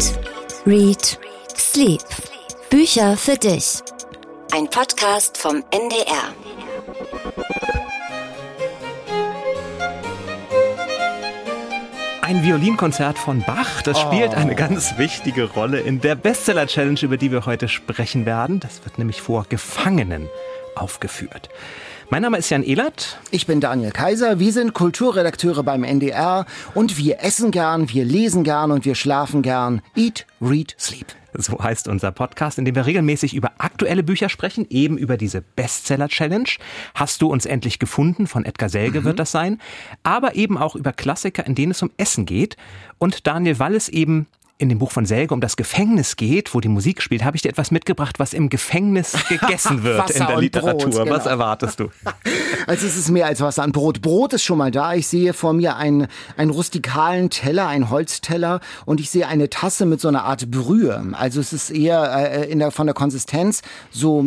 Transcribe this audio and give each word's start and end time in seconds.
Eat, 0.00 0.18
Read, 0.64 1.18
Sleep. 1.58 2.00
Bücher 2.70 3.18
für 3.18 3.34
dich. 3.34 3.80
Ein 4.50 4.64
Podcast 4.70 5.36
vom 5.36 5.62
NDR. 5.70 6.32
Ein 12.22 12.42
Violinkonzert 12.42 13.18
von 13.18 13.42
Bach, 13.42 13.82
das 13.82 14.00
spielt 14.00 14.34
eine 14.34 14.54
ganz 14.54 14.96
wichtige 14.96 15.44
Rolle 15.44 15.80
in 15.80 16.00
der 16.00 16.14
Bestseller-Challenge, 16.14 17.00
über 17.02 17.18
die 17.18 17.30
wir 17.30 17.44
heute 17.44 17.68
sprechen 17.68 18.24
werden. 18.24 18.58
Das 18.58 18.82
wird 18.86 18.96
nämlich 18.96 19.20
vor 19.20 19.44
Gefangenen 19.50 20.30
aufgeführt. 20.76 21.50
Mein 22.12 22.22
Name 22.22 22.38
ist 22.38 22.50
Jan 22.50 22.64
Ehlert. 22.64 23.20
Ich 23.30 23.46
bin 23.46 23.60
Daniel 23.60 23.92
Kaiser. 23.92 24.40
Wir 24.40 24.52
sind 24.52 24.74
Kulturredakteure 24.74 25.62
beim 25.62 25.84
NDR 25.84 26.44
und 26.74 26.98
wir 26.98 27.20
essen 27.22 27.52
gern, 27.52 27.88
wir 27.88 28.04
lesen 28.04 28.42
gern 28.42 28.72
und 28.72 28.84
wir 28.84 28.96
schlafen 28.96 29.42
gern. 29.42 29.80
Eat, 29.94 30.26
read, 30.40 30.74
sleep. 30.76 31.06
So 31.34 31.62
heißt 31.62 31.86
unser 31.86 32.10
Podcast, 32.10 32.58
in 32.58 32.64
dem 32.64 32.74
wir 32.74 32.86
regelmäßig 32.86 33.32
über 33.32 33.52
aktuelle 33.58 34.02
Bücher 34.02 34.28
sprechen, 34.28 34.66
eben 34.70 34.98
über 34.98 35.16
diese 35.16 35.40
Bestseller-Challenge. 35.40 36.48
Hast 36.96 37.22
du 37.22 37.28
uns 37.28 37.46
endlich 37.46 37.78
gefunden? 37.78 38.26
Von 38.26 38.44
Edgar 38.44 38.70
Selge 38.70 39.02
mhm. 39.02 39.04
wird 39.04 39.20
das 39.20 39.30
sein. 39.30 39.60
Aber 40.02 40.34
eben 40.34 40.58
auch 40.58 40.74
über 40.74 40.92
Klassiker, 40.92 41.46
in 41.46 41.54
denen 41.54 41.70
es 41.70 41.80
um 41.80 41.92
Essen 41.96 42.26
geht. 42.26 42.56
Und 42.98 43.28
Daniel, 43.28 43.60
weil 43.60 43.76
es 43.76 43.88
eben 43.88 44.26
in 44.60 44.68
dem 44.68 44.78
Buch 44.78 44.92
von 44.92 45.06
Selge 45.06 45.32
um 45.32 45.40
das 45.40 45.56
Gefängnis 45.56 46.16
geht, 46.16 46.54
wo 46.54 46.60
die 46.60 46.68
Musik 46.68 47.00
spielt, 47.00 47.24
habe 47.24 47.34
ich 47.34 47.42
dir 47.42 47.48
etwas 47.48 47.70
mitgebracht, 47.70 48.18
was 48.18 48.34
im 48.34 48.50
Gefängnis 48.50 49.16
gegessen 49.28 49.82
wird 49.84 50.10
in 50.10 50.26
der 50.26 50.38
Literatur. 50.38 50.90
Brot, 50.90 51.04
genau. 51.04 51.16
Was 51.16 51.26
erwartest 51.26 51.80
du? 51.80 51.88
Also 52.66 52.86
es 52.86 52.96
ist 52.96 53.10
mehr 53.10 53.26
als 53.26 53.40
Wasser 53.40 53.62
an 53.62 53.72
Brot. 53.72 54.02
Brot 54.02 54.34
ist 54.34 54.44
schon 54.44 54.58
mal 54.58 54.70
da. 54.70 54.94
Ich 54.94 55.08
sehe 55.08 55.32
vor 55.32 55.54
mir 55.54 55.76
einen, 55.76 56.06
einen 56.36 56.50
rustikalen 56.50 57.30
Teller, 57.30 57.66
einen 57.66 57.90
Holzteller 57.90 58.60
und 58.84 59.00
ich 59.00 59.10
sehe 59.10 59.26
eine 59.26 59.48
Tasse 59.48 59.86
mit 59.86 60.00
so 60.00 60.08
einer 60.08 60.24
Art 60.24 60.50
Brühe. 60.50 61.02
Also 61.12 61.40
es 61.40 61.52
ist 61.52 61.70
eher 61.70 62.12
äh, 62.12 62.50
in 62.50 62.58
der, 62.58 62.70
von 62.70 62.86
der 62.86 62.94
Konsistenz 62.94 63.62
so 63.90 64.22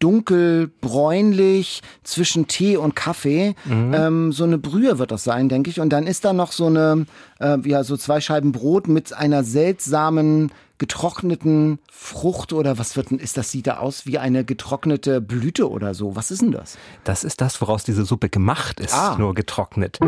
dunkelbräunlich 0.00 1.82
zwischen 2.02 2.48
Tee 2.48 2.76
und 2.78 2.96
Kaffee. 2.96 3.54
Mhm. 3.66 3.94
Ähm, 3.94 4.32
so 4.32 4.44
eine 4.44 4.58
Brühe 4.58 4.98
wird 4.98 5.12
das 5.12 5.22
sein, 5.22 5.48
denke 5.48 5.70
ich. 5.70 5.78
Und 5.78 5.90
dann 5.90 6.06
ist 6.06 6.24
da 6.24 6.32
noch 6.32 6.52
so 6.52 6.66
eine, 6.66 7.06
äh, 7.40 7.58
ja, 7.64 7.84
so 7.84 7.96
zwei 7.96 8.20
Scheiben 8.20 8.52
Brot 8.52 8.88
mit 8.88 9.12
einer 9.12 9.44
seltsamen 9.44 10.52
getrockneten 10.78 11.80
Frucht 11.90 12.52
oder 12.52 12.78
was 12.78 12.96
wird 12.96 13.10
denn, 13.10 13.18
ist 13.18 13.36
das, 13.36 13.50
sieht 13.50 13.66
da 13.66 13.78
aus 13.78 14.06
wie 14.06 14.18
eine 14.18 14.44
getrocknete 14.44 15.20
Blüte 15.20 15.68
oder 15.68 15.92
so. 15.92 16.14
Was 16.14 16.30
ist 16.30 16.42
denn 16.42 16.52
das? 16.52 16.78
Das 17.04 17.24
ist 17.24 17.40
das, 17.40 17.60
woraus 17.60 17.82
diese 17.84 18.04
Suppe 18.04 18.28
gemacht 18.28 18.78
ist, 18.80 18.94
ah. 18.94 19.16
nur 19.18 19.34
getrocknet. 19.34 19.98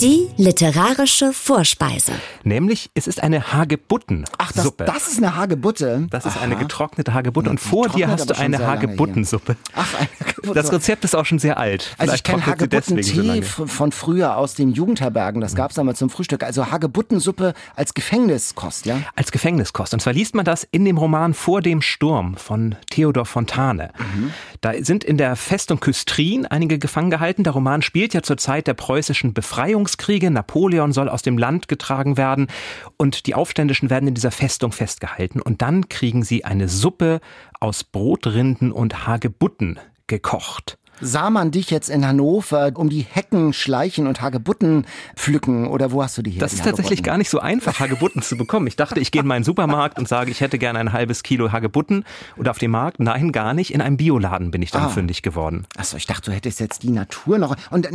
Die 0.00 0.28
literarische 0.38 1.34
Vorspeise. 1.34 2.12
Nämlich, 2.42 2.90
es 2.94 3.06
ist 3.06 3.22
eine 3.22 3.52
Hagebuttensuppe. 3.52 4.34
Ach, 4.38 4.52
das, 4.52 4.72
das 4.76 5.08
ist 5.08 5.18
eine 5.18 5.36
Hagebutte? 5.36 6.06
Das 6.08 6.24
ist 6.24 6.38
Aha. 6.38 6.44
eine 6.44 6.56
getrocknete 6.56 7.12
Hagebutte. 7.12 7.50
Und 7.50 7.60
vor 7.60 7.90
dir 7.90 8.08
hast 8.08 8.30
du 8.30 8.38
eine 8.38 8.66
Hagebuttensuppe. 8.66 9.56
Ach, 9.74 9.92
eine 9.94 10.08
Hagebuttensuppe. 10.08 10.54
Das 10.54 10.72
Rezept 10.72 11.04
ist 11.04 11.14
auch 11.14 11.26
schon 11.26 11.38
sehr 11.38 11.58
alt. 11.58 11.94
Also 11.98 12.14
ich 12.14 12.22
kenne 12.22 12.46
Hagebuttentee 12.46 13.42
so 13.42 13.66
von 13.66 13.92
früher 13.92 14.38
aus 14.38 14.54
den 14.54 14.72
Jugendherbergen. 14.72 15.42
Das 15.42 15.54
gab 15.54 15.70
es 15.70 15.78
einmal 15.78 15.96
zum 15.96 16.08
Frühstück. 16.08 16.44
Also 16.44 16.70
Hagebuttensuppe 16.70 17.52
als 17.76 17.92
Gefängniskost, 17.92 18.86
ja? 18.86 19.02
Als 19.16 19.30
Gefängniskost. 19.32 19.92
Und 19.92 20.00
zwar 20.00 20.14
liest 20.14 20.34
man 20.34 20.46
das 20.46 20.66
in 20.70 20.86
dem 20.86 20.96
Roman 20.96 21.34
Vor 21.34 21.60
dem 21.60 21.82
Sturm 21.82 22.36
von 22.36 22.74
Theodor 22.88 23.26
Fontane. 23.26 23.90
Mhm. 23.98 24.32
Da 24.60 24.72
sind 24.82 25.04
in 25.04 25.16
der 25.16 25.36
Festung 25.36 25.80
Küstrin 25.80 26.44
einige 26.46 26.78
gefangen 26.78 27.10
gehalten. 27.10 27.44
Der 27.44 27.54
Roman 27.54 27.82
spielt 27.82 28.12
ja 28.12 28.22
zur 28.22 28.36
Zeit 28.36 28.66
der 28.66 28.74
preußischen 28.74 29.32
Befreiung 29.32 29.60
Befreiungskriege. 29.60 30.30
Napoleon 30.30 30.92
soll 30.92 31.08
aus 31.08 31.22
dem 31.22 31.38
Land 31.38 31.68
getragen 31.68 32.16
werden 32.16 32.48
und 32.96 33.26
die 33.26 33.34
Aufständischen 33.34 33.90
werden 33.90 34.08
in 34.08 34.14
dieser 34.14 34.30
Festung 34.30 34.72
festgehalten. 34.72 35.40
Und 35.40 35.62
dann 35.62 35.88
kriegen 35.88 36.22
sie 36.22 36.44
eine 36.44 36.68
Suppe 36.68 37.20
aus 37.58 37.84
Brotrinden 37.84 38.72
und 38.72 39.06
Hagebutten 39.06 39.78
gekocht 40.06 40.79
sah 41.00 41.30
man 41.30 41.50
dich 41.50 41.70
jetzt 41.70 41.88
in 41.90 42.06
Hannover 42.06 42.72
um 42.74 42.88
die 42.88 43.06
Hecken 43.08 43.52
schleichen 43.52 44.06
und 44.06 44.20
Hagebutten 44.20 44.86
pflücken 45.16 45.66
oder 45.66 45.92
wo 45.92 46.02
hast 46.02 46.18
du 46.18 46.22
die 46.22 46.30
hier? 46.32 46.40
Das 46.40 46.52
ist 46.52 46.64
tatsächlich 46.64 47.02
gar 47.02 47.18
nicht 47.18 47.30
so 47.30 47.40
einfach, 47.40 47.80
Hagebutten 47.80 48.22
zu 48.22 48.36
bekommen. 48.36 48.66
Ich 48.66 48.76
dachte, 48.76 49.00
ich 49.00 49.10
gehe 49.10 49.22
in 49.22 49.28
meinen 49.28 49.44
Supermarkt 49.44 49.98
und 49.98 50.08
sage, 50.08 50.30
ich 50.30 50.40
hätte 50.40 50.58
gerne 50.58 50.78
ein 50.78 50.92
halbes 50.92 51.22
Kilo 51.22 51.52
Hagebutten 51.52 52.04
oder 52.36 52.50
auf 52.50 52.58
dem 52.58 52.70
Markt. 52.70 53.00
Nein, 53.00 53.32
gar 53.32 53.54
nicht. 53.54 53.72
In 53.72 53.80
einem 53.80 53.96
Bioladen 53.96 54.50
bin 54.50 54.62
ich 54.62 54.70
dann 54.70 54.84
ah. 54.84 54.88
fündig 54.88 55.22
geworden. 55.22 55.66
Achso, 55.76 55.96
ich 55.96 56.06
dachte, 56.06 56.30
du 56.30 56.36
hättest 56.36 56.60
jetzt 56.60 56.82
die 56.82 56.90
Natur 56.90 57.38
noch. 57.38 57.56
Und 57.70 57.88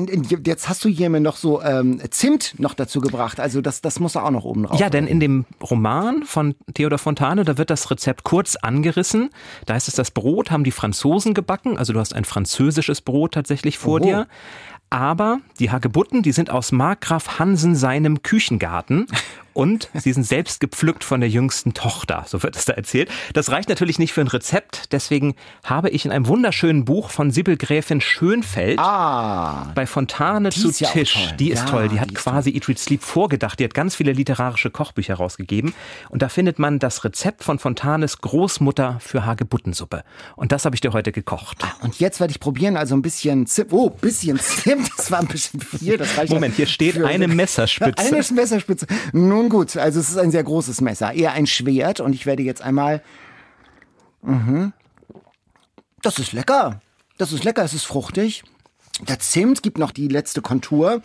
jetzt 0.45 0.69
hast 0.69 0.83
du 0.83 0.89
hier 0.89 1.09
mir 1.09 1.19
noch 1.19 1.37
so 1.37 1.61
ähm, 1.61 2.01
Zimt 2.09 2.55
noch 2.59 2.73
dazu 2.73 3.01
gebracht. 3.01 3.39
Also 3.39 3.61
das, 3.61 3.81
das 3.81 3.99
muss 3.99 4.15
auch 4.15 4.31
noch 4.31 4.45
oben 4.45 4.63
drauf. 4.63 4.79
Ja, 4.79 4.89
denn 4.89 5.07
in 5.07 5.19
dem 5.19 5.45
Roman 5.61 6.23
von 6.23 6.55
Theodor 6.73 6.99
Fontane, 6.99 7.45
da 7.45 7.57
wird 7.57 7.69
das 7.69 7.89
Rezept 7.91 8.23
kurz 8.23 8.55
angerissen. 8.55 9.29
Da 9.65 9.73
heißt 9.73 9.87
es, 9.87 9.95
das 9.95 10.11
Brot 10.11 10.51
haben 10.51 10.63
die 10.63 10.71
Franzosen 10.71 11.33
gebacken. 11.33 11.77
Also 11.77 11.93
du 11.93 11.99
hast 11.99 12.13
ein 12.13 12.25
französisches 12.25 12.94
frisches 12.95 13.01
Brot 13.01 13.33
tatsächlich 13.33 13.77
vor 13.77 13.99
Oho. 14.01 14.05
dir. 14.05 14.27
Aber 14.89 15.39
die 15.59 15.71
Hagebutten, 15.71 16.21
die 16.21 16.31
sind 16.31 16.49
aus 16.49 16.71
Markgraf 16.71 17.39
Hansen 17.39 17.75
seinem 17.75 18.21
Küchengarten 18.21 19.07
und 19.55 19.89
sie 19.93 20.11
sind 20.11 20.25
selbst 20.25 20.59
gepflückt 20.59 21.03
von 21.03 21.21
der 21.21 21.29
jüngsten 21.29 21.73
Tochter, 21.73 22.25
so 22.27 22.43
wird 22.43 22.55
es 22.55 22.65
da 22.65 22.73
erzählt. 22.73 23.09
Das 23.33 23.49
reicht 23.49 23.69
natürlich 23.69 23.99
nicht 23.99 24.13
für 24.13 24.21
ein 24.21 24.27
Rezept, 24.27 24.91
deswegen 24.91 25.35
habe 25.63 25.89
ich 25.89 26.05
in 26.05 26.11
einem 26.11 26.27
wunderschönen 26.27 26.83
Buch 26.83 27.09
von 27.09 27.31
Sibyl 27.31 27.55
Gräfin 27.55 28.01
Schönfeld 28.01 28.79
ah, 28.79 29.71
bei 29.73 29.85
Fontane 29.85 30.49
zu 30.49 30.69
ja 30.71 30.89
Tisch, 30.89 31.33
die 31.39 31.51
ist 31.51 31.63
ja, 31.63 31.65
toll, 31.65 31.87
die 31.87 31.99
hat 31.99 32.11
die 32.11 32.15
quasi 32.15 32.51
Eat, 32.51 32.67
Read, 32.67 32.79
Sleep 32.79 33.01
vorgedacht, 33.01 33.59
die 33.59 33.63
hat 33.63 33.73
ganz 33.73 33.95
viele 33.95 34.11
literarische 34.11 34.69
Kochbücher 34.69 35.15
rausgegeben. 35.15 35.73
Und 36.09 36.21
da 36.21 36.27
findet 36.27 36.59
man 36.59 36.79
das 36.79 37.03
Rezept 37.05 37.43
von 37.43 37.57
Fontanes 37.57 38.19
Großmutter 38.19 38.99
für 38.99 39.25
Hagebuttensuppe. 39.25 40.03
Und 40.35 40.51
das 40.51 40.65
habe 40.65 40.75
ich 40.75 40.81
dir 40.81 40.91
heute 40.91 41.13
gekocht. 41.13 41.59
Ah, 41.61 41.71
und 41.81 41.99
jetzt 41.99 42.19
werde 42.19 42.31
ich 42.31 42.41
probieren, 42.41 42.75
also 42.75 42.95
ein 42.95 43.01
bisschen 43.01 43.47
Zimt, 43.47 43.71
oh, 43.71 43.89
bisschen 43.89 44.37
Zimt, 44.37 44.89
das 44.97 45.11
war 45.11 45.19
ein 45.19 45.27
bisschen 45.27 45.61
viel, 45.61 45.97
das 45.97 46.17
reicht 46.17 46.33
Moment, 46.33 46.55
hier 46.55 46.67
steht 46.67 47.01
eine 47.01 47.27
Messerspitze. 47.29 48.03
Eine 48.05 48.25
Messerspitze. 48.33 48.85
Nun 49.13 49.44
nun 49.45 49.49
gut, 49.49 49.77
also 49.77 49.99
es 49.99 50.09
ist 50.09 50.17
ein 50.17 50.31
sehr 50.31 50.43
großes 50.43 50.81
Messer, 50.81 51.13
eher 51.13 51.33
ein 51.33 51.45
Schwert 51.45 51.99
und 51.99 52.13
ich 52.13 52.25
werde 52.25 52.43
jetzt 52.43 52.61
einmal. 52.61 53.01
Mhm. 54.21 54.73
Das 56.01 56.19
ist 56.19 56.33
lecker. 56.33 56.81
Das 57.17 57.31
ist 57.31 57.43
lecker, 57.43 57.63
es 57.63 57.73
ist 57.73 57.85
fruchtig. 57.85 58.43
Der 59.07 59.19
Zimt 59.19 59.61
gibt 59.63 59.77
noch 59.77 59.91
die 59.91 60.07
letzte 60.07 60.41
Kontur. 60.41 61.01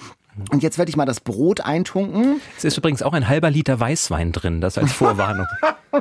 Und 0.50 0.62
jetzt 0.62 0.78
werde 0.78 0.88
ich 0.88 0.96
mal 0.96 1.06
das 1.06 1.20
Brot 1.20 1.60
eintunken. 1.60 2.40
Es 2.56 2.64
ist 2.64 2.78
übrigens 2.78 3.02
auch 3.02 3.12
ein 3.12 3.28
halber 3.28 3.50
Liter 3.50 3.78
Weißwein 3.78 4.32
drin, 4.32 4.60
das 4.60 4.78
als 4.78 4.92
Vorwarnung. 4.92 5.46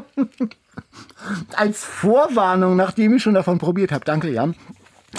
als 1.55 1.83
Vorwarnung, 1.83 2.75
nachdem 2.75 3.16
ich 3.16 3.23
schon 3.23 3.33
davon 3.33 3.57
probiert 3.57 3.91
habe. 3.91 4.05
Danke, 4.05 4.31
Jan. 4.31 4.55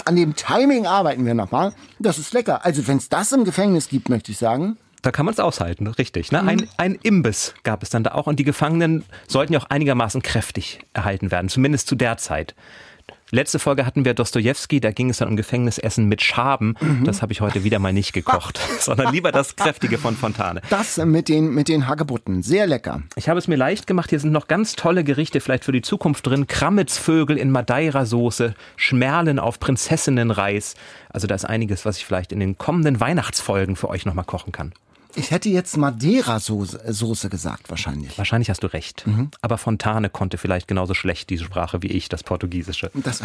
An 0.05 0.15
dem 0.15 0.35
Timing 0.35 0.87
arbeiten 0.87 1.25
wir 1.25 1.33
nochmal. 1.33 1.73
Das 1.99 2.17
ist 2.17 2.33
lecker. 2.33 2.65
Also 2.65 2.87
wenn 2.87 2.97
es 2.97 3.09
das 3.09 3.31
im 3.31 3.43
Gefängnis 3.43 3.89
gibt, 3.89 4.09
möchte 4.09 4.31
ich 4.31 4.37
sagen. 4.37 4.77
Da 5.01 5.11
kann 5.11 5.25
man 5.25 5.33
es 5.33 5.39
aushalten, 5.39 5.87
richtig. 5.87 6.31
Ne? 6.31 6.43
Ein, 6.43 6.57
mhm. 6.57 6.67
ein 6.77 6.95
Imbiss 7.01 7.53
gab 7.63 7.81
es 7.83 7.89
dann 7.89 8.03
da 8.03 8.11
auch 8.11 8.27
und 8.27 8.39
die 8.39 8.43
Gefangenen 8.43 9.03
sollten 9.27 9.53
ja 9.53 9.59
auch 9.59 9.69
einigermaßen 9.69 10.21
kräftig 10.21 10.79
erhalten 10.93 11.31
werden, 11.31 11.49
zumindest 11.49 11.87
zu 11.87 11.95
der 11.95 12.17
Zeit. 12.17 12.55
Letzte 13.33 13.59
Folge 13.59 13.85
hatten 13.85 14.03
wir 14.03 14.13
Dostoevsky, 14.13 14.81
da 14.81 14.91
ging 14.91 15.09
es 15.09 15.19
dann 15.19 15.29
um 15.29 15.37
Gefängnisessen 15.37 16.05
mit 16.05 16.21
Schaben. 16.21 16.75
Mhm. 16.81 17.05
Das 17.05 17.21
habe 17.21 17.31
ich 17.31 17.39
heute 17.39 17.63
wieder 17.63 17.79
mal 17.79 17.93
nicht 17.93 18.11
gekocht, 18.11 18.59
sondern 18.79 19.13
lieber 19.13 19.31
das 19.31 19.55
kräftige 19.55 19.97
von 19.97 20.17
Fontane. 20.17 20.61
Das 20.69 20.97
mit 20.97 21.29
den, 21.29 21.53
mit 21.53 21.69
den 21.69 21.87
Hagebutten, 21.87 22.43
sehr 22.43 22.67
lecker. 22.67 23.03
Ich 23.15 23.29
habe 23.29 23.39
es 23.39 23.47
mir 23.47 23.55
leicht 23.55 23.87
gemacht. 23.87 24.09
Hier 24.09 24.19
sind 24.19 24.33
noch 24.33 24.49
ganz 24.49 24.75
tolle 24.75 25.05
Gerichte 25.05 25.39
vielleicht 25.39 25.63
für 25.63 25.71
die 25.71 25.81
Zukunft 25.81 26.27
drin. 26.27 26.45
Krammitzvögel 26.45 27.37
in 27.37 27.51
Madeira-Soße, 27.51 28.53
Schmerlen 28.75 29.39
auf 29.39 29.61
Prinzessinnenreis. 29.61 30.75
Also 31.09 31.25
da 31.25 31.35
ist 31.35 31.45
einiges, 31.45 31.85
was 31.85 31.97
ich 31.97 32.05
vielleicht 32.05 32.33
in 32.33 32.41
den 32.41 32.57
kommenden 32.57 32.99
Weihnachtsfolgen 32.99 33.77
für 33.77 33.87
euch 33.87 34.05
nochmal 34.05 34.25
kochen 34.25 34.51
kann. 34.51 34.73
Ich 35.15 35.31
hätte 35.31 35.49
jetzt 35.49 35.77
Madeira-Soße 35.77 37.29
gesagt, 37.29 37.69
wahrscheinlich. 37.69 38.17
Wahrscheinlich 38.17 38.49
hast 38.49 38.63
du 38.63 38.67
recht. 38.67 39.05
Mhm. 39.05 39.31
Aber 39.41 39.57
Fontane 39.57 40.09
konnte 40.09 40.37
vielleicht 40.37 40.67
genauso 40.67 40.93
schlecht 40.93 41.29
diese 41.29 41.43
Sprache 41.43 41.81
wie 41.81 41.87
ich, 41.87 42.09
das 42.09 42.23
Portugiesische. 42.23 42.91
Das 42.93 43.21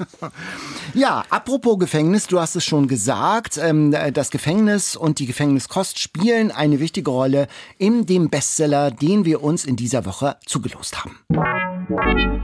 ja, 0.94 1.24
apropos 1.30 1.78
Gefängnis, 1.78 2.26
du 2.26 2.40
hast 2.40 2.56
es 2.56 2.64
schon 2.64 2.88
gesagt, 2.88 3.58
ähm, 3.58 3.94
das 4.12 4.30
Gefängnis 4.30 4.96
und 4.96 5.18
die 5.18 5.26
Gefängniskost 5.26 5.98
spielen 5.98 6.50
eine 6.50 6.80
wichtige 6.80 7.10
Rolle 7.10 7.48
in 7.78 8.06
dem 8.06 8.28
Bestseller, 8.28 8.90
den 8.90 9.24
wir 9.24 9.42
uns 9.42 9.64
in 9.64 9.76
dieser 9.76 10.04
Woche 10.04 10.36
zugelost 10.46 11.04
haben. 11.04 11.18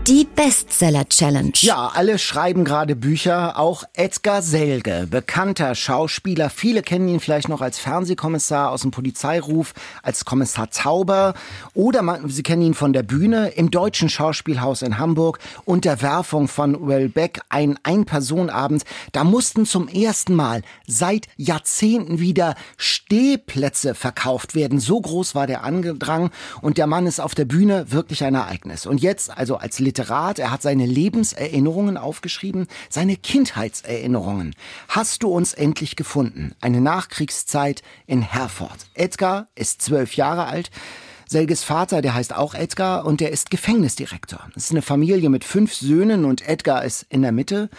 Die 0.06 0.25
Bestseller 0.25 1.06
Challenge. 1.06 1.52
Ja, 1.56 1.91
alle 1.94 2.19
schreiben 2.19 2.64
gerade 2.64 2.96
Bücher, 2.96 3.58
auch 3.58 3.85
Edgar 3.93 4.41
Selge, 4.41 5.06
bekannter 5.11 5.75
Schauspieler. 5.75 6.49
Viele 6.49 6.81
kennen 6.81 7.08
ihn 7.08 7.20
vielleicht 7.20 7.50
noch 7.50 7.61
als 7.61 7.79
Fernsehkommissar 7.79 8.70
aus 8.70 8.82
dem 8.82 8.91
Polizeiruf, 8.91 9.75
als 10.02 10.25
Kommissar 10.25 10.70
Tauber 10.70 11.35
oder 11.75 12.00
man, 12.00 12.26
Sie 12.31 12.43
kennen 12.43 12.62
ihn 12.62 12.73
von 12.73 12.94
der 12.94 13.02
Bühne 13.02 13.49
im 13.49 13.70
Deutschen 13.70 14.08
Schauspielhaus 14.08 14.81
in 14.81 14.96
Hamburg 14.96 15.38
Unterwerfung 15.67 16.49
von 16.49 16.88
Wellbeck, 16.88 17.41
ein 17.50 17.79
Ein-Personen-Abend. 17.82 18.85
Da 19.12 19.25
mussten 19.25 19.67
zum 19.67 19.88
ersten 19.88 20.35
Mal 20.35 20.62
seit 20.87 21.29
Jahrzehnten 21.37 22.19
wieder 22.19 22.55
Stehplätze 22.79 23.94
verkauft 23.94 24.55
werden. 24.55 24.81
So 24.81 24.99
groß 24.99 25.35
war 25.35 25.46
der 25.46 25.64
Angedrang 25.64 26.31
und 26.62 26.79
der 26.79 26.87
Mann 26.87 27.06
ist 27.06 27.20
auf 27.20 27.35
der 27.35 27.44
Bühne 27.44 27.93
wirklich 27.93 28.25
ein 28.25 28.37
Ereignis. 28.37 28.87
Und 28.87 29.02
jetzt 29.02 29.34
also 29.37 29.57
als 29.57 29.79
Literat. 29.79 30.39
Er 30.39 30.51
hat 30.51 30.63
seine 30.63 30.87
Lebenserinnerungen 30.87 31.97
aufgeschrieben, 31.97 32.67
seine 32.89 33.17
Kindheitserinnerungen. 33.17 34.55
Hast 34.89 35.23
du 35.23 35.29
uns 35.29 35.53
endlich 35.53 35.97
gefunden? 35.97 36.55
Eine 36.61 36.81
Nachkriegszeit 36.81 37.83
in 38.07 38.23
Herford. 38.23 38.87
Edgar 38.95 39.49
ist 39.55 39.83
zwölf 39.83 40.15
Jahre 40.15 40.47
alt. 40.47 40.71
Selges 41.27 41.65
Vater, 41.65 42.03
der 42.03 42.15
heißt 42.15 42.35
auch 42.35 42.55
Edgar 42.55 43.07
und 43.07 43.21
der 43.21 43.33
ist 43.33 43.51
Gefängnisdirektor. 43.51 44.41
Es 44.55 44.65
ist 44.65 44.71
eine 44.71 44.83
Familie 44.83 45.31
mit 45.31 45.45
fünf 45.45 45.75
Söhnen 45.75 46.25
und 46.25 46.47
Edgar 46.47 46.85
ist 46.85 47.07
in 47.09 47.23
der 47.23 47.33
Mitte. 47.33 47.71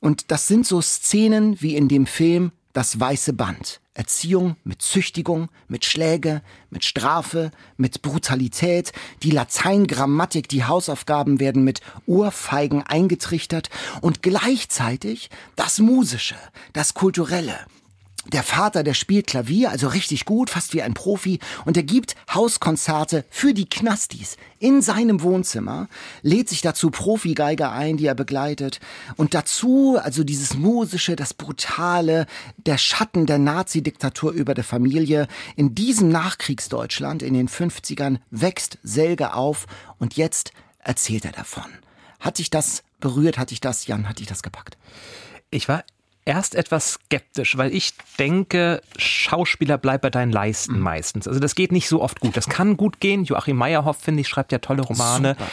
Und 0.00 0.30
das 0.30 0.48
sind 0.48 0.66
so 0.66 0.80
Szenen 0.80 1.60
wie 1.60 1.76
in 1.76 1.88
dem 1.88 2.06
Film 2.06 2.52
Das 2.72 3.00
Weiße 3.00 3.32
Band. 3.32 3.80
Erziehung 3.94 4.56
mit 4.62 4.80
Züchtigung, 4.80 5.48
mit 5.66 5.84
Schläge, 5.84 6.40
mit 6.70 6.84
Strafe, 6.84 7.50
mit 7.76 8.02
Brutalität, 8.02 8.92
die 9.24 9.32
Lateingrammatik, 9.32 10.48
die 10.48 10.64
Hausaufgaben 10.64 11.40
werden 11.40 11.64
mit 11.64 11.80
Ohrfeigen 12.06 12.84
eingetrichtert. 12.84 13.70
Und 14.00 14.22
gleichzeitig 14.22 15.30
das 15.56 15.80
Musische, 15.80 16.36
das 16.72 16.94
Kulturelle, 16.94 17.58
der 18.26 18.42
Vater, 18.42 18.82
der 18.82 18.94
spielt 18.94 19.26
Klavier, 19.26 19.70
also 19.70 19.88
richtig 19.88 20.26
gut, 20.26 20.50
fast 20.50 20.74
wie 20.74 20.82
ein 20.82 20.94
Profi, 20.94 21.38
und 21.64 21.76
er 21.76 21.82
gibt 21.82 22.16
Hauskonzerte 22.32 23.24
für 23.30 23.54
die 23.54 23.68
Knastis 23.68 24.36
in 24.58 24.82
seinem 24.82 25.22
Wohnzimmer, 25.22 25.88
lädt 26.22 26.48
sich 26.48 26.60
dazu 26.60 26.90
Profigeiger 26.90 27.72
ein, 27.72 27.96
die 27.96 28.06
er 28.06 28.14
begleitet, 28.14 28.80
und 29.16 29.32
dazu, 29.32 29.98
also 30.00 30.22
dieses 30.22 30.54
musische, 30.54 31.16
das 31.16 31.32
brutale, 31.32 32.26
der 32.58 32.76
Schatten 32.76 33.24
der 33.24 33.38
Nazi-Diktatur 33.38 34.32
über 34.32 34.54
der 34.54 34.64
Familie. 34.64 35.26
In 35.56 35.74
diesem 35.74 36.10
Nachkriegsdeutschland, 36.10 37.22
in 37.22 37.34
den 37.34 37.48
50ern, 37.48 38.18
wächst 38.30 38.78
Selge 38.82 39.32
auf, 39.34 39.66
und 39.98 40.16
jetzt 40.16 40.52
erzählt 40.78 41.24
er 41.24 41.32
davon. 41.32 41.64
Hat 42.20 42.38
dich 42.38 42.50
das 42.50 42.82
berührt, 43.00 43.38
hat 43.38 43.50
dich 43.50 43.60
das, 43.60 43.86
Jan, 43.86 44.08
hat 44.08 44.18
dich 44.18 44.26
das 44.26 44.42
gepackt? 44.42 44.76
Ich 45.50 45.68
war 45.68 45.84
erst 46.24 46.54
etwas 46.54 46.92
skeptisch, 46.92 47.56
weil 47.56 47.74
ich 47.74 47.94
denke, 48.18 48.82
Schauspieler 48.96 49.78
bleibt 49.78 50.02
bei 50.02 50.10
deinen 50.10 50.32
Leisten 50.32 50.76
mhm. 50.76 50.80
meistens. 50.80 51.26
Also 51.26 51.40
das 51.40 51.54
geht 51.54 51.72
nicht 51.72 51.88
so 51.88 52.02
oft 52.02 52.20
gut. 52.20 52.36
Das 52.36 52.48
kann 52.48 52.76
gut 52.76 53.00
gehen. 53.00 53.24
Joachim 53.24 53.56
Meyerhoff, 53.56 53.98
finde 53.98 54.20
ich, 54.20 54.28
schreibt 54.28 54.52
ja 54.52 54.58
tolle 54.58 54.82
Romane. 54.82 55.36
Super. 55.38 55.50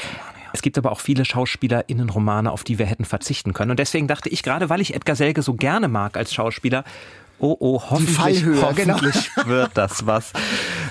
Es 0.54 0.62
gibt 0.62 0.78
aber 0.78 0.92
auch 0.92 1.00
viele 1.00 1.26
SchauspielerInnen 1.26 2.10
Romane, 2.10 2.52
auf 2.52 2.64
die 2.64 2.80
wir 2.80 2.86
hätten 2.86 3.06
verzichten 3.06 3.54
können. 3.54 3.72
Und 3.72 3.80
deswegen 3.80 4.08
dachte 4.08 4.30
ich, 4.30 4.44
gerade 4.44 4.70
weil 4.70 4.82
ich 4.82 4.96
Edgar 4.96 5.16
Selge 5.16 5.42
so 5.42 5.54
gerne 5.54 5.88
mag 5.88 6.18
als 6.18 6.34
Schauspieler, 6.34 6.84
oh 7.40 7.56
oh, 7.60 7.82
hoffentlich, 7.90 8.44
genau. 8.44 8.62
hoffentlich 8.62 9.32
genau. 9.36 9.48
wird 9.48 9.72
das 9.76 10.06
was. 10.06 10.34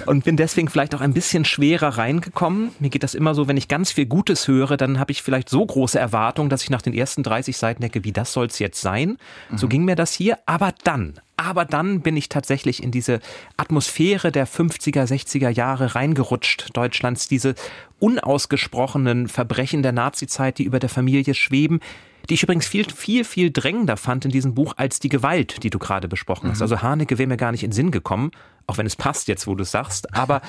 Und 0.06 0.24
bin 0.24 0.36
deswegen 0.36 0.68
vielleicht 0.68 0.94
auch 0.94 1.00
ein 1.00 1.12
bisschen 1.12 1.44
schwerer 1.44 1.98
reingekommen. 1.98 2.70
Mir 2.78 2.90
geht 2.90 3.02
das 3.02 3.14
immer 3.14 3.34
so, 3.34 3.48
wenn 3.48 3.56
ich 3.56 3.68
ganz 3.68 3.92
viel 3.92 4.06
Gutes 4.06 4.48
höre, 4.48 4.76
dann 4.76 4.98
habe 4.98 5.12
ich 5.12 5.22
vielleicht 5.22 5.48
so 5.48 5.64
große 5.64 5.98
Erwartungen, 5.98 6.48
dass 6.48 6.62
ich 6.62 6.70
nach 6.70 6.82
den 6.82 6.94
ersten 6.94 7.22
30 7.22 7.56
Seiten 7.56 7.80
denke, 7.80 8.04
wie 8.04 8.12
das 8.12 8.32
soll 8.32 8.46
es 8.46 8.58
jetzt 8.58 8.80
sein. 8.80 9.18
Mhm. 9.50 9.58
So 9.58 9.68
ging 9.68 9.84
mir 9.84 9.96
das 9.96 10.12
hier. 10.12 10.38
Aber 10.46 10.72
dann, 10.84 11.14
aber 11.36 11.64
dann 11.64 12.00
bin 12.00 12.16
ich 12.16 12.28
tatsächlich 12.28 12.82
in 12.82 12.90
diese 12.90 13.20
Atmosphäre 13.56 14.32
der 14.32 14.48
50er, 14.48 15.04
60er 15.04 15.50
Jahre 15.50 15.94
reingerutscht 15.94 16.70
Deutschlands, 16.72 17.28
diese 17.28 17.54
unausgesprochenen 17.98 19.28
Verbrechen 19.28 19.82
der 19.82 19.92
Nazizeit, 19.92 20.58
die 20.58 20.64
über 20.64 20.78
der 20.78 20.88
Familie 20.88 21.34
schweben, 21.34 21.80
die 22.28 22.34
ich 22.34 22.42
übrigens 22.42 22.66
viel, 22.66 22.90
viel, 22.90 23.24
viel 23.24 23.50
drängender 23.52 23.96
fand 23.96 24.24
in 24.24 24.30
diesem 24.30 24.54
Buch 24.54 24.74
als 24.76 24.98
die 24.98 25.08
Gewalt, 25.08 25.62
die 25.62 25.70
du 25.70 25.78
gerade 25.78 26.08
besprochen 26.08 26.50
hast. 26.50 26.58
Mhm. 26.58 26.64
Also 26.64 26.82
Haneke 26.82 27.18
wäre 27.18 27.28
mir 27.28 27.36
gar 27.36 27.52
nicht 27.52 27.62
in 27.62 27.72
Sinn 27.72 27.90
gekommen, 27.90 28.30
auch 28.66 28.78
wenn 28.78 28.86
es 28.86 28.96
passt 28.96 29.28
jetzt, 29.28 29.46
wo 29.46 29.54
du 29.54 29.62
es 29.62 29.70
sagst, 29.70 30.12
aber 30.14 30.40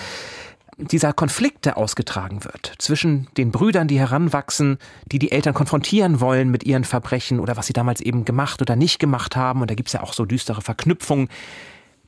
dieser 0.78 1.12
Konflikt, 1.14 1.66
der 1.66 1.78
ausgetragen 1.78 2.44
wird 2.44 2.74
zwischen 2.78 3.28
den 3.38 3.52
Brüdern, 3.52 3.88
die 3.88 4.00
heranwachsen, 4.00 4.78
die 5.12 5.20
die 5.20 5.32
Eltern 5.32 5.54
konfrontieren 5.54 6.20
wollen 6.20 6.50
mit 6.50 6.64
ihren 6.64 6.84
Verbrechen 6.84 7.40
oder 7.40 7.58
was 7.58 7.68
sie 7.68 7.74
damals 7.74 8.00
eben 8.00 8.26
gemacht 8.26 8.62
oder 8.62 8.76
nicht 8.76 9.00
gemacht 9.00 9.36
haben. 9.36 9.62
Und 9.62 9.72
da 9.72 9.76
gibt's 9.76 9.94
ja 9.94 10.02
auch 10.04 10.14
so 10.14 10.26
düstere 10.26 10.62
Verknüpfungen 10.62 11.30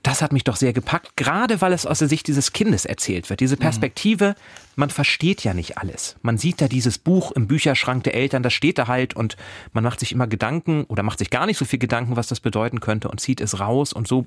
das 0.04 0.22
hat 0.22 0.32
mich 0.32 0.44
doch 0.44 0.56
sehr 0.56 0.72
gepackt, 0.72 1.18
gerade 1.18 1.62
weil 1.62 1.74
es 1.74 1.86
aus 1.86 2.00
der 2.00 2.08
Sicht 2.08 2.28
dieses 2.28 2.54
Kindes 2.54 2.86
erzählt 2.86 3.30
wird. 3.30 3.42
Diese 3.42 3.56
mhm. 3.56 3.62
Perspektive, 3.62 4.36
man 4.76 4.90
versteht 4.90 5.44
ja 5.44 5.54
nicht 5.54 5.78
alles. 5.78 6.16
Man 6.22 6.38
sieht 6.38 6.62
da 6.62 6.68
dieses 6.68 6.98
Buch 6.98 7.32
im 7.34 7.48
Bücherschrank 7.48 8.04
der 8.04 8.16
Eltern, 8.16 8.44
das 8.44 8.54
steht 8.54 8.78
da 8.78 8.88
halt 8.88 9.14
und 9.14 9.36
man 9.74 9.84
macht 9.84 10.00
sich 10.00 10.12
immer 10.12 10.28
Gedanken 10.28 10.86
oder 10.86 11.04
macht 11.04 11.20
sich 11.20 11.30
gar 11.30 11.46
nicht 11.46 11.58
so 11.58 11.66
viel 11.66 11.80
Gedanken, 11.80 12.16
was 12.16 12.28
das 12.28 12.40
bedeuten 12.40 12.80
könnte 12.80 13.10
und 13.10 13.20
zieht 13.20 13.42
es 13.42 13.60
raus 13.60 13.92
und 13.92 14.08
so 14.08 14.26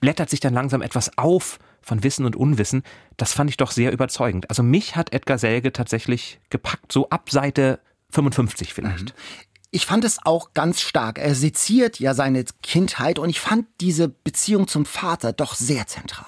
blättert 0.00 0.30
sich 0.30 0.40
dann 0.40 0.54
langsam 0.54 0.82
etwas 0.82 1.16
auf 1.16 1.58
von 1.84 2.02
Wissen 2.02 2.24
und 2.24 2.34
Unwissen. 2.34 2.82
Das 3.16 3.32
fand 3.32 3.50
ich 3.50 3.56
doch 3.56 3.70
sehr 3.70 3.92
überzeugend. 3.92 4.48
Also 4.50 4.62
mich 4.62 4.96
hat 4.96 5.12
Edgar 5.12 5.38
Selge 5.38 5.72
tatsächlich 5.72 6.40
gepackt, 6.50 6.90
so 6.90 7.08
ab 7.10 7.30
Seite 7.30 7.80
55 8.10 8.74
vielleicht. 8.74 9.10
Mhm. 9.10 9.44
Ich 9.74 9.86
fand 9.86 10.04
es 10.04 10.24
auch 10.24 10.54
ganz 10.54 10.80
stark. 10.80 11.18
Er 11.18 11.34
seziert 11.34 11.98
ja 11.98 12.14
seine 12.14 12.44
Kindheit 12.62 13.18
und 13.18 13.28
ich 13.28 13.40
fand 13.40 13.66
diese 13.80 14.08
Beziehung 14.08 14.68
zum 14.68 14.86
Vater 14.86 15.32
doch 15.32 15.56
sehr 15.56 15.88
zentral. 15.88 16.26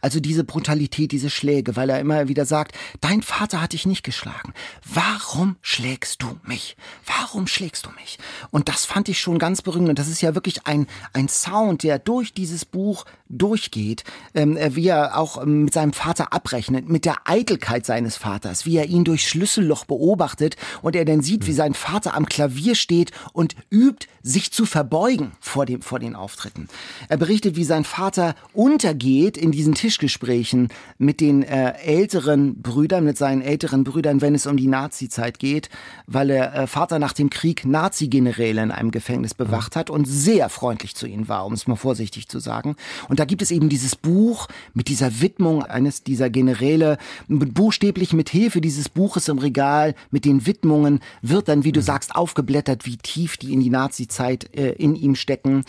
Also 0.00 0.18
diese 0.18 0.42
Brutalität, 0.42 1.12
diese 1.12 1.30
Schläge, 1.30 1.76
weil 1.76 1.90
er 1.90 2.00
immer 2.00 2.26
wieder 2.26 2.44
sagt, 2.44 2.74
dein 3.00 3.22
Vater 3.22 3.62
hat 3.62 3.72
dich 3.72 3.86
nicht 3.86 4.02
geschlagen. 4.02 4.52
Warum 4.84 5.58
schlägst 5.60 6.24
du 6.24 6.40
mich? 6.42 6.76
Warum 7.06 7.46
schlägst 7.46 7.86
du 7.86 7.90
mich? 7.90 8.18
Und 8.50 8.68
das 8.68 8.84
fand 8.84 9.08
ich 9.08 9.20
schon 9.20 9.38
ganz 9.38 9.62
berührend. 9.62 9.90
Und 9.90 9.98
das 10.00 10.08
ist 10.08 10.20
ja 10.20 10.34
wirklich 10.34 10.66
ein, 10.66 10.88
ein 11.12 11.28
Sound, 11.28 11.84
der 11.84 12.00
durch 12.00 12.34
dieses 12.34 12.64
Buch 12.64 13.04
durchgeht, 13.28 14.02
ähm, 14.34 14.58
wie 14.70 14.88
er 14.88 15.16
auch 15.16 15.40
ähm, 15.40 15.64
mit 15.66 15.74
seinem 15.74 15.92
Vater 15.92 16.32
abrechnet, 16.32 16.88
mit 16.88 17.04
der 17.04 17.16
Eitelkeit 17.26 17.86
seines 17.86 18.16
Vaters, 18.16 18.66
wie 18.66 18.76
er 18.76 18.86
ihn 18.86 19.04
durchs 19.04 19.28
Schlüsselloch 19.28 19.84
beobachtet 19.84 20.56
und 20.82 20.96
er 20.96 21.04
dann 21.04 21.20
sieht, 21.20 21.46
wie 21.46 21.52
sein 21.52 21.74
Vater 21.74 22.14
am 22.14 22.26
Klavier 22.26 22.74
steht 22.74 22.87
und 23.32 23.54
übt, 23.70 24.06
sich 24.22 24.52
zu 24.52 24.66
verbeugen 24.66 25.32
vor, 25.40 25.64
dem, 25.66 25.80
vor 25.80 25.98
den 25.98 26.14
Auftritten. 26.14 26.68
Er 27.08 27.16
berichtet, 27.16 27.56
wie 27.56 27.64
sein 27.64 27.84
Vater 27.84 28.34
untergeht 28.52 29.36
in 29.36 29.52
diesen 29.52 29.74
Tischgesprächen 29.74 30.68
mit 30.98 31.20
den 31.20 31.42
äh, 31.42 31.72
älteren 31.78 32.60
Brüdern, 32.60 33.04
mit 33.04 33.16
seinen 33.16 33.42
älteren 33.42 33.84
Brüdern, 33.84 34.20
wenn 34.20 34.34
es 34.34 34.46
um 34.46 34.56
die 34.56 34.66
Nazi-Zeit 34.66 35.38
geht, 35.38 35.70
weil 36.06 36.28
der 36.28 36.54
äh, 36.54 36.66
Vater 36.66 36.98
nach 36.98 37.12
dem 37.12 37.30
Krieg 37.30 37.64
Nazi-Generäle 37.64 38.62
in 38.62 38.70
einem 38.70 38.90
Gefängnis 38.90 39.34
bewacht 39.34 39.76
hat 39.76 39.88
und 39.88 40.06
sehr 40.06 40.48
freundlich 40.48 40.94
zu 40.94 41.06
ihnen 41.06 41.28
war, 41.28 41.46
um 41.46 41.52
es 41.52 41.66
mal 41.66 41.76
vorsichtig 41.76 42.28
zu 42.28 42.38
sagen. 42.38 42.76
Und 43.08 43.20
da 43.20 43.24
gibt 43.24 43.42
es 43.42 43.50
eben 43.50 43.68
dieses 43.68 43.96
Buch 43.96 44.48
mit 44.74 44.88
dieser 44.88 45.20
Widmung 45.20 45.62
eines 45.62 46.02
dieser 46.02 46.28
Generäle, 46.28 46.98
buchstäblich 47.28 48.12
mit 48.12 48.28
Hilfe 48.28 48.60
dieses 48.60 48.88
Buches 48.88 49.28
im 49.28 49.38
Regal, 49.38 49.94
mit 50.10 50.24
den 50.24 50.46
Widmungen, 50.46 51.00
wird 51.22 51.48
dann, 51.48 51.64
wie 51.64 51.72
du 51.72 51.80
sagst, 51.80 52.14
aufgeblättert, 52.14 52.77
wie 52.86 52.96
tief 52.96 53.36
die 53.36 53.52
in 53.52 53.60
die 53.60 53.70
Nazi-Zeit 53.70 54.54
äh, 54.56 54.72
in 54.72 54.94
ihm 54.94 55.14
stecken. 55.14 55.64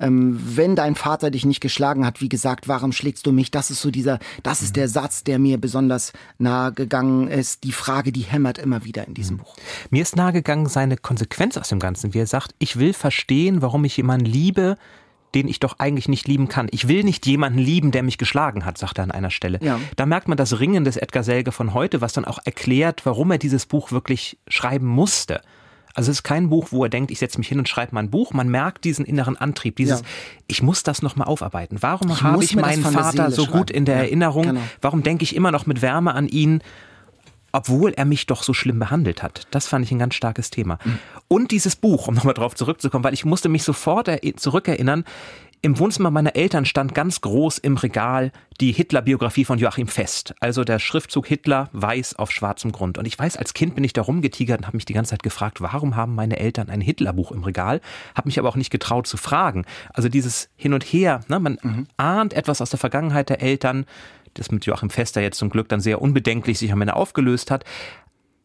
Ähm, 0.00 0.40
wenn 0.56 0.76
dein 0.76 0.94
Vater 0.94 1.30
dich 1.30 1.44
nicht 1.44 1.60
geschlagen 1.60 2.04
hat, 2.04 2.20
wie 2.20 2.28
gesagt, 2.28 2.68
warum 2.68 2.92
schlägst 2.92 3.26
du 3.26 3.32
mich? 3.32 3.50
Das 3.50 3.70
ist 3.70 3.80
so 3.80 3.90
dieser, 3.90 4.18
das 4.42 4.62
ist 4.62 4.70
mhm. 4.70 4.80
der 4.80 4.88
Satz, 4.88 5.24
der 5.24 5.38
mir 5.38 5.58
besonders 5.58 6.12
nahe 6.38 6.72
gegangen 6.72 7.28
ist. 7.28 7.64
Die 7.64 7.72
Frage, 7.72 8.12
die 8.12 8.22
hämmert 8.22 8.58
immer 8.58 8.84
wieder 8.84 9.06
in 9.06 9.14
diesem 9.14 9.36
mhm. 9.36 9.40
Buch. 9.40 9.56
Mir 9.90 10.02
ist 10.02 10.16
nahe 10.16 10.32
gegangen 10.32 10.66
seine 10.66 10.96
Konsequenz 10.96 11.56
aus 11.56 11.68
dem 11.68 11.78
Ganzen, 11.78 12.14
wie 12.14 12.18
er 12.18 12.26
sagt, 12.26 12.54
ich 12.58 12.78
will 12.78 12.92
verstehen, 12.92 13.62
warum 13.62 13.84
ich 13.84 13.96
jemanden 13.96 14.26
liebe, 14.26 14.76
den 15.34 15.48
ich 15.48 15.60
doch 15.60 15.78
eigentlich 15.78 16.08
nicht 16.08 16.28
lieben 16.28 16.48
kann. 16.48 16.68
Ich 16.70 16.88
will 16.88 17.02
nicht 17.02 17.26
jemanden 17.26 17.58
lieben, 17.58 17.90
der 17.90 18.02
mich 18.02 18.18
geschlagen 18.18 18.64
hat, 18.64 18.78
sagt 18.78 18.98
er 18.98 19.04
an 19.04 19.10
einer 19.10 19.30
Stelle. 19.30 19.58
Ja. 19.62 19.80
Da 19.96 20.06
merkt 20.06 20.28
man 20.28 20.36
das 20.36 20.60
Ringen 20.60 20.84
des 20.84 20.96
Edgar 20.96 21.24
Selge 21.24 21.52
von 21.52 21.74
heute, 21.74 22.00
was 22.00 22.12
dann 22.12 22.24
auch 22.24 22.38
erklärt, 22.44 23.04
warum 23.04 23.30
er 23.32 23.38
dieses 23.38 23.66
Buch 23.66 23.90
wirklich 23.90 24.38
schreiben 24.48 24.86
musste. 24.86 25.40
Also 25.94 26.10
es 26.10 26.18
ist 26.18 26.22
kein 26.24 26.48
Buch, 26.50 26.68
wo 26.70 26.84
er 26.84 26.90
denkt, 26.90 27.10
ich 27.10 27.20
setze 27.20 27.38
mich 27.38 27.48
hin 27.48 27.58
und 27.58 27.68
schreibe 27.68 27.94
mal 27.94 28.00
ein 28.02 28.10
Buch. 28.10 28.32
Man 28.32 28.48
merkt 28.48 28.84
diesen 28.84 29.04
inneren 29.04 29.36
Antrieb, 29.36 29.76
dieses, 29.76 30.00
ja. 30.00 30.06
ich 30.48 30.62
muss 30.62 30.82
das 30.82 31.02
nochmal 31.02 31.28
aufarbeiten. 31.28 31.78
Warum 31.80 32.20
habe 32.20 32.42
ich 32.42 32.56
meinen 32.56 32.82
Vater 32.82 33.30
so 33.30 33.46
gut 33.46 33.70
in 33.70 33.84
der 33.84 33.96
ja, 33.96 34.02
Erinnerung? 34.02 34.42
Genau. 34.44 34.60
Warum 34.80 35.02
denke 35.02 35.22
ich 35.22 35.36
immer 35.36 35.52
noch 35.52 35.66
mit 35.66 35.82
Wärme 35.82 36.14
an 36.14 36.28
ihn? 36.28 36.62
obwohl 37.56 37.92
er 37.92 38.04
mich 38.04 38.26
doch 38.26 38.42
so 38.42 38.52
schlimm 38.52 38.80
behandelt 38.80 39.22
hat. 39.22 39.46
Das 39.52 39.68
fand 39.68 39.84
ich 39.84 39.92
ein 39.92 40.00
ganz 40.00 40.16
starkes 40.16 40.50
Thema. 40.50 40.80
Mhm. 40.84 40.98
Und 41.28 41.50
dieses 41.52 41.76
Buch, 41.76 42.08
um 42.08 42.14
nochmal 42.14 42.34
drauf 42.34 42.56
zurückzukommen, 42.56 43.04
weil 43.04 43.14
ich 43.14 43.24
musste 43.24 43.48
mich 43.48 43.62
sofort 43.62 44.10
zurückerinnern, 44.34 45.04
im 45.64 45.78
Wohnzimmer 45.78 46.10
meiner 46.10 46.36
Eltern 46.36 46.66
stand 46.66 46.94
ganz 46.94 47.22
groß 47.22 47.56
im 47.56 47.78
Regal 47.78 48.32
die 48.60 48.70
Hitler-Biografie 48.70 49.46
von 49.46 49.58
Joachim 49.58 49.88
Fest. 49.88 50.34
Also 50.38 50.62
der 50.62 50.78
Schriftzug 50.78 51.26
Hitler 51.26 51.70
weiß 51.72 52.16
auf 52.16 52.30
schwarzem 52.30 52.70
Grund. 52.70 52.98
Und 52.98 53.06
ich 53.06 53.18
weiß, 53.18 53.38
als 53.38 53.54
Kind 53.54 53.74
bin 53.74 53.82
ich 53.82 53.94
da 53.94 54.02
rumgetigert 54.02 54.58
und 54.58 54.66
habe 54.66 54.76
mich 54.76 54.84
die 54.84 54.92
ganze 54.92 55.12
Zeit 55.12 55.22
gefragt, 55.22 55.62
warum 55.62 55.96
haben 55.96 56.14
meine 56.14 56.38
Eltern 56.38 56.68
ein 56.68 56.82
Hitlerbuch 56.82 57.32
im 57.32 57.44
Regal? 57.44 57.80
Habe 58.14 58.28
mich 58.28 58.38
aber 58.38 58.50
auch 58.50 58.56
nicht 58.56 58.68
getraut 58.68 59.06
zu 59.06 59.16
fragen. 59.16 59.64
Also 59.94 60.10
dieses 60.10 60.50
Hin 60.54 60.74
und 60.74 60.84
Her, 60.84 61.20
ne? 61.28 61.40
man 61.40 61.58
mhm. 61.62 61.86
ahnt 61.96 62.34
etwas 62.34 62.60
aus 62.60 62.68
der 62.68 62.78
Vergangenheit 62.78 63.30
der 63.30 63.40
Eltern, 63.40 63.86
das 64.34 64.50
mit 64.50 64.66
Joachim 64.66 64.90
Fester 64.90 65.22
jetzt 65.22 65.38
zum 65.38 65.48
Glück 65.48 65.70
dann 65.70 65.80
sehr 65.80 66.02
unbedenklich 66.02 66.58
sich 66.58 66.72
am 66.72 66.82
Ende 66.82 66.94
aufgelöst 66.94 67.50
hat, 67.50 67.64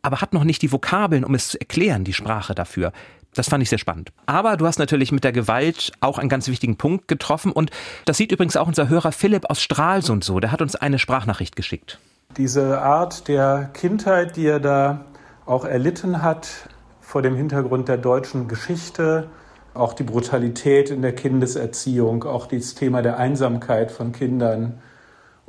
aber 0.01 0.21
hat 0.21 0.33
noch 0.33 0.45
nicht 0.45 0.61
die 0.61 0.71
Vokabeln, 0.71 1.25
um 1.25 1.35
es 1.35 1.49
zu 1.49 1.59
erklären, 1.59 2.05
die 2.05 2.13
Sprache 2.13 2.55
dafür. 2.55 2.93
Das 3.35 3.49
fand 3.49 3.61
ich 3.61 3.69
sehr 3.69 3.77
spannend. 3.77 4.11
Aber 4.25 4.57
du 4.57 4.65
hast 4.65 4.79
natürlich 4.79 5.11
mit 5.11 5.23
der 5.23 5.31
Gewalt 5.31 5.91
auch 6.01 6.17
einen 6.17 6.29
ganz 6.29 6.47
wichtigen 6.47 6.77
Punkt 6.77 7.07
getroffen 7.07 7.51
und 7.51 7.71
das 8.05 8.17
sieht 8.17 8.31
übrigens 8.31 8.57
auch 8.57 8.67
unser 8.67 8.89
Hörer 8.89 9.11
Philipp 9.11 9.49
aus 9.49 9.61
Stralsund 9.61 10.23
so. 10.23 10.39
Der 10.39 10.51
hat 10.51 10.61
uns 10.61 10.75
eine 10.75 10.99
Sprachnachricht 10.99 11.55
geschickt. 11.55 11.99
Diese 12.37 12.81
Art 12.81 13.27
der 13.27 13.69
Kindheit, 13.73 14.35
die 14.35 14.45
er 14.45 14.59
da 14.59 15.05
auch 15.45 15.65
erlitten 15.65 16.21
hat, 16.21 16.69
vor 17.01 17.21
dem 17.21 17.35
Hintergrund 17.35 17.87
der 17.87 17.97
deutschen 17.97 18.47
Geschichte, 18.47 19.29
auch 19.73 19.93
die 19.93 20.03
Brutalität 20.03 20.89
in 20.89 21.01
der 21.01 21.13
Kindeserziehung, 21.13 22.23
auch 22.23 22.47
das 22.47 22.75
Thema 22.75 23.01
der 23.01 23.17
Einsamkeit 23.17 23.91
von 23.91 24.11
Kindern, 24.11 24.79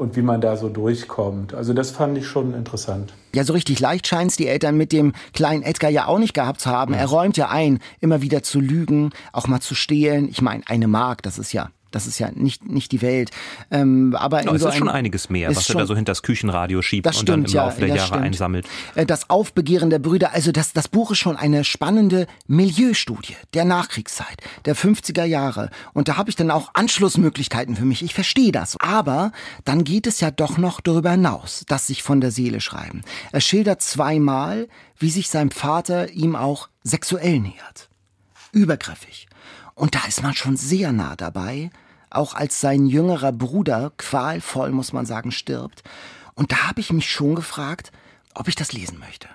und 0.00 0.16
wie 0.16 0.22
man 0.22 0.40
da 0.40 0.56
so 0.56 0.70
durchkommt. 0.70 1.52
Also 1.52 1.74
das 1.74 1.90
fand 1.90 2.16
ich 2.16 2.26
schon 2.26 2.54
interessant. 2.54 3.12
Ja, 3.34 3.44
so 3.44 3.52
richtig 3.52 3.80
leicht 3.80 4.06
scheint 4.06 4.30
es 4.30 4.36
die 4.38 4.46
Eltern 4.46 4.78
mit 4.78 4.92
dem 4.92 5.12
kleinen 5.34 5.62
Edgar 5.62 5.90
ja 5.90 6.06
auch 6.06 6.18
nicht 6.18 6.32
gehabt 6.32 6.62
zu 6.62 6.70
haben. 6.70 6.94
Er 6.94 7.04
räumt 7.04 7.36
ja 7.36 7.50
ein, 7.50 7.80
immer 8.00 8.22
wieder 8.22 8.42
zu 8.42 8.60
lügen, 8.60 9.10
auch 9.34 9.46
mal 9.46 9.60
zu 9.60 9.74
stehlen. 9.74 10.26
Ich 10.30 10.40
meine, 10.40 10.62
eine 10.66 10.88
Mark, 10.88 11.22
das 11.22 11.38
ist 11.38 11.52
ja 11.52 11.68
das 11.90 12.06
ist 12.06 12.18
ja 12.18 12.30
nicht, 12.32 12.68
nicht 12.68 12.92
die 12.92 13.02
Welt. 13.02 13.30
Ähm, 13.70 14.14
aber 14.18 14.42
no, 14.42 14.54
es 14.54 14.62
so 14.62 14.68
ist 14.68 14.76
schon 14.76 14.88
einiges 14.88 15.30
mehr, 15.30 15.54
was 15.54 15.68
er 15.68 15.76
da 15.76 15.86
so 15.86 15.94
hinter 15.94 16.10
das 16.10 16.22
Küchenradio 16.22 16.82
schiebt 16.82 17.06
und 17.06 17.14
stimmt, 17.14 17.28
dann 17.28 17.44
im 17.44 17.50
ja, 17.50 17.64
Laufe 17.64 17.80
der 17.80 17.88
Jahre 17.88 18.06
stimmt. 18.06 18.22
einsammelt. 18.22 18.66
Äh, 18.94 19.06
das 19.06 19.30
Aufbegehren 19.30 19.90
der 19.90 19.98
Brüder, 19.98 20.32
also 20.32 20.52
das, 20.52 20.72
das 20.72 20.88
Buch 20.88 21.10
ist 21.10 21.18
schon 21.18 21.36
eine 21.36 21.64
spannende 21.64 22.26
Milieustudie 22.46 23.36
der 23.54 23.64
Nachkriegszeit, 23.64 24.36
der 24.64 24.76
50er 24.76 25.24
Jahre. 25.24 25.70
Und 25.92 26.08
da 26.08 26.16
habe 26.16 26.30
ich 26.30 26.36
dann 26.36 26.50
auch 26.50 26.70
Anschlussmöglichkeiten 26.74 27.76
für 27.76 27.84
mich. 27.84 28.02
Ich 28.02 28.14
verstehe 28.14 28.52
das. 28.52 28.78
Aber 28.80 29.32
dann 29.64 29.84
geht 29.84 30.06
es 30.06 30.20
ja 30.20 30.30
doch 30.30 30.58
noch 30.58 30.80
darüber 30.80 31.12
hinaus, 31.12 31.64
dass 31.68 31.86
sich 31.86 32.02
von 32.02 32.20
der 32.20 32.30
Seele 32.30 32.60
schreiben. 32.60 33.02
Er 33.32 33.40
schildert 33.40 33.82
zweimal, 33.82 34.68
wie 34.98 35.10
sich 35.10 35.28
sein 35.28 35.50
Vater 35.50 36.10
ihm 36.10 36.36
auch 36.36 36.68
sexuell 36.84 37.40
nähert. 37.40 37.88
Übergriffig. 38.52 39.28
Und 39.80 39.94
da 39.94 40.00
ist 40.06 40.22
man 40.22 40.34
schon 40.34 40.58
sehr 40.58 40.92
nah 40.92 41.16
dabei, 41.16 41.70
auch 42.10 42.34
als 42.34 42.60
sein 42.60 42.84
jüngerer 42.84 43.32
Bruder, 43.32 43.92
qualvoll 43.96 44.72
muss 44.72 44.92
man 44.92 45.06
sagen, 45.06 45.32
stirbt. 45.32 45.82
Und 46.34 46.52
da 46.52 46.68
habe 46.68 46.82
ich 46.82 46.92
mich 46.92 47.10
schon 47.10 47.34
gefragt, 47.34 47.90
ob 48.34 48.46
ich 48.46 48.54
das 48.54 48.74
lesen 48.74 48.98
möchte. 48.98 49.28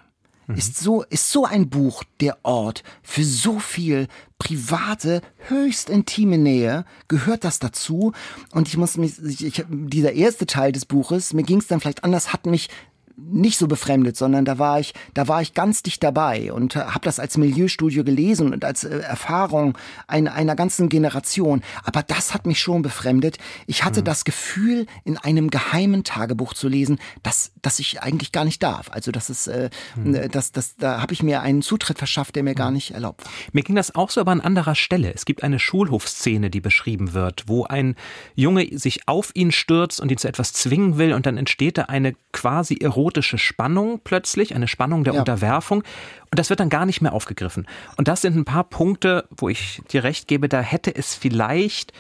Mhm. 0.46 0.56
Ist 0.56 0.78
so, 0.78 1.02
ist 1.02 1.32
so 1.32 1.46
ein 1.46 1.72
Buch 1.72 2.04
der 2.20 2.38
Ort 2.44 2.84
für 3.02 3.24
so 3.24 3.58
viel 3.58 4.08
private, 4.38 5.24
höchst 5.48 5.90
intime 5.90 6.38
Nähe? 6.38 6.86
Gehört 7.08 7.44
das 7.44 7.58
dazu? 7.58 8.14
Und 8.52 8.68
ich 8.68 8.78
muss 8.78 8.98
mich, 8.98 9.18
ich, 9.24 9.44
ich, 9.44 9.66
dieser 9.68 10.14
erste 10.14 10.46
Teil 10.46 10.72
des 10.72 10.86
Buches, 10.86 11.34
mir 11.34 11.42
ging 11.42 11.58
es 11.58 11.66
dann 11.66 11.80
vielleicht 11.80 12.04
anders, 12.04 12.34
hat 12.34 12.46
mich 12.46 12.70
nicht 13.18 13.58
so 13.58 13.68
befremdet, 13.68 14.18
sondern 14.18 14.46
da 14.46 14.60
war 14.60 14.80
ich, 14.80 14.94
da 15.14 15.28
war 15.28 15.42
ich 15.42 15.54
ganz 15.54 15.84
dicht 15.84 16.04
dabei 16.04 16.52
und 16.52 16.76
habe 16.76 17.02
das 17.04 17.20
als 17.20 17.38
Milieustudio 17.38 18.04
gelesen 18.04 18.54
und 18.54 18.66
als 18.66 18.84
äh, 18.84 19.00
Erfahrung 19.00 19.78
ein, 20.08 20.28
einer 20.28 20.56
ganzen 20.56 20.90
Generation. 20.90 21.62
Aber 21.84 22.04
das 22.04 22.34
hat 22.34 22.46
mich 22.46 22.60
schon 22.60 22.82
befremdet. 22.82 23.38
Ich 23.68 23.84
hatte 23.84 24.02
mhm. 24.02 24.06
das 24.06 24.26
Gefühl, 24.26 24.86
in 25.04 25.18
einem 25.18 25.50
geheimen 25.50 26.04
Tagebuch 26.04 26.54
zu 26.54 26.68
lesen, 26.68 27.00
dass, 27.24 27.52
dass 27.62 27.80
ich 27.80 28.02
eigentlich 28.02 28.32
gar 28.32 28.44
nicht 28.44 28.62
darf. 28.62 28.92
Also 28.92 29.12
das 29.12 29.30
ist, 29.30 29.48
äh, 29.48 29.70
mhm. 29.96 30.30
das, 30.32 30.52
das, 30.52 30.76
da 30.76 31.02
habe 31.02 31.14
ich 31.14 31.24
mir 31.24 31.42
einen 31.42 31.62
Zutritt 31.62 31.98
verschafft, 31.98 32.36
der 32.36 32.44
mir 32.44 32.52
mhm. 32.52 32.56
gar 32.56 32.72
nicht 32.72 32.92
erlaubt 32.92 33.26
war. 33.26 33.32
Mir 33.54 33.64
ging 33.64 33.76
das 33.76 33.96
auch 33.96 34.10
so, 34.10 34.22
aber 34.22 34.34
an 34.34 34.42
anderer 34.42 34.76
Stelle. 34.76 35.14
Es 35.14 35.26
gibt 35.26 35.42
eine 35.44 35.60
Schulhofszene, 35.60 36.50
die 36.50 36.62
beschrieben 36.62 37.14
wird, 37.14 37.46
wo 37.48 37.64
ein 37.64 37.96
Junge 38.36 38.78
sich 38.78 39.08
auf 39.08 39.32
ihn 39.36 39.52
stürzt 39.52 40.02
und 40.02 40.12
ihn 40.12 40.18
zu 40.18 40.28
etwas 40.28 40.52
zwingen 40.52 40.98
will 40.98 41.14
und 41.14 41.26
dann 41.26 41.38
entsteht 41.38 41.78
da 41.78 41.84
eine 41.84 42.14
quasi 42.34 42.76
erotische 42.76 43.05
erotische 43.06 43.38
Spannung 43.38 44.02
plötzlich, 44.04 44.56
eine 44.56 44.68
Spannung 44.68 45.04
der 45.04 45.14
ja. 45.14 45.20
Unterwerfung. 45.20 45.84
Und 46.32 46.40
das 46.40 46.50
wird 46.50 46.60
dann 46.60 46.70
gar 46.70 46.88
nicht 46.88 47.02
mehr 47.02 47.14
aufgegriffen. 47.14 47.68
Und 47.98 48.08
das 48.08 48.22
sind 48.22 48.36
ein 48.36 48.46
paar 48.46 48.64
Punkte, 48.64 49.26
wo 49.38 49.48
ich 49.48 49.82
dir 49.92 50.04
recht 50.04 50.28
gebe, 50.28 50.50
da 50.50 50.60
hätte 50.62 50.94
es 50.96 51.14
vielleicht 51.14 51.94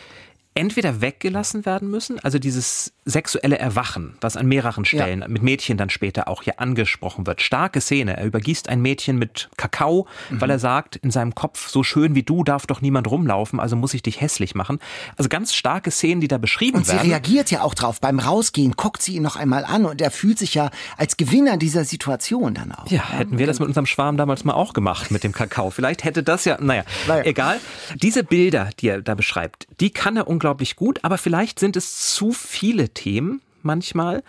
entweder 0.56 1.02
weggelassen 1.02 1.66
werden 1.66 1.90
müssen, 1.92 2.18
also 2.22 2.40
dieses 2.40 2.94
sexuelle 3.04 3.60
Erwachen, 3.60 4.16
was 4.22 4.38
an 4.38 4.48
mehreren 4.48 4.86
Stellen 4.86 5.20
ja. 5.20 5.28
mit 5.28 5.44
Mädchen 5.44 5.78
dann 5.78 5.90
später 5.90 6.30
auch 6.30 6.44
hier 6.44 6.62
angesprochen 6.62 7.28
wird. 7.28 7.42
Starke 7.42 7.82
Szene. 7.82 8.16
Er 8.18 8.26
übergießt 8.26 8.70
ein 8.70 8.82
Mädchen 8.82 9.20
mit 9.20 9.50
Kakao, 9.58 10.08
mhm. 10.30 10.42
weil 10.42 10.50
er 10.50 10.58
sagt, 10.58 10.96
in 10.96 11.12
seinem 11.12 11.36
Kopf, 11.36 11.68
so 11.68 11.84
schön 11.84 12.16
wie 12.16 12.24
du 12.24 12.46
darf 12.46 12.66
doch 12.68 12.80
niemand 12.80 13.12
rumlaufen, 13.12 13.60
also 13.60 13.76
muss 13.76 13.94
ich 13.94 14.02
dich 14.02 14.22
hässlich 14.22 14.56
machen. 14.56 14.80
Also 15.18 15.28
ganz 15.28 15.54
starke 15.54 15.92
Szenen, 15.92 16.22
die 16.22 16.30
da 16.30 16.38
beschrieben 16.38 16.78
und 16.78 16.88
werden. 16.88 17.00
Und 17.00 17.04
sie 17.04 17.12
reagiert 17.12 17.52
ja 17.52 17.62
auch 17.62 17.74
drauf. 17.74 18.00
Beim 18.00 18.20
Rausgehen 18.20 18.72
guckt 18.72 19.02
sie 19.02 19.18
ihn 19.18 19.24
noch 19.24 19.36
einmal 19.36 19.66
an 19.66 19.86
und 19.86 20.02
er 20.02 20.10
fühlt 20.10 20.40
sich 20.40 20.56
ja 20.56 20.72
als 20.98 21.18
Gewinner 21.18 21.58
dieser 21.58 21.84
Situation 21.84 22.54
dann 22.54 22.72
auch. 22.72 22.90
Ja, 22.90 23.10
hätten 23.10 23.38
wir 23.38 23.46
das 23.46 23.60
mit 23.60 23.68
unserem 23.68 23.86
Schwarm 23.86 24.16
damals 24.16 24.46
mal 24.46 24.54
auch 24.54 24.72
gemacht 24.72 25.12
mit 25.12 25.26
dem 25.26 25.34
Kakao. 25.34 25.70
Vielleicht 25.70 26.06
hätte 26.06 26.24
das 26.24 26.46
ja, 26.46 26.58
naja, 26.62 26.86
naja. 27.08 27.26
egal. 27.26 27.60
Diese 28.02 28.24
Bilder, 28.24 28.70
die 28.80 28.88
er 28.88 29.02
da 29.02 29.16
beschreibt, 29.16 29.68
die 29.82 29.90
kann 29.90 30.16
er 30.16 30.28
unglaublich 30.28 30.45
gut, 30.76 31.00
aber 31.04 31.18
vielleicht 31.18 31.60
sind 31.60 31.76
es 31.76 32.14
zu 32.14 32.32
viele 32.32 32.90
Themen 32.90 33.42
manchmal, 33.62 34.24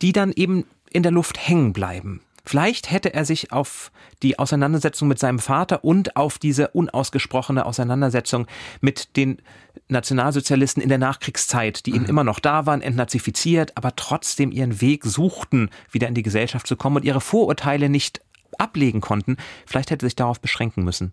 die 0.00 0.12
dann 0.12 0.32
eben 0.32 0.64
in 0.90 1.02
der 1.02 1.12
Luft 1.12 1.38
hängen 1.48 1.72
bleiben. 1.72 2.20
Vielleicht 2.44 2.90
hätte 2.90 3.14
er 3.14 3.24
sich 3.24 3.52
auf 3.52 3.92
die 4.22 4.38
Auseinandersetzung 4.38 5.06
mit 5.06 5.18
seinem 5.18 5.38
Vater 5.38 5.84
und 5.84 6.16
auf 6.16 6.38
diese 6.38 6.68
unausgesprochene 6.68 7.64
Auseinandersetzung 7.64 8.46
mit 8.80 9.16
den 9.16 9.40
Nationalsozialisten 9.88 10.82
in 10.82 10.88
der 10.88 10.98
Nachkriegszeit, 10.98 11.86
die 11.86 11.92
mhm. 11.92 11.96
eben 11.96 12.06
immer 12.06 12.24
noch 12.24 12.40
da 12.40 12.66
waren, 12.66 12.82
entnazifiziert, 12.82 13.76
aber 13.76 13.94
trotzdem 13.94 14.50
ihren 14.50 14.80
Weg 14.80 15.04
suchten, 15.04 15.70
wieder 15.92 16.08
in 16.08 16.14
die 16.14 16.24
Gesellschaft 16.24 16.66
zu 16.66 16.74
kommen 16.74 16.96
und 16.96 17.04
ihre 17.04 17.20
Vorurteile 17.20 17.88
nicht 17.88 18.20
ablegen 18.58 19.00
konnten. 19.00 19.36
Vielleicht 19.66 19.90
hätte 19.90 20.06
sich 20.06 20.16
darauf 20.16 20.40
beschränken 20.40 20.84
müssen. 20.84 21.12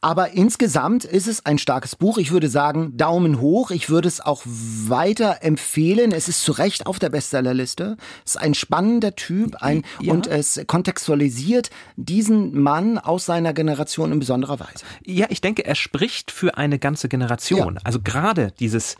Aber 0.00 0.30
insgesamt 0.32 1.04
ist 1.04 1.26
es 1.26 1.44
ein 1.46 1.58
starkes 1.58 1.96
Buch. 1.96 2.18
Ich 2.18 2.30
würde 2.30 2.48
sagen, 2.48 2.96
Daumen 2.96 3.40
hoch. 3.40 3.70
Ich 3.70 3.88
würde 3.90 4.08
es 4.08 4.20
auch 4.20 4.42
weiter 4.44 5.38
empfehlen. 5.42 6.12
Es 6.12 6.28
ist 6.28 6.42
zu 6.42 6.52
Recht 6.52 6.86
auf 6.86 6.98
der 6.98 7.10
Bestsellerliste. 7.10 7.96
Es 8.24 8.34
ist 8.34 8.40
ein 8.40 8.54
spannender 8.54 9.16
Typ 9.16 9.56
ein, 9.56 9.82
ja. 10.00 10.12
und 10.12 10.26
es 10.26 10.60
kontextualisiert 10.66 11.70
diesen 11.96 12.60
Mann 12.60 12.98
aus 12.98 13.26
seiner 13.26 13.52
Generation 13.52 14.12
in 14.12 14.18
besonderer 14.18 14.60
Weise. 14.60 14.84
Ja, 15.04 15.26
ich 15.30 15.40
denke, 15.40 15.64
er 15.64 15.74
spricht 15.74 16.30
für 16.30 16.56
eine 16.56 16.78
ganze 16.78 17.08
Generation. 17.08 17.74
Ja. 17.76 17.80
Also 17.84 18.00
gerade 18.00 18.52
dieses 18.58 18.96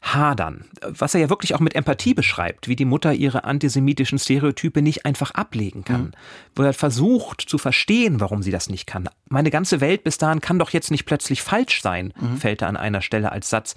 hadern, 0.00 0.64
was 0.80 1.14
er 1.14 1.20
ja 1.20 1.30
wirklich 1.30 1.54
auch 1.54 1.60
mit 1.60 1.74
Empathie 1.74 2.14
beschreibt, 2.14 2.68
wie 2.68 2.76
die 2.76 2.84
Mutter 2.84 3.12
ihre 3.12 3.44
antisemitischen 3.44 4.18
Stereotype 4.18 4.80
nicht 4.80 5.04
einfach 5.04 5.32
ablegen 5.32 5.84
kann, 5.84 6.02
mhm. 6.02 6.12
wo 6.54 6.62
er 6.62 6.72
versucht 6.72 7.27
zu 7.36 7.58
verstehen, 7.58 8.20
warum 8.20 8.42
sie 8.42 8.50
das 8.50 8.68
nicht 8.68 8.86
kann. 8.86 9.08
Meine 9.28 9.50
ganze 9.50 9.80
Welt 9.80 10.04
bis 10.04 10.18
dahin 10.18 10.40
kann 10.40 10.58
doch 10.58 10.70
jetzt 10.70 10.90
nicht 10.90 11.04
plötzlich 11.04 11.42
falsch 11.42 11.82
sein, 11.82 12.12
mhm. 12.20 12.36
fällt 12.38 12.62
er 12.62 12.68
an 12.68 12.76
einer 12.76 13.02
Stelle 13.02 13.32
als 13.32 13.50
Satz. 13.50 13.74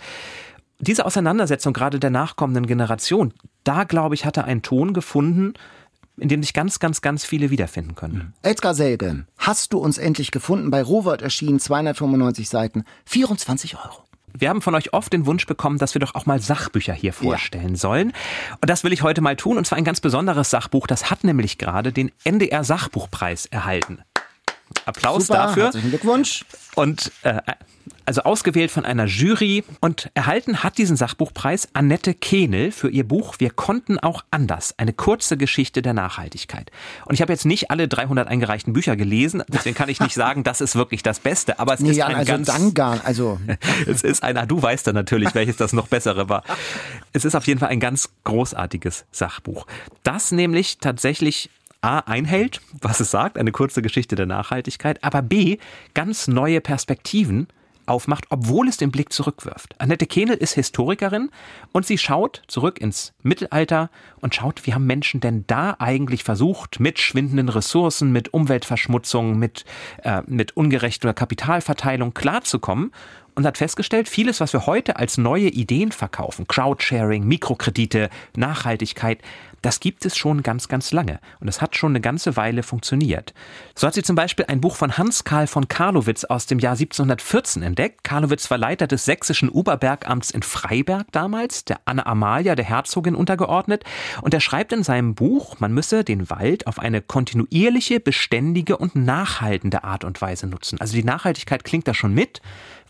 Diese 0.79 1.05
Auseinandersetzung 1.05 1.73
gerade 1.73 1.99
der 1.99 2.09
nachkommenden 2.09 2.65
Generation, 2.65 3.33
da 3.63 3.83
glaube 3.83 4.15
ich, 4.15 4.25
hat 4.25 4.37
er 4.37 4.45
einen 4.45 4.63
Ton 4.63 4.93
gefunden, 4.93 5.53
in 6.17 6.29
dem 6.29 6.41
sich 6.41 6.53
ganz, 6.53 6.79
ganz, 6.79 7.01
ganz 7.01 7.25
viele 7.25 7.49
wiederfinden 7.49 7.95
können. 7.95 8.15
Mhm. 8.15 8.33
Edgar 8.41 8.73
Selge, 8.73 9.25
hast 9.37 9.73
du 9.73 9.79
uns 9.79 9.97
endlich 9.97 10.31
gefunden, 10.31 10.71
bei 10.71 10.81
Robert 10.81 11.21
erschienen, 11.21 11.59
295 11.59 12.49
Seiten, 12.49 12.83
24 13.05 13.75
Euro. 13.77 14.03
Wir 14.37 14.49
haben 14.49 14.61
von 14.61 14.75
euch 14.75 14.93
oft 14.93 15.11
den 15.13 15.25
Wunsch 15.25 15.45
bekommen, 15.45 15.77
dass 15.77 15.95
wir 15.95 15.99
doch 15.99 16.15
auch 16.15 16.25
mal 16.25 16.41
Sachbücher 16.41 16.93
hier 16.93 17.13
vorstellen 17.13 17.71
ja. 17.71 17.75
sollen. 17.75 18.13
Und 18.61 18.69
das 18.69 18.83
will 18.83 18.93
ich 18.93 19.03
heute 19.03 19.21
mal 19.21 19.35
tun. 19.35 19.57
Und 19.57 19.65
zwar 19.65 19.77
ein 19.77 19.83
ganz 19.83 19.99
besonderes 19.99 20.49
Sachbuch. 20.49 20.87
Das 20.87 21.09
hat 21.09 21.23
nämlich 21.23 21.57
gerade 21.57 21.91
den 21.91 22.11
NDR 22.23 22.63
Sachbuchpreis 22.63 23.45
erhalten. 23.47 23.99
Applaus 24.85 25.27
Super, 25.27 25.39
dafür. 25.39 25.63
Herzlichen 25.65 25.89
Glückwunsch. 25.89 26.45
Und 26.75 27.11
äh, 27.23 27.41
also 28.05 28.21
ausgewählt 28.21 28.71
von 28.71 28.85
einer 28.85 29.05
Jury 29.05 29.63
und 29.79 30.09
erhalten 30.13 30.63
hat 30.63 30.77
diesen 30.77 30.95
Sachbuchpreis 30.95 31.69
Annette 31.73 32.13
Kehnel 32.13 32.71
für 32.71 32.89
ihr 32.89 33.07
Buch 33.07 33.35
Wir 33.39 33.49
konnten 33.49 33.99
auch 33.99 34.23
anders, 34.31 34.75
eine 34.77 34.93
kurze 34.93 35.37
Geschichte 35.37 35.81
der 35.81 35.93
Nachhaltigkeit. 35.93 36.71
Und 37.05 37.15
ich 37.15 37.21
habe 37.21 37.31
jetzt 37.31 37.45
nicht 37.45 37.71
alle 37.71 37.87
300 37.87 38.27
eingereichten 38.27 38.73
Bücher 38.73 38.95
gelesen, 38.95 39.43
deswegen 39.47 39.75
kann 39.75 39.89
ich 39.89 39.99
nicht 39.99 40.13
sagen, 40.15 40.43
das 40.43 40.61
ist 40.61 40.75
wirklich 40.75 41.03
das 41.03 41.19
Beste, 41.19 41.59
aber 41.59 41.73
es 41.73 41.79
nee, 41.79 41.91
ist 41.91 41.97
ja, 41.97 42.07
ein 42.07 42.15
also 42.15 42.31
ganz 42.31 42.47
dann 42.47 42.73
gar, 42.73 43.05
also 43.05 43.39
es 43.87 44.03
ist 44.03 44.23
ein, 44.23 44.47
du 44.47 44.61
weißt 44.61 44.87
dann 44.87 44.95
natürlich, 44.95 45.33
welches 45.35 45.57
das 45.57 45.73
noch 45.73 45.87
bessere 45.87 46.29
war. 46.29 46.43
Es 47.13 47.25
ist 47.25 47.35
auf 47.35 47.47
jeden 47.47 47.59
Fall 47.59 47.69
ein 47.69 47.79
ganz 47.79 48.09
großartiges 48.23 49.05
Sachbuch. 49.11 49.67
Das 50.03 50.31
nämlich 50.31 50.79
tatsächlich 50.79 51.49
A 51.81 51.99
einhält, 51.99 52.61
was 52.79 52.99
es 52.99 53.09
sagt, 53.09 53.37
eine 53.37 53.51
kurze 53.51 53.81
Geschichte 53.81 54.15
der 54.15 54.27
Nachhaltigkeit, 54.27 55.03
aber 55.03 55.23
B 55.23 55.57
ganz 55.95 56.27
neue 56.27 56.61
Perspektiven 56.61 57.47
aufmacht, 57.85 58.25
obwohl 58.29 58.67
es 58.67 58.77
den 58.77 58.91
Blick 58.91 59.11
zurückwirft. 59.13 59.75
Annette 59.77 60.05
Kehnel 60.05 60.37
ist 60.37 60.53
Historikerin 60.53 61.29
und 61.71 61.85
sie 61.85 61.97
schaut 61.97 62.41
zurück 62.47 62.79
ins 62.79 63.13
Mittelalter 63.23 63.89
und 64.19 64.35
schaut, 64.35 64.65
wie 64.65 64.73
haben 64.73 64.85
Menschen 64.85 65.19
denn 65.19 65.45
da 65.47 65.75
eigentlich 65.79 66.23
versucht, 66.23 66.79
mit 66.79 66.99
schwindenden 66.99 67.49
Ressourcen, 67.49 68.11
mit 68.11 68.33
Umweltverschmutzung, 68.33 69.37
mit, 69.37 69.65
äh, 70.03 70.21
mit 70.25 70.55
ungerechter 70.55 71.13
Kapitalverteilung 71.13 72.13
klarzukommen 72.13 72.91
und 73.35 73.45
hat 73.45 73.57
festgestellt, 73.57 74.09
vieles, 74.09 74.39
was 74.39 74.53
wir 74.53 74.65
heute 74.65 74.97
als 74.97 75.17
neue 75.17 75.47
Ideen 75.47 75.91
verkaufen, 75.91 76.47
Crowdsharing, 76.47 77.25
Mikrokredite, 77.25 78.09
Nachhaltigkeit, 78.35 79.19
das 79.61 79.79
gibt 79.79 80.05
es 80.05 80.17
schon 80.17 80.43
ganz, 80.43 80.67
ganz 80.67 80.91
lange. 80.91 81.19
Und 81.39 81.47
es 81.47 81.61
hat 81.61 81.75
schon 81.75 81.91
eine 81.91 82.01
ganze 82.01 82.35
Weile 82.35 82.63
funktioniert. 82.63 83.33
So 83.75 83.87
hat 83.87 83.93
sie 83.93 84.03
zum 84.03 84.15
Beispiel 84.15 84.45
ein 84.47 84.61
Buch 84.61 84.75
von 84.75 84.97
Hans 84.97 85.23
Karl 85.23 85.47
von 85.47 85.67
Karlowitz 85.67 86.23
aus 86.23 86.45
dem 86.45 86.59
Jahr 86.59 86.73
1714 86.73 87.61
entdeckt. 87.61 88.03
Karlowitz 88.03 88.49
war 88.49 88.57
Leiter 88.57 88.87
des 88.87 89.05
sächsischen 89.05 89.49
Oberbergamts 89.49 90.31
in 90.31 90.41
Freiberg 90.41 91.11
damals, 91.11 91.65
der 91.65 91.79
Anna 91.85 92.05
Amalia, 92.05 92.55
der 92.55 92.65
Herzogin, 92.65 93.15
untergeordnet. 93.15 93.83
Und 94.21 94.33
er 94.33 94.39
schreibt 94.39 94.73
in 94.73 94.83
seinem 94.83 95.15
Buch, 95.15 95.59
man 95.59 95.73
müsse 95.73 96.03
den 96.03 96.29
Wald 96.29 96.67
auf 96.67 96.79
eine 96.79 97.01
kontinuierliche, 97.01 97.99
beständige 97.99 98.77
und 98.77 98.95
nachhaltende 98.95 99.83
Art 99.83 100.03
und 100.03 100.21
Weise 100.21 100.47
nutzen. 100.47 100.79
Also 100.81 100.95
die 100.95 101.03
Nachhaltigkeit 101.03 101.63
klingt 101.63 101.87
da 101.87 101.93
schon 101.93 102.13
mit 102.13 102.41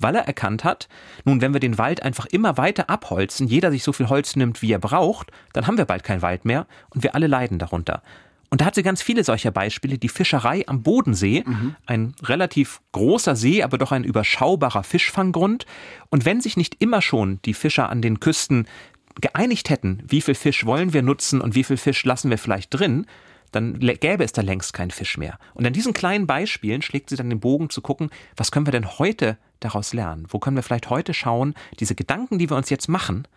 weil 0.01 0.15
er 0.15 0.27
erkannt 0.27 0.63
hat, 0.63 0.87
nun, 1.25 1.41
wenn 1.41 1.53
wir 1.53 1.59
den 1.59 1.77
Wald 1.77 2.03
einfach 2.03 2.25
immer 2.25 2.57
weiter 2.57 2.89
abholzen, 2.89 3.47
jeder 3.47 3.71
sich 3.71 3.83
so 3.83 3.93
viel 3.93 4.09
Holz 4.09 4.35
nimmt, 4.35 4.61
wie 4.61 4.71
er 4.71 4.79
braucht, 4.79 5.31
dann 5.53 5.67
haben 5.67 5.77
wir 5.77 5.85
bald 5.85 6.03
keinen 6.03 6.21
Wald 6.21 6.45
mehr 6.45 6.60
und 6.89 7.03
wir 7.03 7.15
alle 7.15 7.27
leiden 7.27 7.59
darunter. 7.59 8.01
Und 8.51 8.59
da 8.59 8.65
hat 8.65 8.75
sie 8.75 8.83
ganz 8.83 9.01
viele 9.01 9.23
solcher 9.23 9.51
Beispiele. 9.51 9.97
Die 9.97 10.09
Fischerei 10.09 10.63
am 10.67 10.83
Bodensee, 10.83 11.43
mhm. 11.45 11.75
ein 11.85 12.13
relativ 12.21 12.81
großer 12.91 13.37
See, 13.37 13.63
aber 13.63 13.77
doch 13.77 13.93
ein 13.93 14.03
überschaubarer 14.03 14.83
Fischfanggrund. 14.83 15.65
Und 16.09 16.25
wenn 16.25 16.41
sich 16.41 16.57
nicht 16.57 16.75
immer 16.79 17.01
schon 17.01 17.39
die 17.45 17.53
Fischer 17.53 17.89
an 17.89 18.01
den 18.01 18.19
Küsten 18.19 18.67
geeinigt 19.21 19.69
hätten, 19.69 20.03
wie 20.05 20.19
viel 20.19 20.35
Fisch 20.35 20.65
wollen 20.65 20.91
wir 20.91 21.01
nutzen 21.01 21.39
und 21.39 21.55
wie 21.55 21.63
viel 21.63 21.77
Fisch 21.77 22.03
lassen 22.03 22.29
wir 22.29 22.37
vielleicht 22.37 22.73
drin, 22.73 23.05
dann 23.51 23.79
gäbe 23.79 24.23
es 24.23 24.33
da 24.33 24.41
längst 24.41 24.73
keinen 24.73 24.91
Fisch 24.91 25.17
mehr. 25.17 25.37
Und 25.53 25.65
an 25.65 25.73
diesen 25.73 25.93
kleinen 25.93 26.27
Beispielen 26.27 26.81
schlägt 26.81 27.09
sie 27.09 27.15
dann 27.15 27.29
den 27.29 27.39
Bogen 27.39 27.69
zu 27.69 27.81
gucken, 27.81 28.09
was 28.35 28.51
können 28.51 28.67
wir 28.67 28.71
denn 28.71 28.97
heute 28.99 29.37
daraus 29.59 29.93
lernen? 29.93 30.25
Wo 30.29 30.39
können 30.39 30.55
wir 30.55 30.63
vielleicht 30.63 30.89
heute 30.89 31.13
schauen, 31.13 31.53
diese 31.79 31.95
Gedanken, 31.95 32.37
die 32.37 32.49
wir 32.49 32.57
uns 32.57 32.69
jetzt 32.69 32.87
machen, 32.87 33.27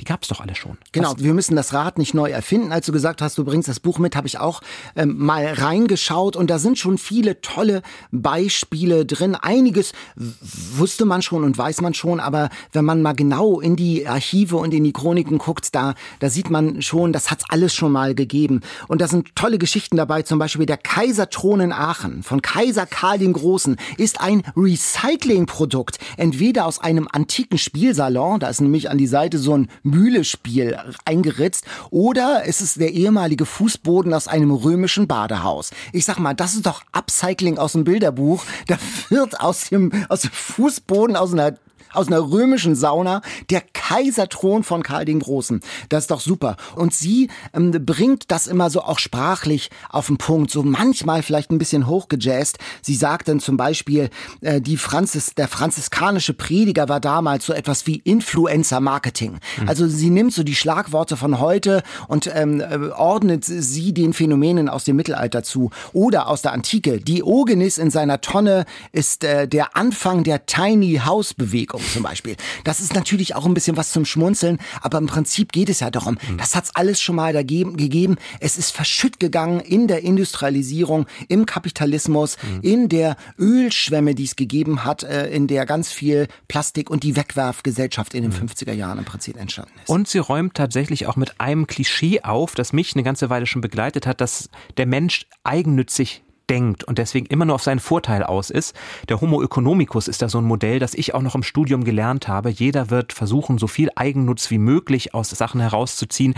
die 0.00 0.04
gab 0.04 0.22
es 0.22 0.28
doch 0.28 0.40
alle 0.40 0.56
schon. 0.56 0.78
Genau, 0.90 1.14
wir 1.18 1.32
müssen 1.32 1.54
das 1.54 1.72
Rad 1.72 1.96
nicht 1.96 2.12
neu 2.12 2.30
erfinden. 2.30 2.72
Als 2.72 2.86
du 2.86 2.92
gesagt 2.92 3.22
hast, 3.22 3.38
du 3.38 3.44
bringst 3.44 3.68
das 3.68 3.78
Buch 3.78 3.98
mit, 3.98 4.16
habe 4.16 4.26
ich 4.26 4.38
auch 4.38 4.60
ähm, 4.96 5.16
mal 5.16 5.46
reingeschaut 5.46 6.34
und 6.34 6.50
da 6.50 6.58
sind 6.58 6.76
schon 6.76 6.98
viele 6.98 7.40
tolle 7.40 7.82
Beispiele 8.10 9.06
drin. 9.06 9.36
Einiges 9.36 9.92
wusste 10.16 11.04
man 11.04 11.22
schon 11.22 11.44
und 11.44 11.56
weiß 11.56 11.82
man 11.82 11.94
schon, 11.94 12.18
aber 12.18 12.48
wenn 12.72 12.84
man 12.84 13.00
mal 13.00 13.12
genau 13.12 13.60
in 13.60 13.76
die 13.76 14.08
Archive 14.08 14.56
und 14.56 14.74
in 14.74 14.82
die 14.82 14.92
Chroniken 14.92 15.38
guckt, 15.38 15.72
da, 15.72 15.94
da 16.18 16.30
sieht 16.30 16.50
man 16.50 16.82
schon, 16.82 17.12
das 17.12 17.30
hat's 17.30 17.44
alles 17.48 17.72
schon 17.72 17.92
mal 17.92 18.16
gegeben. 18.16 18.60
Und 18.88 19.00
da 19.00 19.06
sind 19.06 19.36
tolle 19.36 19.58
Geschichten 19.58 19.96
dabei, 19.96 20.22
zum 20.22 20.40
Beispiel 20.40 20.66
der 20.66 20.78
Kaiserthron 20.78 21.60
in 21.60 21.72
Aachen 21.72 22.24
von 22.24 22.42
Kaiser 22.42 22.86
Karl 22.86 23.18
den 23.18 23.34
Großen 23.34 23.76
ist 23.98 24.20
ein 24.20 24.42
Recyclingprodukt, 24.56 25.98
entweder 26.16 26.66
aus 26.66 26.80
einem 26.80 27.08
antiken 27.10 27.58
Spielsalon, 27.58 28.40
da 28.40 28.48
ist 28.48 28.60
nämlich 28.60 28.90
an 28.90 28.98
die 28.98 29.06
Seite 29.06 29.38
so 29.38 29.56
ein 29.56 29.68
Mühlespiel 29.82 30.78
eingeritzt 31.04 31.64
oder 31.90 32.44
ist 32.44 32.60
es 32.60 32.74
der 32.74 32.92
ehemalige 32.92 33.46
Fußboden 33.46 34.12
aus 34.14 34.28
einem 34.28 34.50
römischen 34.50 35.06
Badehaus. 35.06 35.70
Ich 35.92 36.04
sag 36.04 36.18
mal, 36.18 36.34
das 36.34 36.54
ist 36.54 36.66
doch 36.66 36.82
Upcycling 36.92 37.58
aus 37.58 37.72
dem 37.72 37.84
Bilderbuch. 37.84 38.44
Da 38.66 38.78
wird 39.08 39.40
aus 39.40 39.68
dem, 39.70 39.92
aus 40.08 40.22
dem 40.22 40.30
Fußboden 40.30 41.16
aus 41.16 41.32
einer 41.32 41.56
aus 41.92 42.08
einer 42.08 42.20
römischen 42.20 42.74
Sauna, 42.74 43.22
der 43.50 43.60
Kaiserthron 43.60 44.62
von 44.64 44.82
Karl 44.82 45.04
den 45.04 45.20
Großen. 45.20 45.60
Das 45.88 46.04
ist 46.04 46.10
doch 46.10 46.20
super. 46.20 46.56
Und 46.76 46.94
sie 46.94 47.28
ähm, 47.52 47.72
bringt 47.84 48.30
das 48.30 48.46
immer 48.46 48.70
so 48.70 48.82
auch 48.82 48.98
sprachlich 48.98 49.70
auf 49.90 50.06
den 50.06 50.18
Punkt, 50.18 50.50
so 50.50 50.62
manchmal 50.62 51.22
vielleicht 51.22 51.50
ein 51.50 51.58
bisschen 51.58 51.86
hochgejazzt. 51.86 52.58
Sie 52.80 52.94
sagt 52.94 53.28
dann 53.28 53.40
zum 53.40 53.56
Beispiel, 53.56 54.10
äh, 54.40 54.60
die 54.60 54.76
Franzis, 54.76 55.34
der 55.34 55.48
franziskanische 55.48 56.32
Prediger 56.34 56.88
war 56.88 57.00
damals 57.00 57.46
so 57.46 57.52
etwas 57.52 57.86
wie 57.86 57.96
Influencer-Marketing. 57.96 59.38
Mhm. 59.60 59.68
Also 59.68 59.86
sie 59.88 60.10
nimmt 60.10 60.32
so 60.32 60.42
die 60.42 60.54
Schlagworte 60.54 61.16
von 61.16 61.40
heute 61.40 61.82
und 62.08 62.30
ähm, 62.34 62.60
äh, 62.60 62.88
ordnet 62.90 63.44
sie 63.44 63.92
den 63.92 64.12
Phänomenen 64.12 64.68
aus 64.68 64.84
dem 64.84 64.96
Mittelalter 64.96 65.42
zu 65.42 65.70
oder 65.92 66.28
aus 66.28 66.42
der 66.42 66.52
Antike. 66.52 66.98
Diogenes 66.98 67.78
in 67.78 67.90
seiner 67.90 68.20
Tonne 68.20 68.64
ist 68.92 69.24
äh, 69.24 69.46
der 69.46 69.76
Anfang 69.76 70.24
der 70.24 70.46
Tiny 70.46 71.00
House 71.04 71.34
Bewegung 71.34 71.81
zum 71.90 72.02
Beispiel. 72.02 72.36
Das 72.64 72.80
ist 72.80 72.94
natürlich 72.94 73.34
auch 73.34 73.46
ein 73.46 73.54
bisschen 73.54 73.76
was 73.76 73.92
zum 73.92 74.04
Schmunzeln, 74.04 74.58
aber 74.80 74.98
im 74.98 75.06
Prinzip 75.06 75.52
geht 75.52 75.68
es 75.68 75.80
ja 75.80 75.90
darum, 75.90 76.18
mhm. 76.28 76.38
das 76.38 76.54
hat's 76.54 76.74
alles 76.74 77.00
schon 77.00 77.16
mal 77.16 77.32
dagegen, 77.32 77.76
gegeben. 77.76 78.16
Es 78.40 78.58
ist 78.58 78.70
verschütt 78.70 79.20
gegangen 79.20 79.60
in 79.60 79.88
der 79.88 80.02
Industrialisierung, 80.02 81.06
im 81.28 81.46
Kapitalismus, 81.46 82.36
mhm. 82.42 82.60
in 82.62 82.88
der 82.88 83.16
Ölschwemme, 83.38 84.14
die 84.14 84.24
es 84.24 84.36
gegeben 84.36 84.84
hat, 84.84 85.02
äh, 85.02 85.28
in 85.30 85.46
der 85.46 85.66
ganz 85.66 85.92
viel 85.92 86.28
Plastik 86.48 86.90
und 86.90 87.02
die 87.02 87.16
Wegwerfgesellschaft 87.16 88.14
in 88.14 88.22
den 88.22 88.32
mhm. 88.32 88.48
50er 88.48 88.72
Jahren 88.72 88.98
im 88.98 89.04
Prinzip 89.04 89.36
entstanden 89.38 89.72
ist. 89.82 89.88
Und 89.88 90.08
sie 90.08 90.18
räumt 90.18 90.54
tatsächlich 90.54 91.06
auch 91.06 91.16
mit 91.16 91.40
einem 91.40 91.66
Klischee 91.66 92.20
auf, 92.22 92.54
das 92.54 92.72
mich 92.72 92.94
eine 92.94 93.02
ganze 93.02 93.30
Weile 93.30 93.46
schon 93.46 93.60
begleitet 93.60 94.06
hat, 94.06 94.20
dass 94.20 94.48
der 94.76 94.86
Mensch 94.86 95.26
eigennützig 95.44 96.22
denkt 96.52 96.84
und 96.84 96.98
deswegen 96.98 97.24
immer 97.26 97.46
nur 97.46 97.54
auf 97.54 97.62
seinen 97.62 97.80
Vorteil 97.80 98.22
aus 98.22 98.50
ist. 98.50 98.76
Der 99.08 99.22
Homo 99.22 99.42
economicus 99.42 100.06
ist 100.06 100.20
da 100.20 100.28
so 100.28 100.36
ein 100.36 100.44
Modell, 100.44 100.78
das 100.78 100.92
ich 100.92 101.14
auch 101.14 101.22
noch 101.22 101.34
im 101.34 101.42
Studium 101.42 101.82
gelernt 101.82 102.28
habe. 102.28 102.50
Jeder 102.50 102.90
wird 102.90 103.14
versuchen, 103.14 103.56
so 103.56 103.66
viel 103.66 103.88
Eigennutz 103.96 104.50
wie 104.50 104.58
möglich 104.58 105.14
aus 105.14 105.30
Sachen 105.30 105.62
herauszuziehen. 105.62 106.34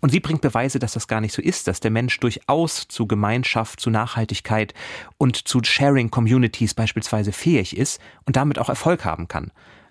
Und 0.00 0.08
sie 0.10 0.20
bringt 0.20 0.40
Beweise, 0.40 0.78
dass 0.78 0.94
das 0.94 1.06
gar 1.06 1.20
nicht 1.20 1.34
so 1.34 1.42
ist, 1.42 1.68
dass 1.68 1.80
der 1.80 1.90
Mensch 1.90 2.18
durchaus 2.18 2.88
zu 2.88 3.06
Gemeinschaft, 3.06 3.78
zu 3.80 3.90
Nachhaltigkeit 3.90 4.72
und 5.18 5.36
zu 5.36 5.60
Sharing 5.62 6.10
Communities 6.10 6.72
beispielsweise 6.72 7.32
fähig 7.32 7.76
ist 7.76 8.00
und 8.24 8.36
damit 8.36 8.58
auch 8.58 8.70
Erfolg 8.70 9.04
haben 9.04 9.28
kann. 9.28 9.50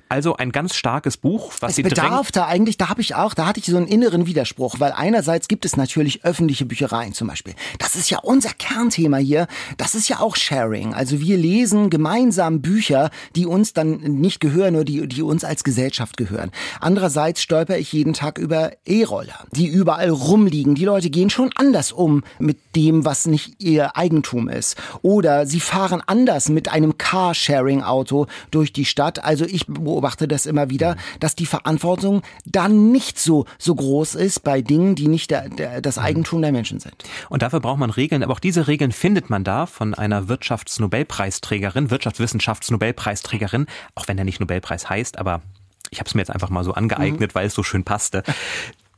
Also 0.10 0.38
ein 0.38 0.52
ganz 0.52 0.76
starkes 0.76 1.18
Buch, 1.18 1.52
was 1.60 1.72
es 1.72 1.76
sie 1.78 1.84
bedarf 1.84 2.32
da 2.32 2.46
eigentlich, 2.46 2.78
da 2.78 2.90
habe 2.90 3.02
ich 3.02 3.16
auch, 3.16 3.34
da 3.34 3.46
hatte 3.46 3.60
ich 3.60 3.66
so 3.66 3.76
einen 3.76 3.88
inneren 3.88 4.26
Widerspruch, 4.26 4.80
weil 4.80 4.94
einerseits 4.94 5.48
gibt 5.48 5.66
es 5.66 5.76
natürlich 5.76 6.24
öffentliche 6.24 6.66
Büchereien 6.66 7.14
zum 7.14 7.28
Beispiel. 7.28 7.54
Das 7.80 7.96
ist 7.96 8.10
ja 8.10 8.20
unser 8.20 8.50
Kernthema 8.50 9.18
hier. 9.18 9.48
Das 9.78 9.96
ist 9.96 10.08
ja 10.08 10.20
auch 10.20 10.36
Sharing. 10.36 10.94
Also 10.94 11.20
wir 11.20 11.38
lesen 11.38 11.90
gemeinsam 11.90 12.62
Bücher, 12.62 13.10
die 13.36 13.46
uns 13.46 13.74
dann 13.74 13.98
nicht 13.98 14.40
gehören 14.40 14.76
oder 14.76 14.86
die, 14.86 15.08
die 15.08 15.22
uns 15.22 15.44
als 15.44 15.64
Gesellschaft 15.64 16.16
gehören. 16.16 16.52
Andererseits 16.80 17.42
stolper 17.42 17.78
ich 17.78 17.92
jeden 17.92 18.14
Tag 18.14 18.38
über 18.38 18.72
E-Roller, 18.86 19.46
die 19.52 19.68
überall 19.68 20.10
rumliegen. 20.10 20.76
Die 20.76 20.86
Leute 20.86 21.10
gehen 21.10 21.30
schon 21.30 21.52
anders 21.56 21.92
um 21.92 22.24
mit 22.40 22.58
dem, 22.76 23.04
was 23.06 23.26
nicht 23.26 23.62
ihr 23.62 23.98
Eigentum 23.98 24.48
ist. 24.48 24.78
Oder 25.02 25.46
sie 25.46 25.60
fahren 25.60 26.02
anders 26.06 26.50
mit 26.50 26.70
einem 26.70 26.98
Carsharing-Auto 26.98 28.28
durch 28.52 28.72
die 28.72 28.86
Stadt. 28.86 29.24
Also 29.24 29.46
ich 29.46 29.66
beobachte 29.98 30.28
das 30.28 30.46
immer 30.46 30.70
wieder, 30.70 30.96
dass 31.20 31.34
die 31.34 31.48
Verantwortung 31.48 32.22
dann 32.46 32.92
nicht 32.92 33.18
so, 33.18 33.46
so 33.58 33.74
groß 33.74 34.14
ist 34.14 34.44
bei 34.44 34.62
Dingen, 34.62 34.94
die 34.94 35.08
nicht 35.08 35.32
der, 35.32 35.50
der, 35.50 35.82
das 35.82 35.98
Eigentum 35.98 36.44
der 36.44 36.52
Menschen 36.52 36.80
sind. 36.80 37.04
Und 37.30 37.42
dafür 37.42 37.62
braucht 37.62 37.80
man 37.80 37.90
Regeln, 37.90 38.22
aber 38.22 38.34
auch 38.34 38.40
diese 38.40 38.68
Regeln 38.68 38.92
findet 38.92 39.32
man 39.32 39.44
da 39.44 39.66
von 39.66 39.96
einer 39.96 40.28
Wirtschaftsnobelpreisträgerin, 40.28 41.90
Wirtschaftswissenschaftsnobelpreisträgerin, 41.90 43.66
auch 43.96 44.08
wenn 44.08 44.20
er 44.20 44.24
nicht 44.24 44.40
Nobelpreis 44.40 44.88
heißt, 44.88 45.18
aber 45.18 45.42
ich 45.90 46.00
habe 46.00 46.08
es 46.08 46.14
mir 46.14 46.22
jetzt 46.22 46.32
einfach 46.32 46.52
mal 46.52 46.64
so 46.64 46.74
angeeignet, 46.74 47.32
mhm. 47.32 47.36
weil 47.36 47.48
es 47.48 47.56
so 47.56 47.64
schön 47.64 47.84
passte. 47.84 48.22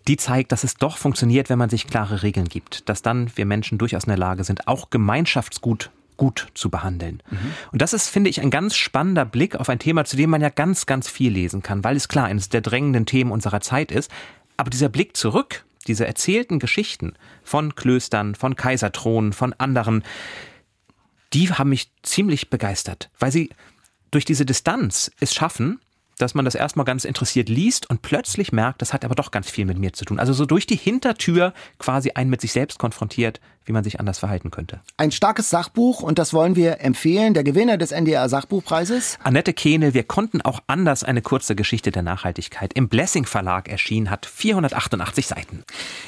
Die 0.09 0.17
zeigt, 0.17 0.51
dass 0.51 0.65
es 0.65 0.73
doch 0.73 0.97
funktioniert, 0.97 1.49
wenn 1.49 1.59
man 1.59 1.69
sich 1.69 1.87
klare 1.87 2.23
Regeln 2.23 2.49
gibt, 2.49 2.89
dass 2.89 3.01
dann 3.01 3.31
wir 3.35 3.45
Menschen 3.45 3.77
durchaus 3.77 4.03
in 4.03 4.09
der 4.09 4.17
Lage 4.17 4.43
sind, 4.43 4.67
auch 4.67 4.89
Gemeinschaftsgut 4.89 5.91
gut 6.19 6.49
zu 6.53 6.69
behandeln. 6.69 7.23
Mhm. 7.31 7.53
Und 7.71 7.81
das 7.81 7.93
ist, 7.93 8.09
finde 8.09 8.29
ich, 8.29 8.41
ein 8.41 8.51
ganz 8.51 8.75
spannender 8.75 9.25
Blick 9.25 9.55
auf 9.55 9.69
ein 9.69 9.79
Thema, 9.79 10.05
zu 10.05 10.17
dem 10.17 10.29
man 10.29 10.41
ja 10.41 10.49
ganz, 10.49 10.85
ganz 10.85 11.09
viel 11.09 11.31
lesen 11.31 11.63
kann, 11.63 11.83
weil 11.83 11.95
es 11.95 12.07
klar 12.07 12.25
eines 12.25 12.49
der 12.49 12.61
drängenden 12.61 13.07
Themen 13.07 13.31
unserer 13.31 13.61
Zeit 13.61 13.91
ist. 13.91 14.11
Aber 14.57 14.69
dieser 14.69 14.89
Blick 14.89 15.17
zurück, 15.17 15.65
diese 15.87 16.05
erzählten 16.05 16.59
Geschichten 16.59 17.13
von 17.43 17.73
Klöstern, 17.73 18.35
von 18.35 18.55
Kaiserthronen, 18.55 19.33
von 19.33 19.53
anderen, 19.53 20.03
die 21.33 21.49
haben 21.51 21.69
mich 21.69 21.91
ziemlich 22.03 22.49
begeistert, 22.49 23.09
weil 23.17 23.31
sie 23.31 23.49
durch 24.11 24.25
diese 24.25 24.45
Distanz 24.45 25.11
es 25.19 25.33
schaffen, 25.33 25.79
dass 26.17 26.35
man 26.35 26.43
das 26.43 26.55
erstmal 26.55 26.85
ganz 26.85 27.05
interessiert 27.05 27.47
liest 27.47 27.89
und 27.89 28.01
plötzlich 28.01 28.51
merkt, 28.51 28.81
das 28.81 28.91
hat 28.91 29.05
aber 29.05 29.15
doch 29.15 29.31
ganz 29.31 29.49
viel 29.49 29.65
mit 29.65 29.79
mir 29.79 29.93
zu 29.93 30.03
tun. 30.03 30.19
Also 30.19 30.33
so 30.33 30.45
durch 30.45 30.67
die 30.67 30.75
Hintertür 30.75 31.53
quasi 31.77 32.11
einen 32.11 32.29
mit 32.29 32.41
sich 32.41 32.51
selbst 32.51 32.77
konfrontiert, 32.77 33.39
wie 33.69 33.73
man 33.73 33.83
sich 33.83 33.99
anders 33.99 34.17
verhalten 34.17 34.49
könnte. 34.49 34.79
Ein 34.97 35.11
starkes 35.11 35.51
Sachbuch 35.51 36.01
und 36.01 36.17
das 36.17 36.33
wollen 36.33 36.55
wir 36.55 36.81
empfehlen. 36.81 37.35
Der 37.35 37.43
Gewinner 37.43 37.77
des 37.77 37.91
NDR 37.91 38.27
Sachbuchpreises. 38.27 39.19
Annette 39.23 39.53
Kehnel, 39.53 39.93
wir 39.93 40.03
konnten 40.03 40.41
auch 40.41 40.59
anders 40.65 41.03
eine 41.03 41.21
kurze 41.21 41.55
Geschichte 41.55 41.91
der 41.91 42.01
Nachhaltigkeit 42.01 42.73
im 42.73 42.89
Blessing 42.89 43.25
Verlag 43.25 43.69
erschienen, 43.69 44.09
hat 44.09 44.25
488 44.25 45.27
Seiten. 45.27 45.63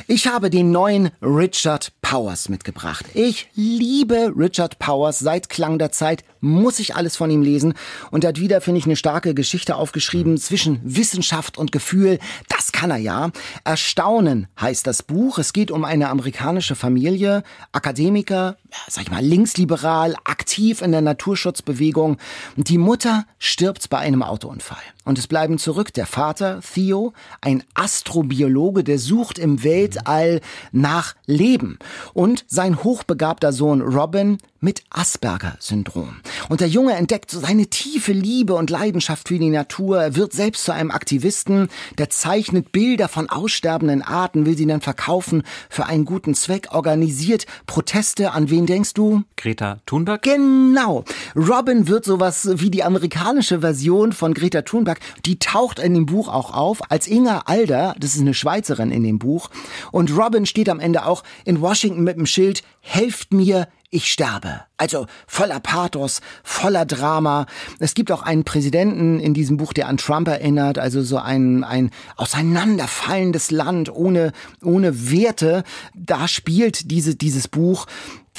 Ich 0.07 0.25
habe 0.25 0.49
den 0.49 0.71
neuen 0.71 1.11
Richard 1.21 1.93
Powers 2.01 2.49
mitgebracht. 2.49 3.05
Ich 3.13 3.47
liebe 3.53 4.33
Richard 4.35 4.79
Powers. 4.79 5.19
Seit 5.19 5.49
Klang 5.49 5.77
der 5.77 5.91
Zeit 5.91 6.23
muss 6.41 6.79
ich 6.79 6.95
alles 6.95 7.15
von 7.15 7.29
ihm 7.29 7.43
lesen. 7.43 7.75
Und 8.09 8.23
er 8.23 8.29
hat 8.29 8.39
wieder, 8.39 8.59
finde 8.59 8.79
ich, 8.79 8.85
eine 8.85 8.95
starke 8.95 9.33
Geschichte 9.35 9.75
aufgeschrieben 9.75 10.37
zwischen 10.37 10.81
Wissenschaft 10.83 11.57
und 11.59 11.71
Gefühl. 11.71 12.17
Das 12.49 12.71
kann 12.71 12.89
er 12.89 12.97
ja. 12.97 13.31
Erstaunen 13.63 14.47
heißt 14.59 14.87
das 14.87 15.03
Buch. 15.03 15.37
Es 15.37 15.53
geht 15.53 15.69
um 15.69 15.85
eine 15.85 16.09
amerikanische 16.09 16.75
Familie, 16.75 17.43
Akademiker, 17.71 18.57
sag 18.87 19.03
ich 19.03 19.11
mal, 19.11 19.23
linksliberal, 19.23 20.15
aktiv 20.23 20.81
in 20.81 20.91
der 20.91 21.01
Naturschutzbewegung. 21.01 22.17
Die 22.55 22.77
Mutter 22.77 23.25
stirbt 23.39 23.89
bei 23.89 23.99
einem 23.99 24.23
Autounfall. 24.23 24.81
Und 25.03 25.17
es 25.17 25.27
bleiben 25.27 25.57
zurück 25.57 25.93
der 25.93 26.05
Vater, 26.05 26.61
Theo, 26.61 27.13
ein 27.41 27.63
Astrobiologe, 27.73 28.83
der 28.83 28.99
sucht 28.99 29.39
im 29.39 29.63
Weltall 29.63 30.41
nach 30.71 31.15
Leben. 31.25 31.79
Und 32.13 32.45
sein 32.47 32.83
hochbegabter 32.83 33.51
Sohn 33.51 33.81
Robin 33.81 34.37
mit 34.61 34.83
Asperger-Syndrom. 34.91 36.17
Und 36.47 36.61
der 36.61 36.67
Junge 36.67 36.93
entdeckt 36.93 37.31
seine 37.31 37.65
tiefe 37.67 38.11
Liebe 38.11 38.53
und 38.53 38.69
Leidenschaft 38.69 39.27
für 39.27 39.39
die 39.39 39.49
Natur. 39.49 40.03
Er 40.03 40.15
wird 40.15 40.33
selbst 40.33 40.65
zu 40.65 40.71
einem 40.71 40.91
Aktivisten, 40.91 41.67
der 41.97 42.11
zeichnet 42.11 42.71
Bilder 42.71 43.07
von 43.07 43.27
aussterbenden 43.27 44.03
Arten, 44.03 44.45
will 44.45 44.55
sie 44.55 44.67
dann 44.67 44.81
verkaufen 44.81 45.41
für 45.69 45.87
einen 45.87 46.05
guten 46.05 46.35
Zweck, 46.35 46.67
organisiert 46.71 47.47
Proteste. 47.65 48.33
An 48.33 48.51
wen 48.51 48.67
denkst 48.67 48.93
du? 48.93 49.23
Greta 49.35 49.79
Thunberg? 49.87 50.21
Genau. 50.21 51.05
Robin 51.35 51.87
wird 51.87 52.05
sowas 52.05 52.47
wie 52.53 52.69
die 52.69 52.83
amerikanische 52.83 53.61
Version 53.61 54.13
von 54.13 54.35
Greta 54.35 54.61
Thunberg. 54.61 54.90
Die 55.25 55.39
taucht 55.39 55.79
in 55.79 55.93
dem 55.93 56.05
Buch 56.05 56.27
auch 56.27 56.53
auf 56.53 56.91
als 56.91 57.07
Inga 57.07 57.43
Alder. 57.45 57.95
Das 57.99 58.15
ist 58.15 58.21
eine 58.21 58.33
Schweizerin 58.33 58.91
in 58.91 59.03
dem 59.03 59.19
Buch. 59.19 59.49
Und 59.91 60.15
Robin 60.17 60.45
steht 60.45 60.69
am 60.69 60.79
Ende 60.79 61.05
auch 61.05 61.23
in 61.45 61.61
Washington 61.61 62.03
mit 62.03 62.17
dem 62.17 62.25
Schild, 62.25 62.63
helft 62.81 63.33
mir, 63.33 63.67
ich 63.93 64.09
sterbe. 64.09 64.61
Also 64.77 65.05
voller 65.27 65.59
Pathos, 65.59 66.21
voller 66.43 66.85
Drama. 66.85 67.45
Es 67.79 67.93
gibt 67.93 68.11
auch 68.11 68.23
einen 68.23 68.45
Präsidenten 68.45 69.19
in 69.19 69.33
diesem 69.33 69.57
Buch, 69.57 69.73
der 69.73 69.89
an 69.89 69.97
Trump 69.97 70.29
erinnert, 70.29 70.79
also 70.79 71.01
so 71.03 71.17
ein, 71.17 71.65
ein 71.65 71.91
auseinanderfallendes 72.15 73.51
Land 73.51 73.93
ohne, 73.93 74.31
ohne 74.63 75.11
Werte. 75.11 75.65
Da 75.93 76.29
spielt 76.29 76.89
diese, 76.89 77.15
dieses 77.15 77.49
Buch. 77.49 77.85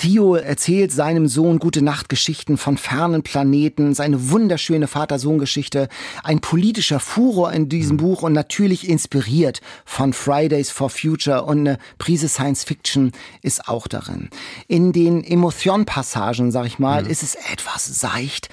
Theo 0.03 0.35
erzählt 0.35 0.91
seinem 0.91 1.29
Sohn 1.29 1.61
gute 1.61 1.81
Nachtgeschichten 1.81 2.57
von 2.57 2.77
fernen 2.77 3.23
Planeten, 3.23 3.95
seine 3.95 4.33
wunderschöne 4.33 4.89
Vater-Sohn-Geschichte, 4.89 5.89
ein 6.25 6.41
politischer 6.41 6.99
Furor 6.99 7.53
in 7.53 7.69
diesem 7.69 7.99
Buch 7.99 8.23
und 8.23 8.33
natürlich 8.33 8.89
inspiriert 8.89 9.61
von 9.85 10.13
Fridays 10.13 10.73
for 10.73 10.91
Future 10.91 11.45
und 11.45 11.61
eine 11.61 11.79
Prise 11.99 12.29
Science 12.29 12.65
Fiction 12.65 13.13
ist 13.43 13.69
auch 13.69 13.87
darin. 13.87 14.29
In 14.67 14.91
den 14.93 15.23
Emotion-Passagen, 15.23 16.51
sag 16.51 16.67
ich 16.67 16.81
mal, 16.81 17.05
mhm. 17.05 17.09
ist 17.11 17.23
es 17.23 17.37
etwas 17.53 17.87
seicht. 18.01 18.49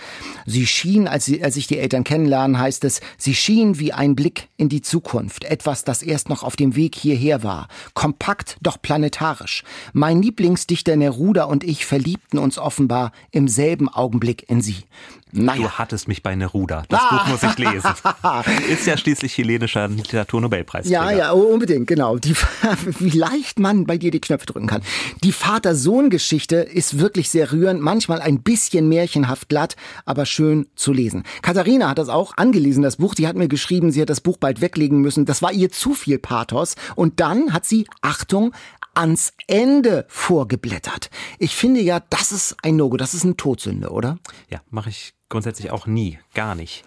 Sie 0.45 0.67
schien, 0.67 1.07
als, 1.07 1.25
sie, 1.25 1.43
als 1.43 1.55
sich 1.55 1.65
die 1.65 1.79
Eltern 1.79 2.03
kennenlernen, 2.03 2.59
heißt 2.59 2.83
es, 2.83 3.01
sie 3.17 3.33
schien 3.33 3.79
wie 3.79 3.91
ein 3.91 4.15
Blick 4.15 4.49
in 4.57 4.69
die 4.69 4.83
Zukunft, 4.83 5.45
etwas, 5.45 5.83
das 5.83 6.03
erst 6.03 6.29
noch 6.29 6.43
auf 6.43 6.55
dem 6.55 6.75
Weg 6.75 6.93
hierher 6.93 7.41
war. 7.41 7.69
Kompakt, 7.95 8.57
doch 8.61 8.79
planetarisch. 8.79 9.63
Mein 9.93 10.21
Lieblingsdichter 10.21 10.95
Neruda 10.95 11.38
Bruder 11.39 11.47
und 11.47 11.63
ich 11.63 11.85
verliebten 11.85 12.37
uns 12.37 12.57
offenbar 12.57 13.11
im 13.31 13.47
selben 13.47 13.87
Augenblick 13.87 14.49
in 14.49 14.61
sie. 14.61 14.83
Naja. 15.31 15.61
Du 15.61 15.69
hattest 15.71 16.07
mich 16.07 16.23
bei 16.23 16.35
Neruda. 16.35 16.83
Das 16.89 16.99
ah. 17.01 17.17
Buch 17.17 17.27
muss 17.27 17.43
ich 17.43 17.57
lesen. 17.59 17.91
Ist 18.69 18.87
ja 18.87 18.97
schließlich 18.97 19.33
chilenischer 19.33 19.87
Literaturnobelpreis. 19.87 20.89
Ja, 20.89 21.11
ja, 21.11 21.31
unbedingt, 21.31 21.85
genau. 21.85 22.17
Die, 22.17 22.33
wie 22.99 23.15
leicht 23.15 23.59
man 23.59 23.85
bei 23.85 23.99
dir 23.99 24.09
die 24.09 24.21
Knöpfe 24.21 24.47
drücken 24.47 24.65
kann. 24.65 24.81
Die 25.23 25.31
Vater-Sohn-Geschichte 25.31 26.55
ist 26.55 26.97
wirklich 26.97 27.29
sehr 27.29 27.51
rührend, 27.51 27.79
manchmal 27.79 28.21
ein 28.21 28.41
bisschen 28.41 28.89
märchenhaft 28.89 29.49
glatt, 29.49 29.75
aber 30.05 30.25
schön 30.25 30.65
zu 30.75 30.93
lesen. 30.93 31.23
Katharina 31.43 31.89
hat 31.89 31.99
das 31.99 32.09
auch 32.09 32.35
angelesen, 32.37 32.81
das 32.81 32.97
Buch. 32.97 33.13
Die 33.13 33.27
hat 33.27 33.35
mir 33.35 33.47
geschrieben, 33.47 33.91
sie 33.91 34.01
hat 34.01 34.09
das 34.09 34.21
Buch 34.21 34.37
bald 34.37 34.61
weglegen 34.61 34.99
müssen. 34.99 35.25
Das 35.25 35.43
war 35.43 35.51
ihr 35.51 35.69
zu 35.69 35.93
viel 35.93 36.17
Pathos. 36.17 36.75
Und 36.95 37.19
dann 37.19 37.53
hat 37.53 37.65
sie, 37.65 37.85
Achtung, 38.01 38.51
ans 38.99 39.33
Ende 39.47 40.05
vorgeblättert. 40.09 41.09
Ich 41.37 41.55
finde 41.55 41.81
ja, 41.81 42.01
das 42.09 42.31
ist 42.31 42.57
ein 42.63 42.75
No-Go, 42.75 42.97
das 42.97 43.13
ist 43.13 43.23
eine 43.23 43.37
Todsünde, 43.37 43.89
oder? 43.89 44.19
Ja, 44.49 44.61
mache 44.69 44.89
ich 44.89 45.13
grundsätzlich 45.29 45.71
auch 45.71 45.87
nie, 45.87 46.19
gar 46.33 46.53
nicht. 46.53 46.83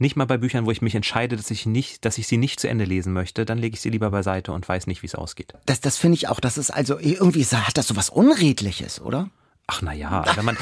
Nicht 0.00 0.16
mal 0.16 0.26
bei 0.26 0.36
Büchern, 0.36 0.66
wo 0.66 0.70
ich 0.70 0.82
mich 0.82 0.94
entscheide, 0.94 1.36
dass 1.36 1.50
ich 1.50 1.66
nicht, 1.66 2.04
dass 2.04 2.18
ich 2.18 2.28
sie 2.28 2.36
nicht 2.36 2.60
zu 2.60 2.68
Ende 2.68 2.84
lesen 2.84 3.12
möchte, 3.12 3.44
dann 3.44 3.58
lege 3.58 3.74
ich 3.74 3.80
sie 3.80 3.90
lieber 3.90 4.10
beiseite 4.10 4.52
und 4.52 4.68
weiß 4.68 4.86
nicht, 4.86 5.02
wie 5.02 5.06
es 5.06 5.14
ausgeht. 5.14 5.54
Das, 5.66 5.80
das 5.80 5.96
finde 5.96 6.16
ich 6.16 6.28
auch. 6.28 6.40
Das 6.40 6.58
ist 6.58 6.70
also 6.70 6.98
irgendwie 6.98 7.44
hat 7.44 7.76
das 7.76 7.88
so 7.88 7.96
was 7.96 8.10
Unredliches, 8.10 9.00
oder? 9.00 9.30
Ach 9.70 9.82
na 9.82 9.92
ja, 9.92 10.24
wenn 10.34 10.46
man, 10.46 10.56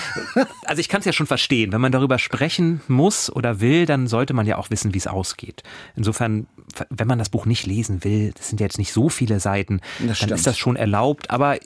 also 0.64 0.80
ich 0.80 0.88
kann 0.88 0.98
es 0.98 1.04
ja 1.04 1.12
schon 1.12 1.28
verstehen, 1.28 1.70
wenn 1.70 1.80
man 1.80 1.92
darüber 1.92 2.18
sprechen 2.18 2.80
muss 2.88 3.30
oder 3.30 3.60
will, 3.60 3.86
dann 3.86 4.08
sollte 4.08 4.34
man 4.34 4.46
ja 4.46 4.58
auch 4.58 4.68
wissen, 4.70 4.94
wie 4.94 4.98
es 4.98 5.06
ausgeht. 5.06 5.62
Insofern, 5.94 6.48
wenn 6.90 7.06
man 7.06 7.20
das 7.20 7.28
Buch 7.28 7.46
nicht 7.46 7.66
lesen 7.66 8.02
will, 8.02 8.32
das 8.36 8.48
sind 8.48 8.60
ja 8.60 8.66
jetzt 8.66 8.78
nicht 8.78 8.92
so 8.92 9.08
viele 9.08 9.38
Seiten, 9.38 9.80
dann 10.00 10.30
ist 10.30 10.44
das 10.44 10.58
schon 10.58 10.74
erlaubt. 10.74 11.30
Aber 11.30 11.56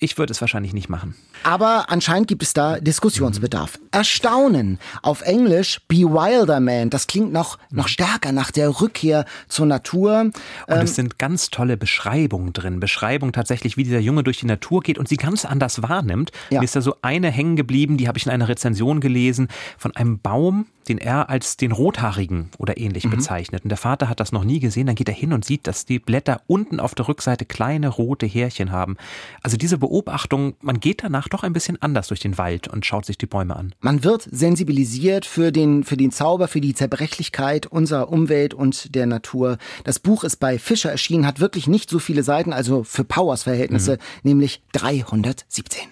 ich 0.00 0.18
würde 0.18 0.32
es 0.32 0.40
wahrscheinlich 0.40 0.72
nicht 0.72 0.88
machen. 0.88 1.14
Aber 1.44 1.90
anscheinend 1.90 2.28
gibt 2.28 2.42
es 2.42 2.52
da 2.52 2.80
Diskussionsbedarf. 2.80 3.78
Mhm. 3.78 3.88
Erstaunen. 3.92 4.78
Auf 5.02 5.22
Englisch 5.22 5.80
Bewilderment. 5.88 6.92
Das 6.94 7.06
klingt 7.06 7.32
noch, 7.32 7.58
noch 7.70 7.88
stärker 7.88 8.32
nach 8.32 8.50
der 8.50 8.80
Rückkehr 8.80 9.24
zur 9.48 9.66
Natur. 9.66 10.20
Und 10.20 10.32
ähm, 10.68 10.80
es 10.80 10.94
sind 10.94 11.18
ganz 11.18 11.50
tolle 11.50 11.76
Beschreibungen 11.76 12.52
drin. 12.52 12.80
Beschreibungen 12.80 13.32
tatsächlich, 13.32 13.76
wie 13.76 13.84
dieser 13.84 14.00
Junge 14.00 14.24
durch 14.24 14.40
die 14.40 14.46
Natur 14.46 14.80
geht 14.80 14.98
und 14.98 15.08
sie 15.08 15.16
ganz 15.16 15.44
anders 15.44 15.82
wahrnimmt. 15.82 16.32
Ja. 16.50 16.60
Mir 16.60 16.64
ist 16.64 16.76
da 16.76 16.80
so 16.80 16.96
eine 17.02 17.30
hängen 17.30 17.56
geblieben, 17.56 17.96
die 17.96 18.08
habe 18.08 18.18
ich 18.18 18.26
in 18.26 18.32
einer 18.32 18.48
Rezension 18.48 19.00
gelesen, 19.00 19.48
von 19.78 19.94
einem 19.94 20.18
Baum, 20.18 20.66
den 20.88 20.98
er 20.98 21.30
als 21.30 21.56
den 21.56 21.72
Rothaarigen 21.72 22.50
oder 22.58 22.78
ähnlich 22.78 23.04
mhm. 23.04 23.10
bezeichnet. 23.10 23.64
Und 23.64 23.70
der 23.70 23.78
Vater 23.78 24.08
hat 24.08 24.20
das 24.20 24.32
noch 24.32 24.44
nie 24.44 24.60
gesehen. 24.60 24.86
Dann 24.86 24.96
geht 24.96 25.08
er 25.08 25.14
hin 25.14 25.32
und 25.32 25.44
sieht, 25.44 25.66
dass 25.66 25.84
die 25.84 25.98
Blätter 25.98 26.40
unten 26.46 26.80
auf 26.80 26.94
der 26.94 27.08
Rückseite 27.08 27.44
kleine 27.44 27.88
rote 27.88 28.26
Härchen 28.26 28.72
haben. 28.72 28.96
Also 29.42 29.56
diese 29.56 29.80
Beobachtung, 29.84 30.56
man 30.62 30.80
geht 30.80 31.02
danach 31.02 31.28
doch 31.28 31.42
ein 31.42 31.52
bisschen 31.52 31.76
anders 31.82 32.08
durch 32.08 32.20
den 32.20 32.38
Wald 32.38 32.68
und 32.68 32.86
schaut 32.86 33.04
sich 33.04 33.18
die 33.18 33.26
Bäume 33.26 33.54
an. 33.54 33.74
Man 33.80 34.02
wird 34.02 34.26
sensibilisiert 34.30 35.26
für 35.26 35.52
den, 35.52 35.84
für 35.84 35.98
den 35.98 36.10
Zauber, 36.10 36.48
für 36.48 36.62
die 36.62 36.74
Zerbrechlichkeit 36.74 37.66
unserer 37.66 38.08
Umwelt 38.08 38.54
und 38.54 38.94
der 38.94 39.04
Natur. 39.04 39.58
Das 39.84 39.98
Buch 39.98 40.24
ist 40.24 40.36
bei 40.36 40.58
Fischer 40.58 40.90
erschienen, 40.90 41.26
hat 41.26 41.38
wirklich 41.38 41.66
nicht 41.66 41.90
so 41.90 41.98
viele 41.98 42.22
Seiten, 42.22 42.54
also 42.54 42.82
für 42.82 43.04
Powers 43.04 43.42
Verhältnisse, 43.42 43.96
mhm. 44.22 44.30
nämlich 44.30 44.62
317. 44.72 45.82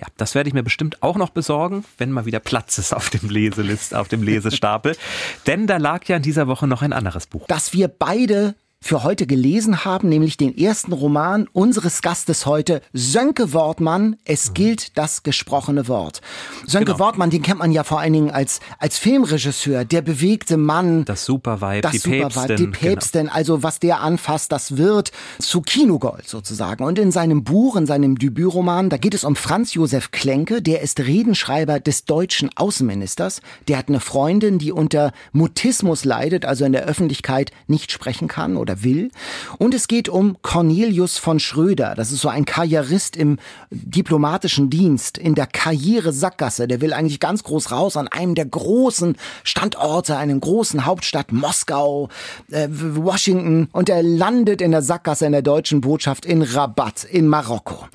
Ja, 0.00 0.06
das 0.16 0.34
werde 0.34 0.48
ich 0.48 0.54
mir 0.54 0.62
bestimmt 0.62 1.02
auch 1.02 1.16
noch 1.16 1.30
besorgen, 1.30 1.84
wenn 1.98 2.10
mal 2.10 2.24
wieder 2.24 2.40
Platz 2.40 2.78
ist 2.78 2.94
auf 2.94 3.10
dem 3.10 3.28
Leselist, 3.28 3.94
auf 3.94 4.08
dem 4.08 4.22
Lesestapel. 4.22 4.96
Denn 5.46 5.66
da 5.66 5.76
lag 5.76 6.04
ja 6.06 6.16
in 6.16 6.22
dieser 6.22 6.48
Woche 6.48 6.66
noch 6.66 6.80
ein 6.80 6.92
anderes 6.92 7.26
Buch. 7.26 7.46
Das 7.48 7.74
wir 7.74 7.88
beide 7.88 8.54
für 8.82 9.04
heute 9.04 9.26
gelesen 9.26 9.84
haben, 9.84 10.08
nämlich 10.08 10.36
den 10.36 10.56
ersten 10.58 10.92
Roman 10.92 11.48
unseres 11.52 12.02
Gastes 12.02 12.46
heute, 12.46 12.82
Sönke 12.92 13.52
Wortmann, 13.52 14.16
Es 14.24 14.50
mhm. 14.50 14.54
gilt 14.54 14.98
das 14.98 15.22
gesprochene 15.22 15.86
Wort. 15.88 16.20
Sönke 16.66 16.92
genau. 16.92 16.98
Wortmann, 16.98 17.30
den 17.30 17.42
kennt 17.42 17.60
man 17.60 17.70
ja 17.70 17.84
vor 17.84 18.00
allen 18.00 18.12
Dingen 18.12 18.30
als, 18.30 18.60
als 18.78 18.98
Filmregisseur, 18.98 19.84
der 19.84 20.02
bewegte 20.02 20.56
Mann. 20.56 21.04
Das 21.04 21.24
Superweib, 21.24 21.82
das 21.82 21.92
die 21.92 21.98
Superweib, 21.98 22.48
Päpstin. 22.48 22.56
Die 22.56 22.66
Päpstin, 22.66 23.20
genau. 23.22 23.34
also 23.34 23.62
was 23.62 23.78
der 23.78 24.00
anfasst, 24.00 24.50
das 24.50 24.76
wird 24.76 25.12
zu 25.38 25.62
Kinogold 25.62 26.28
sozusagen. 26.28 26.84
Und 26.84 26.98
in 26.98 27.12
seinem 27.12 27.44
Buch, 27.44 27.76
in 27.76 27.86
seinem 27.86 28.18
Debütroman, 28.18 28.90
da 28.90 28.96
geht 28.96 29.14
es 29.14 29.22
um 29.22 29.36
Franz 29.36 29.74
Josef 29.74 30.10
Klenke, 30.10 30.60
der 30.60 30.82
ist 30.82 30.98
Redenschreiber 30.98 31.78
des 31.78 32.04
deutschen 32.04 32.50
Außenministers. 32.56 33.42
Der 33.68 33.78
hat 33.78 33.88
eine 33.88 34.00
Freundin, 34.00 34.58
die 34.58 34.72
unter 34.72 35.12
Mutismus 35.30 36.04
leidet, 36.04 36.44
also 36.44 36.64
in 36.64 36.72
der 36.72 36.84
Öffentlichkeit 36.84 37.52
nicht 37.68 37.92
sprechen 37.92 38.26
kann 38.26 38.56
oder 38.56 38.71
oder 38.72 38.82
will. 38.82 39.10
Und 39.58 39.74
es 39.74 39.88
geht 39.88 40.08
um 40.08 40.36
Cornelius 40.42 41.18
von 41.18 41.38
Schröder. 41.38 41.94
Das 41.94 42.12
ist 42.12 42.20
so 42.20 42.28
ein 42.28 42.44
Karrierist 42.44 43.16
im 43.16 43.38
diplomatischen 43.70 44.70
Dienst, 44.70 45.18
in 45.18 45.34
der 45.34 45.46
Karriere-Sackgasse. 45.46 46.68
Der 46.68 46.80
will 46.80 46.92
eigentlich 46.92 47.20
ganz 47.20 47.42
groß 47.44 47.70
raus 47.70 47.96
an 47.96 48.08
einem 48.08 48.34
der 48.34 48.46
großen 48.46 49.16
Standorte, 49.44 50.16
einem 50.16 50.40
großen 50.40 50.84
Hauptstadt, 50.86 51.32
Moskau, 51.32 52.08
äh, 52.50 52.68
Washington. 52.70 53.68
Und 53.72 53.88
er 53.88 54.02
landet 54.02 54.60
in 54.60 54.70
der 54.70 54.82
Sackgasse 54.82 55.26
in 55.26 55.32
der 55.32 55.42
deutschen 55.42 55.80
Botschaft 55.80 56.24
in 56.24 56.42
Rabat 56.42 57.04
in 57.04 57.28
Marokko. 57.28 57.86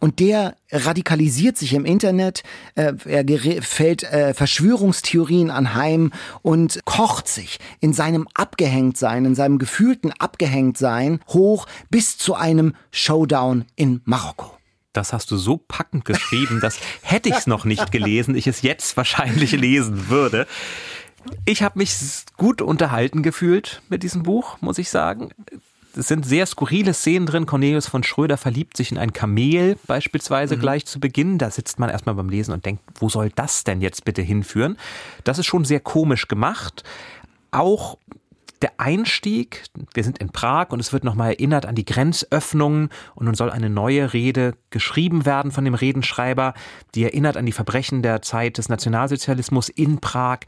Und 0.00 0.20
der 0.20 0.54
radikalisiert 0.70 1.56
sich 1.56 1.74
im 1.74 1.84
Internet, 1.84 2.42
äh, 2.74 2.94
er 3.04 3.24
fällt 3.62 4.02
äh, 4.02 4.34
Verschwörungstheorien 4.34 5.50
anheim 5.50 6.12
und 6.42 6.80
kocht 6.84 7.28
sich 7.28 7.58
in 7.80 7.92
seinem 7.92 8.26
Abgehängtsein, 8.34 9.24
in 9.24 9.34
seinem 9.34 9.58
gefühlten 9.58 10.12
hoch 11.28 11.66
bis 11.90 12.18
zu 12.18 12.34
einem 12.34 12.74
Showdown 12.90 13.64
in 13.76 14.00
Marokko. 14.04 14.56
Das 14.92 15.12
hast 15.12 15.30
du 15.30 15.36
so 15.36 15.58
packend 15.58 16.04
geschrieben, 16.04 16.60
dass 16.60 16.78
hätte 17.02 17.28
ich 17.28 17.34
es 17.34 17.46
noch 17.46 17.64
nicht 17.64 17.92
gelesen, 17.92 18.34
ich 18.34 18.46
es 18.46 18.62
jetzt 18.62 18.96
wahrscheinlich 18.96 19.52
lesen 19.52 20.08
würde. 20.08 20.46
Ich 21.44 21.62
habe 21.62 21.78
mich 21.78 21.94
gut 22.36 22.62
unterhalten 22.62 23.22
gefühlt 23.22 23.82
mit 23.88 24.02
diesem 24.02 24.22
Buch, 24.22 24.58
muss 24.60 24.78
ich 24.78 24.90
sagen. 24.90 25.30
Es 25.96 26.08
sind 26.08 26.26
sehr 26.26 26.46
skurrile 26.46 26.92
Szenen 26.92 27.26
drin. 27.26 27.46
Cornelius 27.46 27.88
von 27.88 28.02
Schröder 28.04 28.36
verliebt 28.36 28.76
sich 28.76 28.92
in 28.92 28.98
ein 28.98 29.12
Kamel 29.12 29.78
beispielsweise 29.86 30.56
mhm. 30.56 30.60
gleich 30.60 30.86
zu 30.86 31.00
Beginn. 31.00 31.38
Da 31.38 31.50
sitzt 31.50 31.78
man 31.78 31.88
erstmal 31.88 32.14
beim 32.14 32.28
Lesen 32.28 32.52
und 32.52 32.66
denkt, 32.66 32.82
wo 33.00 33.08
soll 33.08 33.30
das 33.34 33.64
denn 33.64 33.80
jetzt 33.80 34.04
bitte 34.04 34.22
hinführen? 34.22 34.76
Das 35.24 35.38
ist 35.38 35.46
schon 35.46 35.64
sehr 35.64 35.80
komisch 35.80 36.28
gemacht. 36.28 36.84
Auch 37.50 37.98
der 38.62 38.72
Einstieg, 38.78 39.64
wir 39.94 40.04
sind 40.04 40.18
in 40.18 40.30
Prag 40.30 40.70
und 40.70 40.80
es 40.80 40.92
wird 40.92 41.04
nochmal 41.04 41.30
erinnert 41.30 41.66
an 41.66 41.74
die 41.74 41.84
Grenzöffnungen 41.84 42.90
und 43.14 43.26
nun 43.26 43.34
soll 43.34 43.50
eine 43.50 43.70
neue 43.70 44.12
Rede 44.12 44.54
geschrieben 44.70 45.26
werden 45.26 45.50
von 45.50 45.64
dem 45.64 45.74
Redenschreiber, 45.74 46.54
die 46.94 47.04
erinnert 47.04 47.36
an 47.36 47.46
die 47.46 47.52
Verbrechen 47.52 48.02
der 48.02 48.22
Zeit 48.22 48.58
des 48.58 48.68
Nationalsozialismus 48.68 49.68
in 49.68 50.00
Prag. 50.00 50.40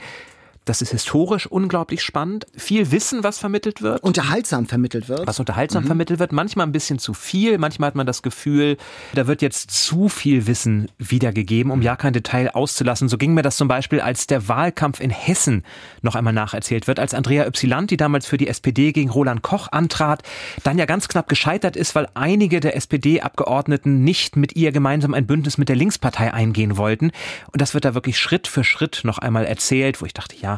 Das 0.69 0.83
ist 0.83 0.91
historisch 0.91 1.47
unglaublich 1.47 2.03
spannend. 2.03 2.47
Viel 2.55 2.91
Wissen, 2.91 3.25
was 3.25 3.39
vermittelt 3.39 3.81
wird. 3.81 4.03
Unterhaltsam 4.03 4.67
vermittelt 4.67 5.09
wird. 5.09 5.27
Was 5.27 5.41
unterhaltsam 5.41 5.85
mhm. 5.85 5.87
vermittelt 5.87 6.21
wird. 6.21 6.33
Manchmal 6.33 6.67
ein 6.67 6.73
bisschen 6.73 6.99
zu 6.99 7.15
viel. 7.15 7.57
Manchmal 7.57 7.87
hat 7.87 7.95
man 7.95 8.07
das 8.07 8.21
Gefühl, 8.21 8.77
da 9.15 9.27
wird 9.27 9.41
jetzt 9.41 9.71
zu 9.71 10.11
viel 10.11 10.47
Wissen 10.47 10.91
wiedergegeben, 10.99 11.73
um 11.73 11.81
ja 11.81 11.97
kein 11.97 12.13
Detail 12.13 12.51
auszulassen. 12.51 13.09
So 13.09 13.17
ging 13.17 13.33
mir 13.33 13.41
das 13.41 13.57
zum 13.57 13.67
Beispiel, 13.67 14.03
als 14.03 14.27
der 14.27 14.47
Wahlkampf 14.47 15.01
in 15.01 15.09
Hessen 15.09 15.65
noch 16.03 16.15
einmal 16.15 16.35
nacherzählt 16.35 16.87
wird, 16.87 17.01
als 17.01 17.15
Andrea 17.15 17.47
Ypsilanti 17.47 17.97
damals 17.97 18.27
für 18.27 18.37
die 18.37 18.49
SPD 18.49 18.93
gegen 18.93 19.09
Roland 19.09 19.41
Koch 19.41 19.69
antrat, 19.73 20.23
dann 20.65 20.77
ja 20.77 20.85
ganz 20.85 21.09
knapp 21.09 21.31
gescheitert 21.31 21.77
ist, 21.77 21.95
weil 21.95 22.09
einige 22.13 22.61
der 22.61 22.77
SPD-Abgeordneten 22.77 24.05
nicht 24.05 24.37
mit 24.37 24.55
ihr 24.55 24.71
gemeinsam 24.71 25.15
ein 25.15 25.27
Bündnis 25.27 25.57
mit 25.57 25.71
der 25.71 25.77
Linkspartei 25.77 26.35
eingehen 26.35 26.77
wollten. 26.77 27.11
Und 27.53 27.63
das 27.63 27.73
wird 27.73 27.87
da 27.87 27.95
wirklich 27.95 28.19
Schritt 28.19 28.47
für 28.47 28.65
Schritt 28.65 29.01
noch 29.05 29.17
einmal 29.17 29.47
erzählt, 29.47 30.03
wo 30.03 30.05
ich 30.05 30.13
dachte, 30.13 30.37
ja, 30.37 30.58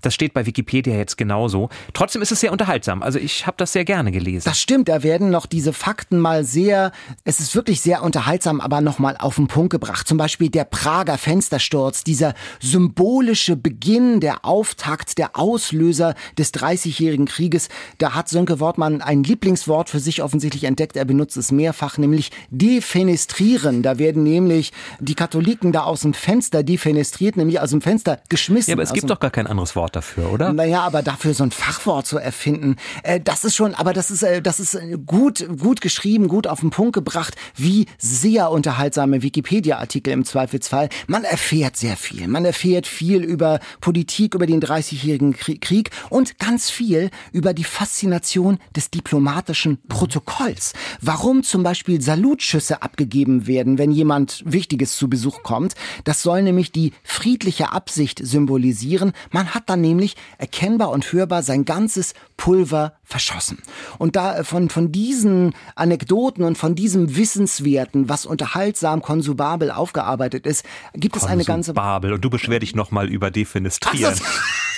das 0.00 0.14
steht 0.14 0.34
bei 0.34 0.46
Wikipedia 0.46 0.94
jetzt 0.94 1.16
genauso. 1.16 1.68
Trotzdem 1.92 2.22
ist 2.22 2.32
es 2.32 2.40
sehr 2.40 2.52
unterhaltsam. 2.52 3.02
Also 3.02 3.18
ich 3.18 3.46
habe 3.46 3.56
das 3.56 3.72
sehr 3.72 3.84
gerne 3.84 4.12
gelesen. 4.12 4.44
Das 4.44 4.60
stimmt, 4.60 4.88
da 4.88 5.02
werden 5.02 5.30
noch 5.30 5.46
diese 5.46 5.72
Fakten 5.72 6.18
mal 6.18 6.44
sehr, 6.44 6.92
es 7.24 7.40
ist 7.40 7.54
wirklich 7.54 7.80
sehr 7.80 8.02
unterhaltsam, 8.02 8.60
aber 8.60 8.80
nochmal 8.80 9.16
auf 9.18 9.36
den 9.36 9.46
Punkt 9.46 9.70
gebracht. 9.70 10.08
Zum 10.08 10.18
Beispiel 10.18 10.50
der 10.50 10.64
Prager 10.64 11.18
Fenstersturz, 11.18 12.04
dieser 12.04 12.34
symbolische 12.60 13.56
Beginn, 13.56 14.20
der 14.20 14.44
Auftakt, 14.44 15.18
der 15.18 15.36
Auslöser 15.36 16.14
des 16.38 16.52
Dreißigjährigen 16.52 17.26
Krieges. 17.26 17.68
Da 17.98 18.14
hat 18.14 18.28
Sönke 18.28 18.60
Wortmann 18.60 19.02
ein 19.02 19.22
Lieblingswort 19.22 19.90
für 19.90 20.00
sich 20.00 20.22
offensichtlich 20.22 20.64
entdeckt. 20.64 20.96
Er 20.96 21.04
benutzt 21.04 21.36
es 21.36 21.52
mehrfach, 21.52 21.98
nämlich 21.98 22.30
defenestrieren. 22.50 23.82
Da 23.82 23.98
werden 23.98 24.22
nämlich 24.22 24.72
die 25.00 25.14
Katholiken 25.14 25.72
da 25.72 25.84
aus 25.84 26.00
dem 26.02 26.14
Fenster 26.14 26.62
defenestriert, 26.62 27.36
nämlich 27.36 27.60
aus 27.60 27.70
dem 27.70 27.80
Fenster 27.80 28.20
geschmissen. 28.28 28.70
Ja, 28.70 28.76
aber 28.76 28.82
es 28.82 28.92
gibt 28.92 29.10
doch 29.10 29.20
gar 29.20 29.30
kein 29.30 29.46
anderes 29.46 29.76
Wort 29.76 29.89
dafür, 29.90 30.32
oder? 30.32 30.52
Naja, 30.52 30.82
aber 30.82 31.02
dafür 31.02 31.34
so 31.34 31.44
ein 31.44 31.50
Fachwort 31.50 32.06
zu 32.06 32.18
erfinden, 32.18 32.76
äh, 33.02 33.20
das 33.20 33.44
ist 33.44 33.56
schon, 33.56 33.74
aber 33.74 33.92
das 33.92 34.10
ist, 34.10 34.22
äh, 34.22 34.42
das 34.42 34.60
ist 34.60 34.74
äh, 34.74 34.96
gut, 35.04 35.46
gut 35.58 35.80
geschrieben, 35.80 36.28
gut 36.28 36.46
auf 36.46 36.60
den 36.60 36.70
Punkt 36.70 36.94
gebracht, 36.94 37.36
wie 37.56 37.86
sehr 37.98 38.50
unterhaltsame 38.50 39.22
Wikipedia-Artikel 39.22 40.12
im 40.12 40.24
Zweifelsfall. 40.24 40.88
Man 41.06 41.24
erfährt 41.24 41.76
sehr 41.76 41.96
viel. 41.96 42.26
Man 42.28 42.44
erfährt 42.44 42.86
viel 42.86 43.22
über 43.22 43.60
Politik, 43.80 44.34
über 44.34 44.46
den 44.46 44.60
30-jährigen 44.60 45.34
Krieg 45.34 45.90
und 46.08 46.38
ganz 46.38 46.70
viel 46.70 47.10
über 47.32 47.54
die 47.54 47.64
Faszination 47.64 48.58
des 48.74 48.90
diplomatischen 48.90 49.78
Protokolls. 49.88 50.72
Warum 51.00 51.42
zum 51.42 51.62
Beispiel 51.62 52.00
Salutschüsse 52.00 52.82
abgegeben 52.82 53.46
werden, 53.46 53.78
wenn 53.78 53.90
jemand 53.90 54.42
Wichtiges 54.44 54.96
zu 54.96 55.08
Besuch 55.08 55.42
kommt. 55.42 55.74
Das 56.04 56.22
soll 56.22 56.42
nämlich 56.42 56.72
die 56.72 56.92
friedliche 57.02 57.72
Absicht 57.72 58.20
symbolisieren. 58.24 59.12
Man 59.30 59.54
hat 59.54 59.68
dann 59.68 59.79
nämlich 59.80 60.16
erkennbar 60.38 60.90
und 60.90 61.12
hörbar 61.12 61.42
sein 61.42 61.64
ganzes 61.64 62.14
Pulver 62.36 62.94
verschossen. 63.04 63.58
Und 63.98 64.16
da 64.16 64.38
äh, 64.38 64.44
von, 64.44 64.70
von 64.70 64.92
diesen 64.92 65.54
Anekdoten 65.74 66.44
und 66.44 66.56
von 66.56 66.74
diesem 66.74 67.16
Wissenswerten, 67.16 68.08
was 68.08 68.26
unterhaltsam 68.26 69.02
konsumabel 69.02 69.70
aufgearbeitet 69.70 70.46
ist, 70.46 70.64
gibt 70.94 71.16
es 71.16 71.24
eine 71.24 71.44
ganze... 71.44 71.74
Babel. 71.74 72.12
Und 72.12 72.24
du 72.24 72.30
beschwer 72.30 72.60
dich 72.60 72.74
nochmal 72.74 73.08
über 73.08 73.30
Defenestrieren. 73.30 74.14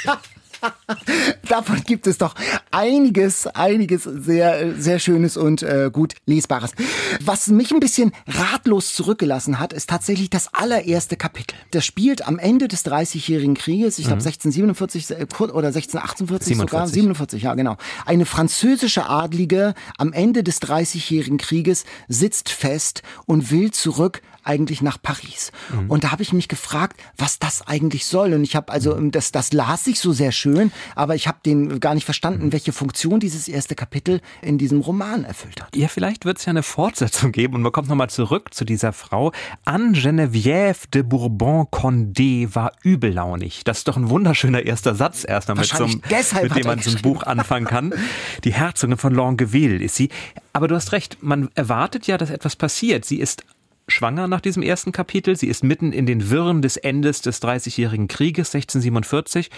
Davon 1.49 1.83
gibt 1.85 2.07
es 2.07 2.19
doch 2.19 2.35
einiges, 2.71 3.47
einiges 3.47 4.05
sehr, 4.05 4.75
sehr 4.81 4.99
Schönes 4.99 5.37
und 5.37 5.63
äh, 5.63 5.91
gut 5.93 6.15
Lesbares. 6.27 6.73
Was 7.21 7.49
mich 7.49 7.73
ein 7.73 7.81
bisschen 7.81 8.13
ratlos 8.27 8.95
zurückgelassen 8.95 9.59
hat, 9.59 9.73
ist 9.73 9.91
tatsächlich 9.91 10.31
das 10.31 10.53
allererste 10.55 11.17
Kapitel. 11.17 11.57
Das 11.71 11.85
spielt 11.85 12.27
am 12.27 12.39
Ende 12.39 12.69
des 12.69 12.83
Dreißigjährigen 12.83 13.55
Krieges, 13.55 13.99
ich 13.99 14.07
glaube 14.07 14.23
mhm. 14.23 14.27
1647 14.27 15.11
äh, 15.11 15.27
oder 15.53 15.69
1648 15.69 16.57
47. 16.57 16.57
sogar, 16.57 16.89
47, 16.89 17.43
ja 17.43 17.55
genau. 17.55 17.77
Eine 18.07 18.27
französische 18.27 19.09
Adlige 19.09 19.75
am 19.99 20.13
Ende 20.13 20.43
des 20.43 20.61
Dreißigjährigen 20.61 21.39
Krieges 21.39 21.85
sitzt 22.09 22.49
fest 22.49 23.03
und 23.27 23.51
will 23.51 23.71
zurück 23.71 24.23
eigentlich 24.45 24.83
nach 24.83 25.01
Paris. 25.01 25.53
Mhm. 25.73 25.91
Und 25.91 26.05
da 26.05 26.13
habe 26.13 26.23
ich 26.23 26.33
mich 26.33 26.49
gefragt, 26.49 27.01
was 27.17 27.39
das 27.39 27.67
eigentlich 27.67 28.07
soll. 28.07 28.33
Und 28.33 28.45
ich 28.45 28.57
habe 28.57 28.73
also, 28.73 28.95
mhm. 28.97 29.11
das, 29.11 29.33
das 29.33 29.53
las 29.53 29.85
sich 29.85 30.01
so 30.01 30.13
sehr 30.13 30.33
schön, 30.33 30.73
aber 30.95 31.15
ich 31.15 31.29
habe 31.29 31.39
den 31.45 31.81
gar 31.81 31.95
nicht 31.95 32.05
verstanden, 32.05 32.47
mhm. 32.47 32.53
welche 32.53 32.73
Funktion 32.73 33.21
dieses 33.21 33.49
erste 33.49 33.75
Kapitel 33.75 34.21
in 34.41 34.59
diesem 34.59 34.81
Roman 34.81 35.25
erfüllt 35.25 35.63
hat. 35.63 35.75
Ja, 35.77 35.89
vielleicht 35.89 36.25
wird 36.25 36.39
es 36.39 36.45
ja 36.45 36.51
eine 36.51 36.63
Fortsetzung 36.63 37.33
geben 37.33 37.55
und 37.55 37.63
man 37.63 37.73
kommt 37.73 37.89
nochmal 37.89 38.11
zurück 38.11 38.55
zu 38.55 38.65
dieser 38.65 38.93
Frau. 38.93 39.33
Anne 39.65 39.93
Geneviève 39.93 40.91
de 40.93 41.03
Bourbon-Condé 41.03 42.55
war 42.55 42.73
übellaunig. 42.83 43.65
Das 43.65 43.79
ist 43.79 43.89
doch 43.89 43.97
ein 43.97 44.09
wunderschöner 44.09 44.65
erster 44.65 44.95
Satz 44.95 45.25
erstmal, 45.27 45.57
mit, 45.57 45.67
so 45.67 45.87
mit 45.87 46.57
dem 46.57 46.67
man 46.67 46.79
so 46.81 46.91
ein 46.91 47.03
Buch 47.03 47.23
anfangen 47.25 47.67
kann. 47.67 47.95
Die 48.45 48.53
Herzogin 48.53 48.97
von 48.97 49.15
Longueville 49.15 49.83
ist 49.83 49.97
sie. 49.97 50.11
Aber 50.53 50.69
du 50.69 50.75
hast 50.75 50.93
recht, 50.93 51.19
man 51.23 51.49
erwartet 51.55 52.07
ja, 52.07 52.19
dass 52.19 52.31
etwas 52.31 52.57
passiert. 52.57 53.05
Sie 53.05 53.19
ist 53.19 53.45
schwanger 53.93 54.29
nach 54.29 54.41
diesem 54.41 54.63
ersten 54.63 54.93
Kapitel. 54.93 55.37
Sie 55.37 55.49
ist 55.49 55.63
mitten 55.63 55.93
in 55.93 56.07
den 56.07 56.31
Wirren 56.31 56.63
des 56.63 56.77
Endes 56.77 57.23
des 57.23 57.41
Dreißigjährigen 57.41 58.09
Krieges 58.09 58.55
1647 58.55 59.51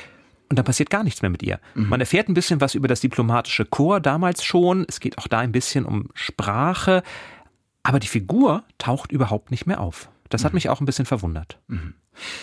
und 0.50 0.58
da 0.58 0.62
passiert 0.62 0.90
gar 0.90 1.04
nichts 1.04 1.22
mehr 1.22 1.30
mit 1.30 1.42
ihr. 1.42 1.60
Mhm. 1.74 1.88
Man 1.88 2.00
erfährt 2.00 2.28
ein 2.28 2.34
bisschen 2.34 2.60
was 2.60 2.74
über 2.74 2.88
das 2.88 3.00
diplomatische 3.00 3.64
Korps 3.64 4.02
damals 4.02 4.44
schon. 4.44 4.84
Es 4.88 5.00
geht 5.00 5.18
auch 5.18 5.28
da 5.28 5.38
ein 5.38 5.52
bisschen 5.52 5.84
um 5.84 6.10
Sprache. 6.14 7.02
Aber 7.82 7.98
die 7.98 8.08
Figur 8.08 8.64
taucht 8.78 9.12
überhaupt 9.12 9.50
nicht 9.50 9.66
mehr 9.66 9.80
auf. 9.80 10.10
Das 10.28 10.44
hat 10.44 10.52
mhm. 10.52 10.56
mich 10.56 10.68
auch 10.68 10.80
ein 10.80 10.86
bisschen 10.86 11.06
verwundert. 11.06 11.58
Mhm. 11.68 11.94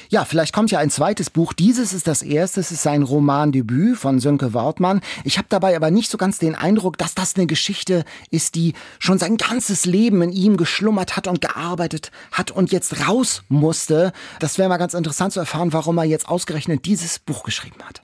Ja, 0.10 0.26
vielleicht 0.26 0.54
kommt 0.54 0.72
ja 0.72 0.80
ein 0.80 0.90
zweites 0.90 1.30
Buch. 1.30 1.54
Dieses 1.54 1.94
ist 1.94 2.08
das 2.08 2.22
erste. 2.22 2.60
Es 2.60 2.72
ist 2.72 2.84
sein 2.84 3.04
Romandebüt 3.04 3.98
von 3.98 4.20
Sönke 4.20 4.54
Wortmann. 4.54 5.02
Ich 5.24 5.38
habe 5.38 5.48
dabei 5.50 5.76
aber 5.76 5.92
nicht 5.92 6.10
so 6.10 6.18
ganz 6.18 6.40
den 6.40 6.56
Eindruck, 6.56 6.98
dass 6.98 7.16
das 7.16 7.36
eine 7.36 7.48
Geschichte 7.48 8.04
ist, 8.30 8.56
die 8.56 8.74
schon 9.00 9.18
sein 9.18 9.38
ganzes 9.38 9.86
Leben 9.86 10.22
in 10.22 10.32
ihm 10.32 10.58
geschlummert 10.58 11.16
hat 11.16 11.28
und 11.28 11.42
gearbeitet 11.42 12.12
hat 12.32 12.52
und 12.52 12.72
jetzt 12.72 13.08
raus 13.08 13.44
musste. 13.50 14.14
Das 14.40 14.58
wäre 14.58 14.70
mal 14.70 14.78
ganz 14.78 14.94
interessant 14.94 15.34
zu 15.34 15.40
erfahren, 15.40 15.74
warum 15.74 15.98
er 15.98 16.06
jetzt 16.06 16.28
ausgerechnet 16.28 16.86
dieses 16.86 17.20
Buch 17.20 17.44
geschrieben 17.44 17.82
hat. 17.84 18.02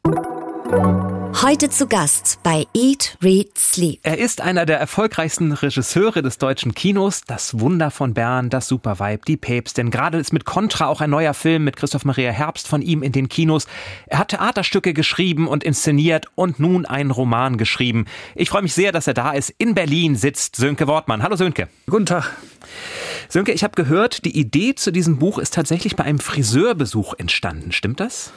Heute 0.70 1.70
zu 1.70 1.88
Gast 1.88 2.40
bei 2.44 2.68
Eat, 2.74 3.18
Read, 3.24 3.58
Sleep. 3.58 4.02
Er 4.04 4.18
ist 4.18 4.42
einer 4.42 4.66
der 4.66 4.78
erfolgreichsten 4.78 5.54
Regisseure 5.54 6.22
des 6.22 6.40
deutschen 6.40 6.74
Kinos. 6.74 7.22
Das 7.26 7.62
Wunder 7.62 7.90
von 7.90 8.14
Bern, 8.14 8.50
das 8.50 8.68
Supervibe, 8.68 9.22
die 9.26 9.38
Päpstin. 9.38 9.92
Gerade 9.92 10.18
ist 10.18 10.34
mit 10.34 10.44
Contra 10.44 10.88
auch 10.88 11.00
ein 11.00 11.10
neuer 11.10 11.34
Film 11.34 11.64
mit 11.64 11.78
Christoph 11.78 12.04
Maria 12.04 12.32
Herbst 12.32 12.68
von 12.68 12.82
ihm 12.82 13.02
in 13.02 13.14
den 13.14 13.30
Kinos. 13.30 13.66
Er 14.08 14.20
hat 14.20 14.30
Theaterstücke 14.30 14.94
geschrieben 14.94 15.48
und 15.48 15.64
inszeniert 15.64 16.26
und 16.36 16.60
nun 16.60 16.86
einen 16.86 17.12
Roman 17.12 17.58
geschrieben. 17.58 18.04
Ich 18.36 18.50
freue 18.50 18.64
mich 18.64 18.74
sehr, 18.74 18.92
dass 18.92 19.08
er 19.08 19.14
da 19.14 19.32
ist. 19.32 19.54
In 19.58 19.74
Berlin 19.74 20.18
sitzt 20.18 20.58
Sönke 20.58 20.86
Wortmann. 20.88 21.24
Hallo 21.24 21.38
Sönke. 21.38 21.70
Guten 21.90 22.08
Tag. 22.08 22.36
Sönke, 23.30 23.54
ich 23.54 23.64
habe 23.64 23.76
gehört, 23.76 24.26
die 24.26 24.38
Idee 24.38 24.76
zu 24.76 24.92
diesem 24.92 25.18
Buch 25.18 25.38
ist 25.38 25.54
tatsächlich 25.54 25.96
bei 25.96 26.04
einem 26.04 26.20
Friseurbesuch 26.20 27.14
entstanden. 27.14 27.72
Stimmt 27.72 28.02
das? 28.02 28.34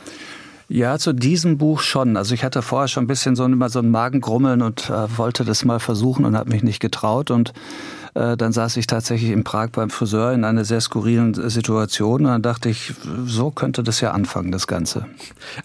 Ja, 0.72 1.00
zu 1.00 1.12
diesem 1.12 1.58
Buch 1.58 1.80
schon. 1.80 2.16
Also 2.16 2.32
ich 2.32 2.44
hatte 2.44 2.62
vorher 2.62 2.86
schon 2.86 3.02
ein 3.02 3.08
bisschen 3.08 3.34
so, 3.34 3.44
immer 3.44 3.68
so 3.68 3.80
ein 3.80 3.90
Magengrummeln 3.90 4.62
und 4.62 4.88
äh, 4.88 5.18
wollte 5.18 5.44
das 5.44 5.64
mal 5.64 5.80
versuchen 5.80 6.24
und 6.24 6.36
habe 6.36 6.50
mich 6.50 6.62
nicht 6.62 6.78
getraut. 6.78 7.32
Und 7.32 7.52
äh, 8.14 8.36
dann 8.36 8.52
saß 8.52 8.76
ich 8.76 8.86
tatsächlich 8.86 9.32
in 9.32 9.42
Prag 9.42 9.70
beim 9.72 9.90
Friseur 9.90 10.32
in 10.32 10.44
einer 10.44 10.64
sehr 10.64 10.80
skurrilen 10.80 11.34
Situation. 11.50 12.20
Und 12.20 12.30
dann 12.30 12.42
dachte 12.42 12.68
ich, 12.68 12.94
so 13.26 13.50
könnte 13.50 13.82
das 13.82 14.00
ja 14.00 14.12
anfangen, 14.12 14.52
das 14.52 14.68
Ganze. 14.68 15.06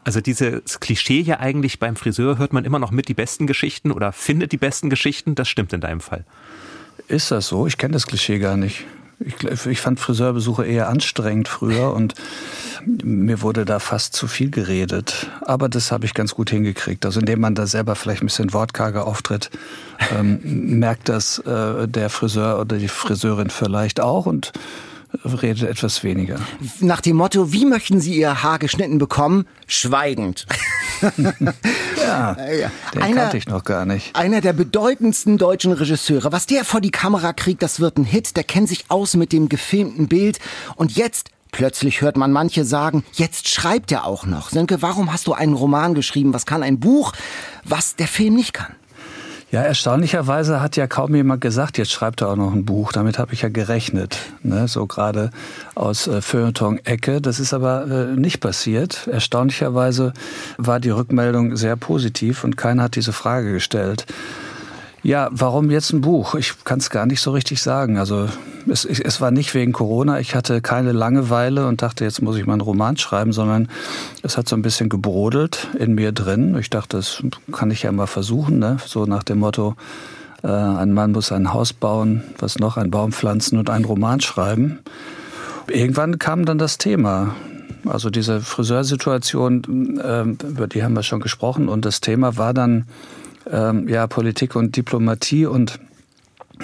Also 0.03 0.21
dieses 0.21 0.79
Klischee 0.79 1.21
ja 1.21 1.39
eigentlich 1.39 1.77
beim 1.77 1.95
Friseur 1.95 2.39
hört 2.39 2.51
man 2.51 2.65
immer 2.65 2.79
noch 2.79 2.89
mit 2.89 3.07
die 3.07 3.13
besten 3.13 3.45
Geschichten 3.45 3.91
oder 3.91 4.11
findet 4.11 4.53
die 4.53 4.57
besten 4.57 4.89
Geschichten. 4.89 5.35
Das 5.35 5.47
stimmt 5.47 5.71
in 5.71 5.81
deinem 5.81 6.01
Fall. 6.01 6.25
Ist 7.07 7.29
das 7.29 7.49
so? 7.49 7.67
Ich 7.67 7.77
kenne 7.77 7.93
das 7.93 8.07
Klischee 8.07 8.39
gar 8.39 8.57
nicht. 8.57 8.85
Ich, 9.19 9.65
ich 9.65 9.82
fand 9.82 9.99
Friseurbesuche 9.99 10.65
eher 10.65 10.89
anstrengend 10.89 11.47
früher 11.47 11.93
und 11.93 12.15
mir 12.86 13.41
wurde 13.41 13.65
da 13.65 13.80
fast 13.80 14.13
zu 14.13 14.28
viel 14.28 14.51
geredet. 14.51 15.28
Aber 15.41 15.69
das 15.69 15.91
habe 15.91 16.06
ich 16.06 16.13
ganz 16.13 16.36
gut 16.36 16.49
hingekriegt. 16.49 17.06
Also 17.06 17.19
indem 17.19 17.39
man 17.39 17.56
da 17.56 17.65
selber 17.65 17.95
vielleicht 17.95 18.21
ein 18.21 18.28
bisschen 18.28 18.54
wortkarger 18.54 19.08
auftritt, 19.08 19.49
ähm, 20.17 20.39
merkt 20.80 21.10
das 21.10 21.39
äh, 21.39 21.88
der 21.88 22.10
Friseur 22.10 22.60
oder 22.60 22.78
die 22.78 22.88
Friseurin 22.88 23.49
vielleicht 23.49 23.99
auch 23.99 24.25
und 24.25 24.51
redet 25.23 25.63
etwas 25.63 26.04
weniger. 26.04 26.39
Nach 26.80 27.01
dem 27.01 27.17
Motto, 27.17 27.51
wie 27.51 27.65
möchten 27.65 27.99
Sie 27.99 28.15
Ihr 28.15 28.43
Haar 28.43 28.60
geschnitten 28.60 28.97
bekommen? 28.97 29.45
Schweigend. 29.67 30.45
ja, 31.97 32.38
ja. 32.51 32.71
den 32.93 33.01
einer, 33.01 33.21
kannte 33.21 33.38
ich 33.38 33.47
noch 33.47 33.63
gar 33.63 33.86
nicht. 33.86 34.15
Einer 34.15 34.41
der 34.41 34.54
bedeutendsten 34.54 35.38
deutschen 35.38 35.71
Regisseure. 35.71 36.32
Was 36.32 36.45
der 36.45 36.65
vor 36.65 36.82
die 36.82 36.91
Kamera 36.91 37.34
kriegt, 37.34 37.62
das 37.62 37.80
wird 37.80 37.97
ein 37.97 38.06
Hit. 38.06 38.36
Der 38.36 38.43
kennt 38.43 38.69
sich 38.69 38.86
aus 38.89 39.15
mit 39.15 39.32
dem 39.32 39.49
gefilmten 39.49 40.08
Bild. 40.08 40.39
Und 40.75 40.95
jetzt 40.95 41.30
Plötzlich 41.51 42.01
hört 42.01 42.17
man 42.17 42.34
manche 42.34 42.65
sagen, 42.65 43.06
jetzt 43.13 43.47
schreibt 43.47 43.89
er 43.89 44.04
auch 44.04 44.25
noch. 44.25 44.49
Sönke, 44.49 44.82
warum 44.82 45.13
hast 45.13 45.25
du 45.25 45.32
einen 45.32 45.54
Roman 45.54 45.93
geschrieben? 45.93 46.34
Was 46.34 46.45
kann 46.45 46.63
ein 46.63 46.82
Buch, 46.82 47.13
was 47.63 47.95
der 47.95 48.10
Film 48.10 48.34
nicht 48.34 48.54
kann? 48.54 48.75
Ja, 49.51 49.62
erstaunlicherweise 49.62 50.60
hat 50.60 50.75
ja 50.75 50.88
kaum 50.88 51.15
jemand 51.15 51.39
gesagt, 51.39 51.77
jetzt 51.77 51.91
schreibt 51.91 52.21
er 52.21 52.29
auch 52.29 52.36
noch 52.36 52.51
ein 52.51 52.65
Buch. 52.65 52.91
Damit 52.91 53.19
habe 53.19 53.34
ich 53.34 53.43
ja 53.43 53.49
gerechnet. 53.49 54.17
Ne? 54.41 54.67
So 54.67 54.88
gerade 54.88 55.29
aus 55.75 56.08
äh, 56.08 56.21
Feuilleton-Ecke. 56.21 57.21
Das 57.21 57.39
ist 57.39 57.53
aber 57.53 57.86
äh, 57.88 58.19
nicht 58.19 58.39
passiert. 58.39 59.08
Erstaunlicherweise 59.08 60.13
war 60.58 60.79
die 60.79 60.89
Rückmeldung 60.89 61.55
sehr 61.55 61.75
positiv 61.75 62.43
und 62.43 62.58
keiner 62.58 62.84
hat 62.84 62.95
diese 62.95 63.13
Frage 63.13 63.53
gestellt. 63.53 64.05
Ja, 65.05 65.29
warum 65.31 65.69
jetzt 65.69 65.93
ein 65.93 66.01
Buch? 66.01 66.33
Ich 66.33 66.63
kann 66.63 66.79
es 66.79 66.89
gar 66.89 67.05
nicht 67.05 67.21
so 67.21 67.29
richtig 67.29 67.61
sagen. 67.61 67.99
Also 67.99 68.27
es, 68.67 68.85
es 68.85 69.21
war 69.21 69.29
nicht 69.29 69.53
wegen 69.53 69.71
Corona. 69.71 70.19
Ich 70.19 70.33
hatte 70.33 70.61
keine 70.61 70.93
Langeweile 70.93 71.67
und 71.67 71.83
dachte, 71.83 72.03
jetzt 72.03 72.23
muss 72.23 72.37
ich 72.37 72.47
mal 72.47 72.53
einen 72.53 72.61
Roman 72.61 72.97
schreiben, 72.97 73.31
sondern 73.31 73.69
es 74.23 74.35
hat 74.35 74.49
so 74.49 74.55
ein 74.55 74.63
bisschen 74.63 74.89
gebrodelt 74.89 75.67
in 75.77 75.93
mir 75.93 76.11
drin. 76.11 76.57
Ich 76.57 76.71
dachte, 76.71 76.97
das 76.97 77.21
kann 77.51 77.69
ich 77.69 77.83
ja 77.83 77.91
mal 77.91 78.07
versuchen. 78.07 78.57
Ne? 78.57 78.77
So 78.83 79.05
nach 79.05 79.21
dem 79.21 79.37
Motto, 79.37 79.75
äh, 80.41 80.47
ein 80.47 80.91
Mann 80.91 81.11
muss 81.11 81.31
ein 81.31 81.53
Haus 81.53 81.71
bauen, 81.71 82.23
was 82.39 82.57
noch, 82.57 82.75
ein 82.77 82.89
Baum 82.89 83.11
pflanzen 83.11 83.59
und 83.59 83.69
einen 83.69 83.85
Roman 83.85 84.21
schreiben. 84.21 84.79
Irgendwann 85.67 86.17
kam 86.17 86.45
dann 86.45 86.57
das 86.57 86.79
Thema. 86.79 87.35
Also 87.85 88.09
diese 88.09 88.41
Friseursituation, 88.41 89.99
äh, 89.99 90.47
über 90.47 90.65
die 90.65 90.83
haben 90.83 90.95
wir 90.95 91.03
schon 91.03 91.19
gesprochen. 91.19 91.69
Und 91.69 91.85
das 91.85 92.01
Thema 92.01 92.37
war 92.37 92.55
dann 92.55 92.85
ähm, 93.51 93.88
ja, 93.88 94.08
Politik 94.08 94.55
und 94.55 94.75
Diplomatie 94.75 95.45
und 95.45 95.79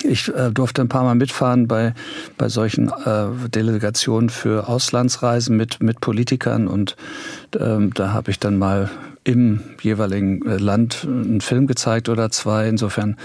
ich 0.03 0.33
äh, 0.33 0.51
durfte 0.51 0.81
ein 0.81 0.87
paar 0.87 1.03
Mal 1.03 1.15
mitfahren 1.15 1.67
bei, 1.67 1.93
bei 2.37 2.47
solchen 2.47 2.89
äh, 2.89 3.49
Delegationen 3.49 4.29
für 4.29 4.69
Auslandsreisen 4.69 5.57
mit, 5.57 5.83
mit 5.83 5.99
Politikern 5.99 6.67
und 6.67 6.95
ähm, 7.59 7.93
da 7.93 8.13
habe 8.13 8.31
ich 8.31 8.39
dann 8.39 8.57
mal 8.57 8.89
im 9.23 9.61
jeweiligen 9.81 10.45
äh, 10.47 10.57
Land 10.57 11.05
einen 11.05 11.41
Film 11.41 11.67
gezeigt 11.67 12.09
oder 12.09 12.31
zwei. 12.31 12.67
Insofern 12.67 13.17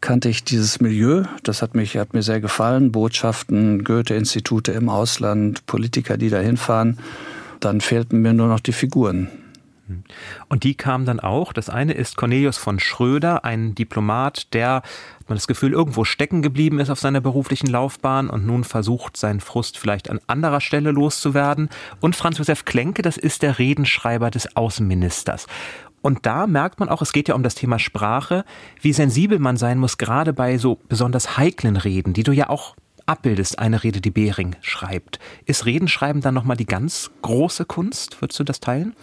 kannte 0.00 0.28
ich 0.28 0.44
dieses 0.44 0.80
Milieu. 0.80 1.24
Das 1.42 1.60
hat 1.60 1.74
mich 1.74 1.96
hat 1.96 2.14
mir 2.14 2.22
sehr 2.22 2.40
gefallen. 2.40 2.92
Botschaften, 2.92 3.84
Goethe-Institute 3.84 4.72
im 4.72 4.88
Ausland, 4.88 5.66
Politiker, 5.66 6.16
die 6.16 6.30
da 6.30 6.38
hinfahren. 6.38 6.98
Dann 7.60 7.80
fehlten 7.80 8.22
mir 8.22 8.32
nur 8.32 8.48
noch 8.48 8.60
die 8.60 8.72
Figuren. 8.72 9.28
Und 10.48 10.64
die 10.64 10.74
kamen 10.74 11.04
dann 11.04 11.20
auch. 11.20 11.52
Das 11.52 11.70
eine 11.70 11.92
ist 11.92 12.16
Cornelius 12.16 12.58
von 12.58 12.80
Schröder, 12.80 13.44
ein 13.44 13.74
Diplomat, 13.74 14.52
der, 14.54 14.76
hat 14.76 15.28
man 15.28 15.36
das 15.36 15.46
Gefühl, 15.46 15.72
irgendwo 15.72 16.04
stecken 16.04 16.42
geblieben 16.42 16.80
ist 16.80 16.90
auf 16.90 17.00
seiner 17.00 17.20
beruflichen 17.20 17.68
Laufbahn 17.68 18.30
und 18.30 18.46
nun 18.46 18.64
versucht, 18.64 19.16
seinen 19.16 19.40
Frust 19.40 19.78
vielleicht 19.78 20.10
an 20.10 20.20
anderer 20.26 20.60
Stelle 20.60 20.90
loszuwerden. 20.90 21.68
Und 22.00 22.16
Franz 22.16 22.38
Josef 22.38 22.64
Klenke, 22.64 23.02
das 23.02 23.16
ist 23.16 23.42
der 23.42 23.58
Redenschreiber 23.58 24.30
des 24.30 24.56
Außenministers. 24.56 25.46
Und 26.02 26.26
da 26.26 26.46
merkt 26.48 26.80
man 26.80 26.88
auch, 26.88 27.00
es 27.00 27.12
geht 27.12 27.28
ja 27.28 27.34
um 27.34 27.44
das 27.44 27.54
Thema 27.54 27.78
Sprache, 27.78 28.44
wie 28.80 28.92
sensibel 28.92 29.38
man 29.38 29.56
sein 29.56 29.78
muss, 29.78 29.98
gerade 29.98 30.32
bei 30.32 30.58
so 30.58 30.78
besonders 30.88 31.36
heiklen 31.36 31.76
Reden, 31.76 32.12
die 32.12 32.24
du 32.24 32.32
ja 32.32 32.48
auch 32.50 32.74
abbildest, 33.06 33.58
eine 33.58 33.82
Rede, 33.82 34.00
die 34.00 34.10
Behring 34.10 34.56
schreibt. 34.60 35.18
Ist 35.46 35.66
Redenschreiben 35.66 36.20
dann 36.20 36.34
nochmal 36.34 36.56
die 36.56 36.66
ganz 36.66 37.10
große 37.22 37.64
Kunst? 37.64 38.20
Würdest 38.20 38.40
du 38.40 38.44
das 38.44 38.60
teilen? 38.60 38.94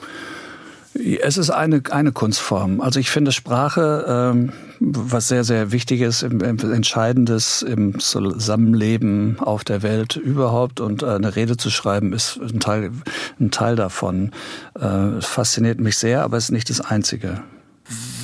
Es 0.93 1.37
ist 1.37 1.51
eine, 1.51 1.83
eine 1.91 2.11
Kunstform. 2.11 2.81
Also 2.81 2.99
ich 2.99 3.09
finde 3.11 3.31
Sprache, 3.31 4.05
ähm, 4.07 4.53
was 4.79 5.27
sehr, 5.27 5.43
sehr 5.43 5.71
wichtig 5.71 6.01
ist, 6.01 6.23
im, 6.23 6.41
im, 6.41 6.57
entscheidendes 6.71 7.61
im 7.61 7.99
Zusammenleben 7.99 9.37
auf 9.39 9.63
der 9.63 9.83
Welt 9.83 10.15
überhaupt 10.15 10.79
und 10.79 11.03
äh, 11.03 11.07
eine 11.07 11.35
Rede 11.35 11.57
zu 11.57 11.69
schreiben, 11.69 12.13
ist 12.13 12.39
ein 12.41 12.59
Teil, 12.59 12.91
ein 13.39 13.51
Teil 13.51 13.75
davon. 13.75 14.31
Äh, 14.79 15.21
fasziniert 15.21 15.79
mich 15.79 15.97
sehr, 15.97 16.23
aber 16.23 16.37
es 16.37 16.45
ist 16.45 16.51
nicht 16.51 16.69
das 16.69 16.81
Einzige. 16.81 17.43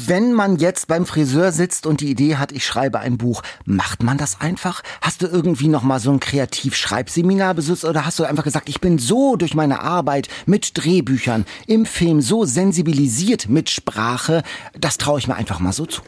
Wenn 0.08 0.34
man 0.34 0.58
jetzt 0.58 0.88
beim 0.88 1.08
Friseur 1.08 1.52
sitzt 1.52 1.88
und 1.88 2.00
die 2.00 2.12
Idee 2.12 2.36
hat, 2.36 2.52
ich 2.52 2.63
schreibe 2.63 3.00
ein 3.00 3.18
Buch, 3.18 3.41
macht 3.65 4.04
man 4.04 4.20
das 4.20 4.39
einfach? 4.39 4.84
Hast 5.02 5.24
du 5.24 5.28
irgendwie 5.28 5.68
noch 5.68 5.82
mal 5.82 6.00
so 6.00 6.12
ein 6.12 6.20
Kreativschreibseminar 6.20 7.56
besucht 7.56 7.86
oder 7.86 8.06
hast 8.06 8.20
du 8.20 8.24
einfach 8.24 8.44
gesagt, 8.44 8.70
ich 8.70 8.80
bin 8.80 9.00
so 9.00 9.36
durch 9.36 9.56
meine 9.56 9.82
Arbeit 9.82 10.28
mit 10.46 10.78
Drehbüchern 10.78 11.46
im 11.65 11.88
Film 11.88 12.22
so 12.22 12.46
sensibilisiert 12.46 13.50
mit 13.50 13.72
Sprache, 13.72 14.44
das 14.80 15.00
traue 15.00 15.18
ich 15.18 15.28
mir 15.28 15.36
einfach 15.36 15.60
mal 15.60 15.74
so 15.74 15.88
zu? 15.88 16.02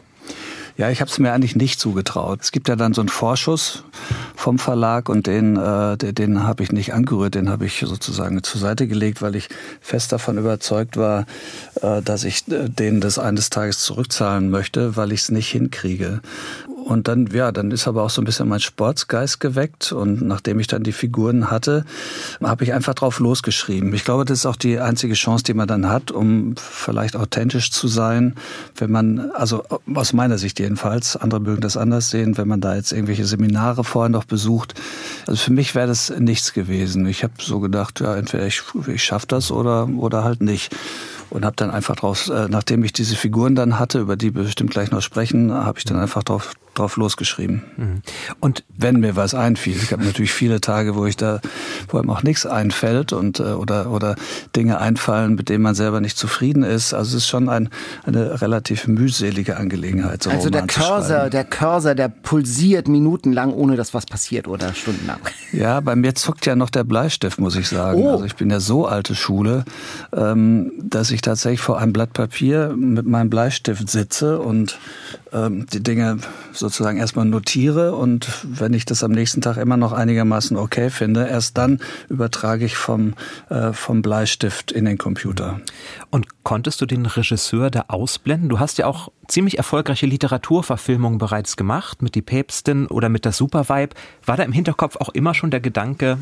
Ja, 0.78 0.90
ich 0.90 1.00
habe 1.00 1.10
es 1.10 1.18
mir 1.18 1.32
eigentlich 1.32 1.56
nicht 1.56 1.80
zugetraut. 1.80 2.38
Es 2.40 2.52
gibt 2.52 2.68
ja 2.68 2.76
dann 2.76 2.94
so 2.94 3.00
einen 3.00 3.08
Vorschuss 3.08 3.82
vom 4.36 4.60
Verlag 4.60 5.08
und 5.08 5.26
den, 5.26 5.56
äh, 5.56 5.96
den 5.96 6.44
habe 6.44 6.62
ich 6.62 6.70
nicht 6.70 6.94
angerührt, 6.94 7.34
den 7.34 7.48
habe 7.48 7.66
ich 7.66 7.80
sozusagen 7.84 8.40
zur 8.44 8.60
Seite 8.60 8.86
gelegt, 8.86 9.20
weil 9.20 9.34
ich 9.34 9.48
fest 9.80 10.12
davon 10.12 10.38
überzeugt 10.38 10.96
war, 10.96 11.26
äh, 11.82 12.00
dass 12.00 12.22
ich 12.22 12.46
äh, 12.46 12.68
den 12.68 13.00
des 13.00 13.18
eines 13.18 13.50
Tages 13.50 13.80
zurückzahlen 13.80 14.50
möchte, 14.50 14.96
weil 14.96 15.10
ich 15.10 15.22
es 15.22 15.30
nicht 15.30 15.50
hinkriege. 15.50 16.20
Und 16.88 17.06
dann, 17.06 17.26
ja, 17.26 17.52
dann 17.52 17.70
ist 17.70 17.86
aber 17.86 18.02
auch 18.02 18.08
so 18.08 18.22
ein 18.22 18.24
bisschen 18.24 18.48
mein 18.48 18.60
Sportsgeist 18.60 19.40
geweckt. 19.40 19.92
Und 19.92 20.22
nachdem 20.22 20.58
ich 20.58 20.68
dann 20.68 20.82
die 20.82 20.92
Figuren 20.92 21.50
hatte, 21.50 21.84
habe 22.42 22.64
ich 22.64 22.72
einfach 22.72 22.94
drauf 22.94 23.18
losgeschrieben. 23.18 23.92
Ich 23.92 24.06
glaube, 24.06 24.24
das 24.24 24.38
ist 24.38 24.46
auch 24.46 24.56
die 24.56 24.80
einzige 24.80 25.12
Chance, 25.12 25.44
die 25.44 25.52
man 25.52 25.68
dann 25.68 25.90
hat, 25.90 26.10
um 26.10 26.54
vielleicht 26.56 27.14
authentisch 27.14 27.70
zu 27.72 27.88
sein. 27.88 28.36
Wenn 28.74 28.90
man, 28.90 29.30
also 29.32 29.64
aus 29.94 30.14
meiner 30.14 30.38
Sicht 30.38 30.60
jedenfalls, 30.60 31.14
andere 31.14 31.40
mögen 31.40 31.60
das 31.60 31.76
anders 31.76 32.08
sehen, 32.08 32.38
wenn 32.38 32.48
man 32.48 32.62
da 32.62 32.74
jetzt 32.74 32.92
irgendwelche 32.92 33.26
Seminare 33.26 33.84
vorher 33.84 34.08
noch 34.08 34.24
besucht. 34.24 34.72
Also 35.26 35.38
für 35.42 35.52
mich 35.52 35.74
wäre 35.74 35.88
das 35.88 36.08
nichts 36.18 36.54
gewesen. 36.54 37.06
Ich 37.06 37.22
habe 37.22 37.34
so 37.38 37.60
gedacht, 37.60 38.00
ja, 38.00 38.16
entweder 38.16 38.46
ich, 38.46 38.62
ich 38.86 39.04
schaffe 39.04 39.26
das 39.26 39.50
oder, 39.50 39.90
oder 39.90 40.24
halt 40.24 40.40
nicht 40.40 40.74
und 41.28 41.44
habe 41.44 41.56
dann 41.56 41.70
einfach 41.70 41.96
drauf, 41.96 42.30
äh, 42.30 42.48
nachdem 42.48 42.82
ich 42.82 42.94
diese 42.94 43.14
Figuren 43.14 43.54
dann 43.54 43.78
hatte, 43.78 43.98
über 43.98 44.16
die 44.16 44.34
wir 44.34 44.44
bestimmt 44.44 44.70
gleich 44.70 44.90
noch 44.90 45.02
sprechen, 45.02 45.52
habe 45.52 45.78
ich 45.78 45.84
dann 45.84 45.98
einfach 45.98 46.22
drauf 46.22 46.54
drauf 46.78 46.96
losgeschrieben. 46.96 47.62
Mhm. 47.76 48.02
Und 48.40 48.64
wenn 48.76 49.00
mir 49.00 49.16
was 49.16 49.34
einfiel, 49.34 49.76
ich 49.76 49.92
habe 49.92 50.04
natürlich 50.04 50.32
viele 50.32 50.60
Tage, 50.60 50.94
wo 50.94 51.06
ich 51.06 51.16
da, 51.16 51.40
wo 51.88 51.98
einem 51.98 52.10
auch 52.10 52.22
nichts 52.22 52.46
einfällt 52.46 53.12
und 53.12 53.40
äh, 53.40 53.44
oder 53.44 53.90
oder 53.90 54.16
Dinge 54.54 54.78
einfallen, 54.78 55.34
mit 55.34 55.48
denen 55.48 55.62
man 55.62 55.74
selber 55.74 56.00
nicht 56.00 56.16
zufrieden 56.16 56.62
ist. 56.62 56.94
Also 56.94 57.16
es 57.16 57.24
ist 57.24 57.28
schon 57.28 57.48
ein, 57.48 57.68
eine 58.04 58.40
relativ 58.40 58.86
mühselige 58.86 59.56
Angelegenheit. 59.56 60.22
So 60.22 60.30
also 60.30 60.50
der 60.50 60.66
Cursor, 60.66 61.30
der 61.30 61.44
Cursor, 61.44 61.94
der 61.94 62.08
pulsiert 62.08 62.88
minutenlang, 62.88 63.52
ohne 63.52 63.76
dass 63.76 63.94
was 63.94 64.06
passiert 64.06 64.48
oder 64.48 64.74
stundenlang. 64.74 65.18
Ja, 65.50 65.80
bei 65.80 65.96
mir 65.96 66.14
zuckt 66.14 66.44
ja 66.44 66.54
noch 66.56 66.68
der 66.68 66.84
Bleistift, 66.84 67.40
muss 67.40 67.56
ich 67.56 67.68
sagen. 67.68 68.02
Oh. 68.02 68.10
Also 68.10 68.24
ich 68.24 68.36
bin 68.36 68.50
ja 68.50 68.60
so 68.60 68.86
alte 68.86 69.14
Schule, 69.14 69.64
ähm, 70.14 70.72
dass 70.78 71.10
ich 71.10 71.22
tatsächlich 71.22 71.62
vor 71.62 71.78
einem 71.78 71.94
Blatt 71.94 72.12
Papier 72.12 72.74
mit 72.76 73.06
meinem 73.06 73.30
Bleistift 73.30 73.88
sitze 73.88 74.40
und 74.40 74.78
ähm, 75.32 75.66
die 75.72 75.82
Dinge 75.82 76.18
sozusagen 76.68 76.98
erstmal 76.98 77.24
notiere 77.24 77.94
und 77.94 78.28
wenn 78.44 78.74
ich 78.74 78.84
das 78.84 79.02
am 79.02 79.10
nächsten 79.10 79.40
Tag 79.40 79.56
immer 79.56 79.78
noch 79.78 79.92
einigermaßen 79.92 80.54
okay 80.58 80.90
finde, 80.90 81.26
erst 81.26 81.56
dann 81.56 81.80
übertrage 82.10 82.66
ich 82.66 82.76
vom, 82.76 83.14
äh, 83.48 83.72
vom 83.72 84.02
Bleistift 84.02 84.70
in 84.70 84.84
den 84.84 84.98
Computer. 84.98 85.60
Und 86.10 86.44
konntest 86.44 86.82
du 86.82 86.86
den 86.86 87.06
Regisseur 87.06 87.70
da 87.70 87.86
ausblenden? 87.88 88.50
Du 88.50 88.58
hast 88.58 88.76
ja 88.76 88.86
auch 88.86 89.10
ziemlich 89.28 89.56
erfolgreiche 89.56 90.04
Literaturverfilmungen 90.04 91.18
bereits 91.18 91.56
gemacht, 91.56 92.02
mit 92.02 92.14
Die 92.14 92.22
Päpstin 92.22 92.86
oder 92.86 93.08
mit 93.08 93.24
Das 93.24 93.38
Supervibe. 93.38 93.94
War 94.26 94.36
da 94.36 94.42
im 94.42 94.52
Hinterkopf 94.52 94.96
auch 94.96 95.08
immer 95.08 95.32
schon 95.32 95.50
der 95.50 95.60
Gedanke, 95.60 96.18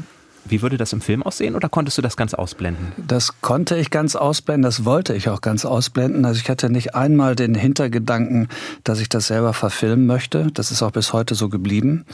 wie 0.48 0.62
würde 0.62 0.76
das 0.76 0.92
im 0.92 1.00
Film 1.00 1.22
aussehen 1.22 1.54
oder 1.54 1.68
konntest 1.68 1.98
du 1.98 2.02
das 2.02 2.16
ganz 2.16 2.34
ausblenden? 2.34 2.92
Das 2.96 3.40
konnte 3.40 3.76
ich 3.76 3.90
ganz 3.90 4.16
ausblenden, 4.16 4.62
das 4.62 4.84
wollte 4.84 5.14
ich 5.14 5.28
auch 5.28 5.40
ganz 5.40 5.64
ausblenden. 5.64 6.24
Also 6.24 6.40
ich 6.40 6.48
hatte 6.48 6.70
nicht 6.70 6.94
einmal 6.94 7.36
den 7.36 7.54
Hintergedanken, 7.54 8.48
dass 8.84 9.00
ich 9.00 9.08
das 9.08 9.26
selber 9.28 9.52
verfilmen 9.52 10.06
möchte. 10.06 10.48
Das 10.52 10.70
ist 10.70 10.82
auch 10.82 10.92
bis 10.92 11.12
heute 11.12 11.34
so 11.34 11.48
geblieben. 11.48 12.04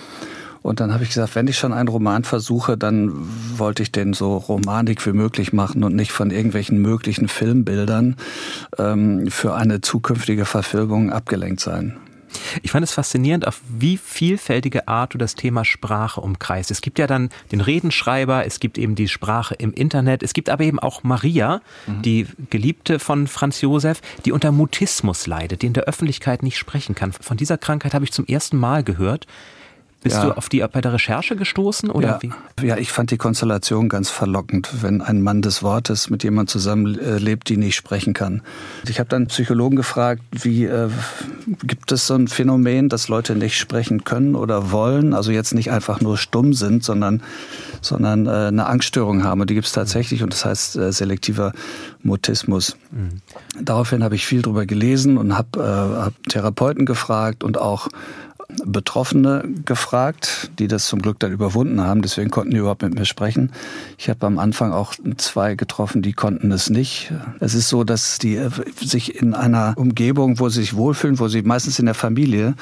Und 0.62 0.78
dann 0.78 0.94
habe 0.94 1.02
ich 1.02 1.10
gesagt, 1.10 1.34
wenn 1.34 1.48
ich 1.48 1.58
schon 1.58 1.72
einen 1.72 1.88
Roman 1.88 2.22
versuche, 2.22 2.78
dann 2.78 3.10
wollte 3.56 3.82
ich 3.82 3.90
den 3.90 4.12
so 4.12 4.36
romanig 4.36 5.04
wie 5.04 5.12
möglich 5.12 5.52
machen 5.52 5.82
und 5.82 5.96
nicht 5.96 6.12
von 6.12 6.30
irgendwelchen 6.30 6.80
möglichen 6.80 7.26
Filmbildern 7.26 8.16
ähm, 8.78 9.26
für 9.28 9.54
eine 9.54 9.80
zukünftige 9.80 10.44
Verfilmung 10.44 11.10
abgelenkt 11.10 11.60
sein. 11.60 11.96
Ich 12.62 12.70
fand 12.70 12.84
es 12.84 12.92
faszinierend, 12.92 13.46
auf 13.46 13.60
wie 13.68 13.96
vielfältige 13.96 14.88
Art 14.88 15.14
du 15.14 15.18
das 15.18 15.34
Thema 15.34 15.64
Sprache 15.64 16.20
umkreist. 16.20 16.70
Es 16.70 16.80
gibt 16.80 16.98
ja 16.98 17.06
dann 17.06 17.30
den 17.50 17.60
Redenschreiber, 17.60 18.46
es 18.46 18.60
gibt 18.60 18.78
eben 18.78 18.94
die 18.94 19.08
Sprache 19.08 19.54
im 19.54 19.72
Internet, 19.72 20.22
es 20.22 20.32
gibt 20.32 20.48
aber 20.48 20.64
eben 20.64 20.78
auch 20.78 21.02
Maria, 21.02 21.60
mhm. 21.86 22.02
die 22.02 22.26
Geliebte 22.50 22.98
von 22.98 23.26
Franz 23.26 23.60
Josef, 23.60 24.00
die 24.24 24.32
unter 24.32 24.52
Mutismus 24.52 25.26
leidet, 25.26 25.62
die 25.62 25.66
in 25.66 25.72
der 25.72 25.84
Öffentlichkeit 25.84 26.42
nicht 26.42 26.58
sprechen 26.58 26.94
kann. 26.94 27.12
Von 27.12 27.36
dieser 27.36 27.58
Krankheit 27.58 27.94
habe 27.94 28.04
ich 28.04 28.12
zum 28.12 28.26
ersten 28.26 28.56
Mal 28.56 28.82
gehört. 28.84 29.26
Bist 30.02 30.16
ja. 30.16 30.26
du 30.26 30.36
auf 30.36 30.48
die 30.48 30.64
bei 30.72 30.80
der 30.80 30.92
Recherche 30.92 31.36
gestoßen 31.36 31.90
oder 31.90 32.08
ja. 32.08 32.18
wie? 32.22 32.66
Ja, 32.66 32.76
ich 32.76 32.90
fand 32.90 33.12
die 33.12 33.18
Konstellation 33.18 33.88
ganz 33.88 34.10
verlockend, 34.10 34.82
wenn 34.82 35.00
ein 35.00 35.22
Mann 35.22 35.42
des 35.42 35.62
Wortes 35.62 36.10
mit 36.10 36.24
jemand 36.24 36.50
zusammenlebt, 36.50 37.48
die 37.48 37.56
nicht 37.56 37.76
sprechen 37.76 38.12
kann. 38.12 38.42
Ich 38.88 38.98
habe 38.98 39.08
dann 39.08 39.28
Psychologen 39.28 39.76
gefragt, 39.76 40.22
wie 40.32 40.64
äh, 40.64 40.88
gibt 41.62 41.92
es 41.92 42.08
so 42.08 42.14
ein 42.14 42.26
Phänomen, 42.26 42.88
dass 42.88 43.08
Leute 43.08 43.36
nicht 43.36 43.56
sprechen 43.56 44.02
können 44.02 44.34
oder 44.34 44.72
wollen, 44.72 45.14
also 45.14 45.30
jetzt 45.30 45.54
nicht 45.54 45.70
einfach 45.70 46.00
nur 46.00 46.18
stumm 46.18 46.52
sind, 46.52 46.82
sondern 46.82 47.22
sondern 47.80 48.26
äh, 48.26 48.30
eine 48.30 48.66
Angststörung 48.66 49.24
haben 49.24 49.40
und 49.40 49.50
die 49.50 49.54
gibt 49.54 49.66
es 49.66 49.72
tatsächlich 49.72 50.22
und 50.22 50.32
das 50.32 50.44
heißt 50.44 50.76
äh, 50.76 50.92
selektiver 50.92 51.52
Mutismus. 52.02 52.76
Mhm. 52.90 53.20
Daraufhin 53.60 54.02
habe 54.02 54.14
ich 54.14 54.26
viel 54.26 54.42
drüber 54.42 54.66
gelesen 54.66 55.18
und 55.18 55.36
habe 55.36 55.60
äh, 55.60 56.00
hab 56.02 56.14
Therapeuten 56.28 56.86
gefragt 56.86 57.44
und 57.44 57.58
auch 57.58 57.88
Betroffene 58.64 59.44
gefragt, 59.64 60.50
die 60.58 60.68
das 60.68 60.86
zum 60.86 61.02
Glück 61.02 61.18
dann 61.18 61.32
überwunden 61.32 61.80
haben. 61.80 62.02
Deswegen 62.02 62.30
konnten 62.30 62.52
die 62.52 62.58
überhaupt 62.58 62.82
mit 62.82 62.94
mir 62.94 63.04
sprechen. 63.04 63.50
Ich 63.98 64.08
habe 64.08 64.26
am 64.26 64.38
Anfang 64.38 64.72
auch 64.72 64.94
zwei 65.16 65.54
getroffen, 65.54 66.02
die 66.02 66.12
konnten 66.12 66.52
es 66.52 66.70
nicht. 66.70 67.12
Es 67.40 67.54
ist 67.54 67.68
so, 67.68 67.84
dass 67.84 68.18
die 68.18 68.36
äh, 68.36 68.50
sich 68.80 69.20
in 69.20 69.34
einer 69.34 69.74
Umgebung, 69.76 70.38
wo 70.38 70.48
sie 70.48 70.60
sich 70.60 70.76
wohlfühlen, 70.76 71.18
wo 71.18 71.28
sie 71.28 71.42
meistens 71.42 71.78
in 71.78 71.86
der 71.86 71.94
Familie 71.94 72.54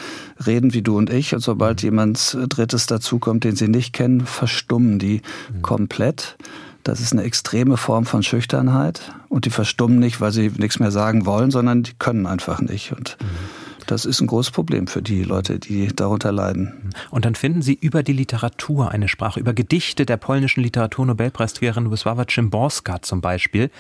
reden 0.47 0.75
wie 0.75 0.83
du 0.83 0.97
und 0.97 1.11
ich. 1.11 1.35
Und 1.35 1.41
sobald 1.41 1.83
jemand 1.83 2.37
Drittes 2.49 2.87
dazukommt, 2.87 3.45
den 3.45 3.57
sie 3.57 3.69
nicht 3.69 3.93
kennen, 3.93 4.27
verstummen 4.27 4.99
die 4.99 5.23
mhm. 5.53 5.63
komplett. 5.63 6.37
Das 6.83 7.01
ist 7.01 7.13
eine 7.13 7.23
extreme 7.23 7.77
Form 7.77 8.07
von 8.07 8.23
Schüchternheit. 8.23 9.13
Und 9.29 9.45
die 9.45 9.51
verstummen 9.51 9.99
nicht, 9.99 10.21
weil 10.21 10.33
sie 10.33 10.51
nichts 10.57 10.79
mehr 10.79 10.91
sagen 10.91 11.27
wollen, 11.27 11.51
sondern 11.51 11.83
die 11.83 11.93
können 11.99 12.27
einfach 12.27 12.61
nicht. 12.61 12.93
Und 12.93 13.17
mhm. 13.21 13.27
Das 13.87 14.05
ist 14.05 14.21
ein 14.21 14.27
großes 14.27 14.53
Problem 14.53 14.87
für 14.87 15.03
die 15.03 15.23
Leute, 15.23 15.59
die 15.59 15.89
darunter 15.89 16.33
leiden. 16.33 16.91
Und 17.11 17.25
dann 17.25 17.35
finden 17.35 17.63
Sie 17.63 17.75
über 17.75 18.03
die 18.03 18.13
Literatur 18.13 18.91
eine 18.91 19.09
Sprache, 19.09 19.41
über 19.41 19.53
Gedichte 19.53 20.07
der 20.07 20.17
polnischen 20.17 20.63
Literaturnobelpreisträgerin 20.63 21.91
Wisława 21.91 22.29
Szymborska 22.29 23.03
zum 23.03 23.21
Beispiel. 23.21 23.71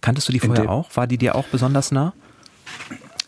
Kanntest 0.00 0.28
du 0.28 0.32
die 0.32 0.40
vorher 0.40 0.70
auch? 0.70 0.90
War 0.94 1.06
die 1.06 1.18
dir 1.18 1.34
auch 1.34 1.46
besonders 1.46 1.92
nah? 1.92 2.12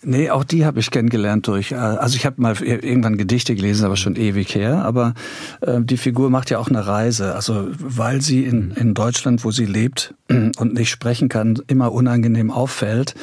Nee, 0.03 0.31
auch 0.31 0.45
die 0.45 0.65
habe 0.65 0.79
ich 0.79 0.93
kennengelernt 0.93 1.49
durch, 1.49 1.73
äh, 1.73 1.77
also 1.77 2.15
ich 2.15 2.25
habe 2.25 2.41
mal 2.41 2.55
irgendwann 2.63 3.17
Gedichte 3.17 3.57
gelesen, 3.57 3.85
aber 3.85 3.97
schon 3.97 4.15
ewig 4.15 4.55
her, 4.55 4.85
aber 4.85 5.15
äh, 5.61 5.81
die 5.81 5.97
Figur 5.97 6.31
macht 6.31 6.51
ja 6.51 6.59
auch 6.59 6.69
eine 6.69 6.87
Reise, 6.87 7.35
also 7.35 7.69
weil 7.79 8.21
sie 8.21 8.45
in, 8.45 8.71
in 8.73 8.95
Deutschland, 8.95 9.45
wo 9.45 9.51
sie 9.51 9.67
lebt 9.67 10.15
und 10.29 10.75
nicht 10.75 10.91
sprechen 10.91 11.29
kann, 11.29 11.61
immer 11.67 11.91
unangenehm 11.93 12.53
auffällt, 12.53 13.17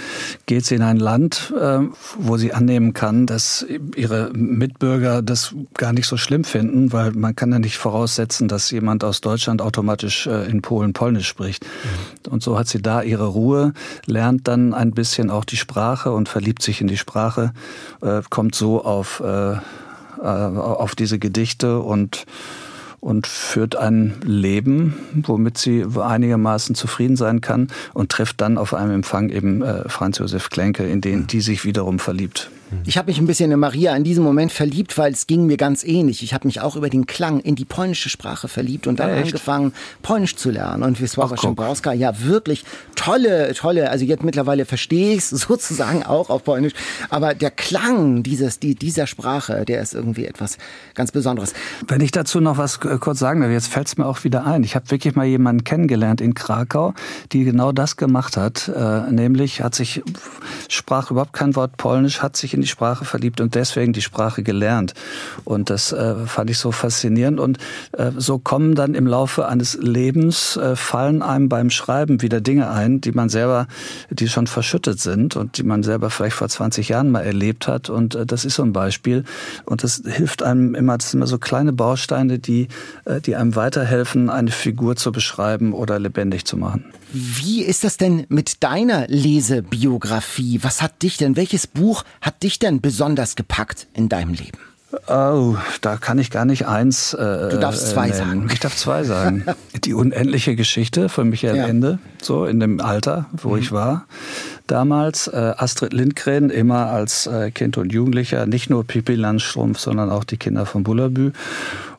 geht 0.47 0.65
sie 0.65 0.75
in 0.75 0.81
ein 0.81 0.97
Land, 0.97 1.53
äh, 1.57 1.79
wo 2.17 2.35
sie 2.35 2.53
annehmen 2.53 2.93
kann, 2.93 3.25
dass 3.25 3.65
ihre 3.95 4.31
Mitbürger 4.33 5.21
das 5.21 5.55
gar 5.75 5.93
nicht 5.93 6.07
so 6.07 6.17
schlimm 6.17 6.43
finden, 6.43 6.91
weil 6.91 7.11
man 7.11 7.37
kann 7.37 7.53
ja 7.53 7.59
nicht 7.59 7.77
voraussetzen, 7.77 8.49
dass 8.49 8.69
jemand 8.71 9.05
aus 9.05 9.21
Deutschland 9.21 9.61
automatisch 9.61 10.27
äh, 10.27 10.49
in 10.49 10.61
Polen 10.61 10.91
Polnisch 10.91 11.27
spricht. 11.27 11.63
Mhm. 11.63 12.33
Und 12.33 12.43
so 12.43 12.59
hat 12.59 12.67
sie 12.67 12.81
da 12.81 13.01
ihre 13.01 13.27
Ruhe, 13.27 13.71
lernt 14.05 14.49
dann 14.49 14.73
ein 14.73 14.91
bisschen 14.91 15.29
auch 15.29 15.45
die 15.45 15.57
Sprache 15.57 16.11
und 16.11 16.27
verliebt 16.27 16.64
sich 16.65 16.81
in 16.81 16.87
die 16.87 16.97
Sprache, 16.97 17.53
äh, 18.01 18.21
kommt 18.29 18.55
so 18.55 18.83
auf, 18.83 19.21
äh, 19.21 19.53
äh, 19.53 19.59
auf 20.21 20.95
diese 20.95 21.19
Gedichte 21.19 21.79
und 21.79 22.25
und 23.05 23.27
führt 23.27 23.75
ein 23.75 24.15
Leben, 24.23 24.95
womit 25.13 25.59
sie 25.59 25.85
einigermaßen 25.95 26.73
zufrieden 26.73 27.15
sein 27.15 27.39
kann 27.39 27.67
und 27.93 28.11
trifft 28.11 28.41
dann 28.41 28.57
auf 28.57 28.73
einem 28.73 28.91
Empfang 28.91 29.29
eben 29.29 29.61
äh, 29.61 29.87
Franz 29.87 30.17
Josef 30.17 30.49
Klenke, 30.49 30.87
in 30.87 31.01
den 31.01 31.27
die 31.27 31.41
sich 31.41 31.65
wiederum 31.65 31.99
verliebt. 31.99 32.49
Ich 32.85 32.97
habe 32.97 33.09
mich 33.09 33.19
ein 33.19 33.27
bisschen 33.27 33.51
in 33.51 33.59
Maria 33.59 33.95
in 33.95 34.03
diesem 34.03 34.23
Moment 34.23 34.51
verliebt, 34.51 34.97
weil 34.97 35.13
es 35.13 35.27
ging 35.27 35.45
mir 35.45 35.57
ganz 35.57 35.83
ähnlich. 35.83 36.23
Ich 36.23 36.33
habe 36.33 36.47
mich 36.47 36.61
auch 36.61 36.75
über 36.75 36.89
den 36.89 37.05
Klang 37.05 37.39
in 37.39 37.55
die 37.55 37.65
polnische 37.65 38.09
Sprache 38.09 38.47
verliebt 38.47 38.87
und 38.87 38.99
dann 38.99 39.09
Echt? 39.09 39.27
angefangen, 39.27 39.73
Polnisch 40.01 40.35
zu 40.35 40.49
lernen. 40.49 40.83
Und 40.83 40.99
Wisława 40.99 41.37
Szymborska, 41.37 41.93
ja 41.93 42.23
wirklich 42.23 42.63
tolle, 42.95 43.53
tolle, 43.53 43.89
also 43.91 44.05
jetzt 44.05 44.23
mittlerweile 44.23 44.65
verstehe 44.65 45.13
ich 45.13 45.19
es 45.19 45.29
sozusagen 45.29 46.03
auch 46.03 46.29
auf 46.29 46.43
Polnisch, 46.43 46.73
aber 47.09 47.33
der 47.33 47.51
Klang 47.51 48.23
dieses, 48.23 48.59
die, 48.59 48.75
dieser 48.75 49.07
Sprache, 49.07 49.65
der 49.65 49.81
ist 49.81 49.93
irgendwie 49.93 50.25
etwas 50.25 50.57
ganz 50.95 51.11
Besonderes. 51.11 51.53
Wenn 51.87 52.01
ich 52.01 52.11
dazu 52.11 52.39
noch 52.39 52.57
was 52.57 52.79
kurz 52.79 53.19
sagen 53.19 53.41
darf, 53.41 53.51
jetzt 53.51 53.67
fällt 53.67 53.87
es 53.87 53.97
mir 53.97 54.05
auch 54.05 54.23
wieder 54.23 54.45
ein. 54.45 54.63
Ich 54.63 54.75
habe 54.75 54.89
wirklich 54.89 55.15
mal 55.15 55.25
jemanden 55.25 55.63
kennengelernt 55.63 56.19
in 56.19 56.33
Krakau, 56.33 56.93
die 57.31 57.43
genau 57.43 57.71
das 57.71 57.95
gemacht 57.95 58.37
hat, 58.37 58.67
äh, 58.67 59.11
nämlich 59.11 59.61
hat 59.61 59.75
sich, 59.75 60.01
sprach 60.67 61.11
überhaupt 61.11 61.33
kein 61.33 61.55
Wort 61.55 61.77
Polnisch, 61.77 62.21
hat 62.21 62.35
sich 62.35 62.54
in 62.55 62.61
die 62.61 62.67
Sprache 62.67 63.05
verliebt 63.05 63.41
und 63.41 63.55
deswegen 63.55 63.93
die 63.93 64.01
Sprache 64.01 64.43
gelernt. 64.43 64.93
Und 65.43 65.69
das 65.69 65.91
äh, 65.91 66.15
fand 66.25 66.49
ich 66.49 66.57
so 66.57 66.71
faszinierend. 66.71 67.39
Und 67.39 67.57
äh, 67.93 68.11
so 68.17 68.39
kommen 68.39 68.75
dann 68.75 68.95
im 68.95 69.07
Laufe 69.07 69.47
eines 69.47 69.77
Lebens, 69.79 70.57
äh, 70.57 70.75
fallen 70.75 71.21
einem 71.21 71.49
beim 71.49 71.69
Schreiben 71.69 72.21
wieder 72.21 72.41
Dinge 72.41 72.69
ein, 72.69 73.01
die 73.01 73.11
man 73.11 73.29
selber, 73.29 73.67
die 74.09 74.27
schon 74.27 74.47
verschüttet 74.47 74.99
sind 74.99 75.35
und 75.35 75.57
die 75.57 75.63
man 75.63 75.83
selber 75.83 76.09
vielleicht 76.09 76.35
vor 76.35 76.49
20 76.49 76.89
Jahren 76.89 77.11
mal 77.11 77.21
erlebt 77.21 77.67
hat. 77.67 77.89
Und 77.89 78.15
äh, 78.15 78.25
das 78.25 78.45
ist 78.45 78.55
so 78.55 78.63
ein 78.63 78.73
Beispiel. 78.73 79.23
Und 79.65 79.83
das 79.83 80.01
hilft 80.05 80.43
einem 80.43 80.75
immer, 80.75 80.97
das 80.97 81.11
sind 81.11 81.19
immer 81.19 81.27
so 81.27 81.37
kleine 81.37 81.73
Bausteine, 81.73 82.39
die, 82.39 82.67
äh, 83.05 83.21
die 83.21 83.35
einem 83.35 83.55
weiterhelfen, 83.55 84.29
eine 84.29 84.51
Figur 84.51 84.95
zu 84.95 85.11
beschreiben 85.11 85.73
oder 85.73 85.99
lebendig 85.99 86.45
zu 86.45 86.57
machen. 86.57 86.85
Wie 87.17 87.63
ist 87.63 87.85
das 87.85 87.95
denn 87.95 88.25
mit 88.27 88.61
deiner 88.61 89.07
Lesebiografie? 89.07 90.59
Was 90.63 90.81
hat 90.81 91.01
dich 91.01 91.15
denn, 91.15 91.37
welches 91.37 91.65
Buch 91.65 92.03
hat 92.19 92.43
dich 92.43 92.59
denn 92.59 92.81
besonders 92.81 93.37
gepackt 93.37 93.87
in 93.93 94.09
deinem 94.09 94.33
Leben? 94.33 94.57
Oh, 95.07 95.55
da 95.79 95.95
kann 95.95 96.19
ich 96.19 96.29
gar 96.29 96.43
nicht 96.43 96.67
eins. 96.67 97.13
Äh, 97.13 97.17
du 97.17 97.57
darfst 97.57 97.89
zwei 97.89 98.07
nennen. 98.07 98.17
sagen. 98.17 98.49
Ich 98.51 98.59
darf 98.59 98.75
zwei 98.75 99.03
sagen. 99.05 99.45
Die 99.85 99.93
unendliche 99.93 100.57
Geschichte 100.57 101.07
von 101.07 101.29
Michael 101.29 101.55
ja. 101.55 101.67
Ende, 101.67 101.99
so 102.21 102.45
in 102.45 102.59
dem 102.59 102.81
Alter, 102.81 103.27
wo 103.31 103.51
mhm. 103.51 103.59
ich 103.59 103.71
war 103.71 104.05
damals. 104.67 105.27
Äh, 105.27 105.53
Astrid 105.57 105.93
Lindgren 105.93 106.49
immer 106.49 106.87
als 106.87 107.27
äh, 107.27 107.51
Kind 107.51 107.77
und 107.77 107.93
Jugendlicher, 107.93 108.45
nicht 108.45 108.69
nur 108.69 108.83
Pippi 108.83 109.15
Landstrumpf, 109.15 109.79
sondern 109.79 110.09
auch 110.09 110.25
die 110.25 110.37
Kinder 110.37 110.65
von 110.65 110.83
Bullabü. 110.83 111.31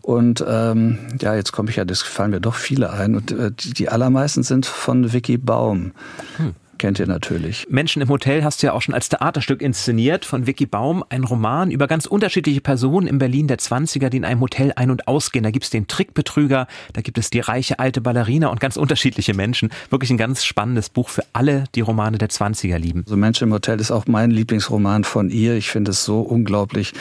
Und 0.06 0.44
ähm, 0.46 0.98
ja, 1.20 1.34
jetzt 1.34 1.50
komme 1.50 1.68
ich 1.68 1.74
ja, 1.74 1.84
das 1.84 2.00
fallen 2.00 2.30
mir 2.30 2.40
doch 2.40 2.54
viele 2.54 2.92
ein. 2.92 3.16
Und 3.16 3.32
äh, 3.32 3.50
die, 3.50 3.74
die 3.74 3.88
allermeisten 3.88 4.44
sind 4.44 4.64
von 4.64 5.12
Vicky 5.12 5.36
Baum. 5.36 5.90
Hm. 6.36 6.54
Kennt 6.78 6.98
ihr 6.98 7.06
natürlich. 7.06 7.66
Menschen 7.70 8.02
im 8.02 8.08
Hotel 8.08 8.44
hast 8.44 8.62
du 8.62 8.66
ja 8.66 8.72
auch 8.74 8.82
schon 8.82 8.94
als 8.94 9.08
Theaterstück 9.08 9.62
inszeniert 9.62 10.24
von 10.24 10.46
Vicky 10.46 10.66
Baum. 10.66 11.04
Ein 11.08 11.24
Roman 11.24 11.70
über 11.70 11.86
ganz 11.86 12.04
unterschiedliche 12.04 12.60
Personen 12.60 13.06
in 13.06 13.18
Berlin 13.18 13.48
der 13.48 13.58
20er, 13.58 14.10
die 14.10 14.18
in 14.18 14.24
einem 14.24 14.40
Hotel 14.40 14.72
ein- 14.76 14.90
und 14.90 15.08
ausgehen. 15.08 15.42
Da 15.42 15.50
gibt 15.50 15.64
es 15.64 15.70
den 15.70 15.86
Trickbetrüger, 15.86 16.66
da 16.92 17.00
gibt 17.00 17.16
es 17.16 17.30
die 17.30 17.40
reiche 17.40 17.78
alte 17.78 18.00
Ballerina 18.02 18.48
und 18.48 18.60
ganz 18.60 18.76
unterschiedliche 18.76 19.32
Menschen. 19.32 19.70
Wirklich 19.88 20.10
ein 20.10 20.18
ganz 20.18 20.44
spannendes 20.44 20.90
Buch 20.90 21.08
für 21.08 21.24
alle, 21.32 21.64
die 21.74 21.80
Romane 21.80 22.18
der 22.18 22.28
20er 22.28 22.78
lieben. 22.78 23.04
So 23.06 23.16
Menschen 23.16 23.48
im 23.48 23.54
Hotel 23.54 23.80
ist 23.80 23.90
auch 23.90 24.06
mein 24.06 24.30
Lieblingsroman 24.30 25.04
von 25.04 25.30
ihr. 25.30 25.54
Ich 25.54 25.70
finde 25.70 25.92
es 25.92 26.04
so 26.04 26.20
unglaublich 26.20 26.92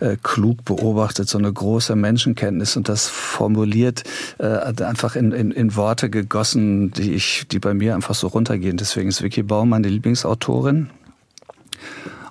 äh, 0.00 0.16
klug 0.22 0.64
beobachtet, 0.64 1.28
so 1.28 1.38
eine 1.38 1.52
große 1.52 1.96
Menschenkenntnis 1.96 2.76
und 2.76 2.88
das 2.88 3.08
formuliert 3.08 4.04
äh, 4.38 4.82
einfach 4.84 5.16
in, 5.16 5.32
in, 5.32 5.50
in 5.50 5.74
Worte 5.74 6.10
gegossen, 6.10 6.92
die 6.92 7.14
ich, 7.14 7.46
die 7.50 7.58
bei 7.58 7.74
mir 7.74 7.94
einfach 7.96 8.14
so 8.14 8.28
runtergehen. 8.28 8.76
Deswegen 8.76 9.10
ist 9.16 9.22
Vicky 9.22 9.42
Baum 9.42 9.70
meine 9.70 9.88
Lieblingsautorin. 9.88 10.90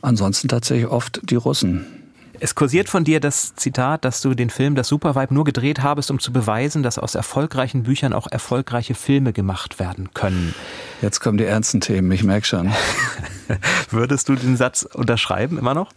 Ansonsten 0.04 0.48
tatsächlich 0.48 0.88
oft 0.88 1.20
die 1.24 1.36
Russen. 1.36 1.88
Es 2.40 2.54
kursiert 2.54 2.90
von 2.90 3.04
dir 3.04 3.20
das 3.20 3.56
Zitat, 3.56 4.06
dass 4.06 4.22
du 4.22 4.36
den 4.36 4.52
Film 4.52 4.76
Das 4.76 4.90
Supervibe 4.90 5.34
nur 5.34 5.46
gedreht 5.46 5.82
habest, 5.82 6.12
um 6.12 6.20
zu 6.20 6.32
beweisen, 6.32 6.84
dass 6.84 7.00
aus 7.00 7.16
erfolgreichen 7.16 7.84
Büchern 7.84 8.14
auch 8.14 8.28
erfolgreiche 8.30 8.94
Filme 8.94 9.34
gemacht 9.34 9.80
werden 9.80 10.14
können. 10.14 10.54
Jetzt 11.02 11.20
kommen 11.20 11.38
die 11.38 11.46
ernsten 11.46 11.82
Themen, 11.82 12.12
ich 12.12 12.24
merke 12.24 12.48
schon. 12.48 12.72
Würdest 13.92 14.30
du 14.30 14.36
den 14.36 14.58
Satz 14.58 14.84
unterschreiben 14.84 15.58
immer 15.58 15.74
noch? 15.74 15.92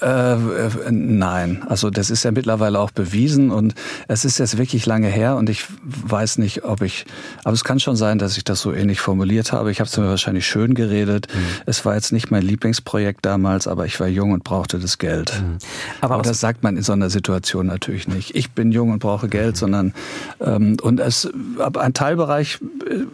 Äh, 0.00 0.06
äh, 0.06 0.70
nein, 0.90 1.62
also 1.68 1.90
das 1.90 2.10
ist 2.10 2.24
ja 2.24 2.30
mittlerweile 2.30 2.78
auch 2.78 2.90
bewiesen 2.90 3.50
und 3.50 3.74
es 4.08 4.24
ist 4.24 4.38
jetzt 4.38 4.56
wirklich 4.56 4.86
lange 4.86 5.08
her 5.08 5.36
und 5.36 5.50
ich 5.50 5.66
weiß 5.84 6.38
nicht, 6.38 6.64
ob 6.64 6.82
ich, 6.82 7.04
aber 7.42 7.52
es 7.52 7.64
kann 7.64 7.80
schon 7.80 7.96
sein, 7.96 8.18
dass 8.18 8.36
ich 8.36 8.44
das 8.44 8.60
so 8.60 8.72
ähnlich 8.72 9.00
formuliert 9.00 9.52
habe. 9.52 9.70
Ich 9.70 9.80
habe 9.80 9.88
es 9.88 9.96
mir 9.96 10.08
wahrscheinlich 10.08 10.46
schön 10.46 10.74
geredet. 10.74 11.28
Mhm. 11.34 11.40
Es 11.66 11.84
war 11.84 11.94
jetzt 11.94 12.12
nicht 12.12 12.30
mein 12.30 12.42
Lieblingsprojekt 12.42 13.24
damals, 13.24 13.66
aber 13.66 13.86
ich 13.86 13.98
war 14.00 14.08
jung 14.08 14.32
und 14.32 14.44
brauchte 14.44 14.78
das 14.78 14.98
Geld. 14.98 15.40
Mhm. 15.40 15.58
Aber, 16.00 16.14
aber 16.14 16.22
das 16.22 16.40
sagt 16.40 16.62
man 16.62 16.76
in 16.76 16.82
so 16.82 16.92
einer 16.92 17.10
Situation 17.10 17.66
natürlich 17.66 18.08
nicht. 18.08 18.34
Ich 18.34 18.52
bin 18.52 18.72
jung 18.72 18.90
und 18.90 19.00
brauche 19.00 19.28
Geld, 19.28 19.56
mhm. 19.56 19.58
sondern 19.58 19.94
ähm, 20.40 20.76
und 20.80 21.00
es, 21.00 21.28
aber 21.58 21.82
ein 21.82 21.92
Teilbereich 21.92 22.60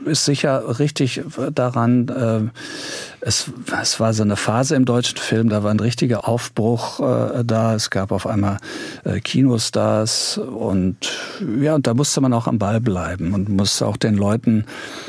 ist 0.05 0.25
sicher 0.25 0.79
richtig 0.79 1.23
daran. 1.53 2.09
Äh, 2.09 2.59
es, 3.21 3.51
es 3.81 4.01
war 4.01 4.15
so 4.15 4.23
eine 4.23 4.37
Phase 4.37 4.75
im 4.75 4.85
deutschen 4.85 5.19
Film, 5.19 5.49
da 5.51 5.63
war 5.63 5.71
ein 5.71 5.81
richtiger 5.81 6.27
Aufbruch 6.27 7.01
äh, 7.01 7.45
da. 7.45 7.75
Es 7.75 7.91
gab 7.91 8.13
auf 8.13 8.27
einmal 8.27 8.59
äh, 9.05 9.21
Kinostars 9.21 10.39
und 10.39 10.97
ja, 11.61 11.75
und 11.75 11.87
da 11.87 11.95
musste 11.95 12.21
man 12.21 12.33
auch 12.33 12.47
am 12.47 12.59
Ball 12.59 12.81
bleiben 12.81 13.35
und 13.35 13.49
musste 13.49 13.87
auch 13.87 13.97
den 13.97 14.17
Leuten 14.17 14.65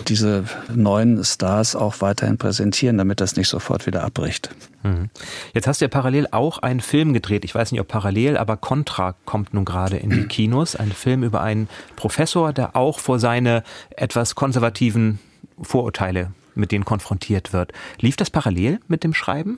diese 0.07 0.43
neuen 0.73 1.23
Stars 1.23 1.75
auch 1.75 2.01
weiterhin 2.01 2.37
präsentieren, 2.37 2.97
damit 2.97 3.21
das 3.21 3.35
nicht 3.35 3.47
sofort 3.47 3.87
wieder 3.87 4.03
abbricht. 4.03 4.49
Mhm. 4.83 5.09
Jetzt 5.53 5.67
hast 5.67 5.81
du 5.81 5.85
ja 5.85 5.89
parallel 5.89 6.27
auch 6.31 6.59
einen 6.59 6.81
Film 6.81 7.13
gedreht. 7.13 7.45
Ich 7.45 7.55
weiß 7.55 7.71
nicht, 7.71 7.81
ob 7.81 7.87
parallel, 7.87 8.37
aber 8.37 8.57
Contra 8.57 9.15
kommt 9.25 9.53
nun 9.53 9.65
gerade 9.65 9.97
in 9.97 10.09
die 10.09 10.23
Kinos. 10.27 10.75
Ein 10.75 10.91
Film 10.91 11.23
über 11.23 11.41
einen 11.41 11.69
Professor, 11.95 12.51
der 12.51 12.75
auch 12.75 12.99
vor 12.99 13.19
seine 13.19 13.63
etwas 13.95 14.35
konservativen 14.35 15.19
Vorurteile 15.61 16.31
mit 16.55 16.71
denen 16.71 16.85
konfrontiert 16.85 17.53
wird. 17.53 17.71
Lief 17.99 18.15
das 18.15 18.29
parallel 18.29 18.79
mit 18.87 19.03
dem 19.03 19.13
Schreiben? 19.13 19.57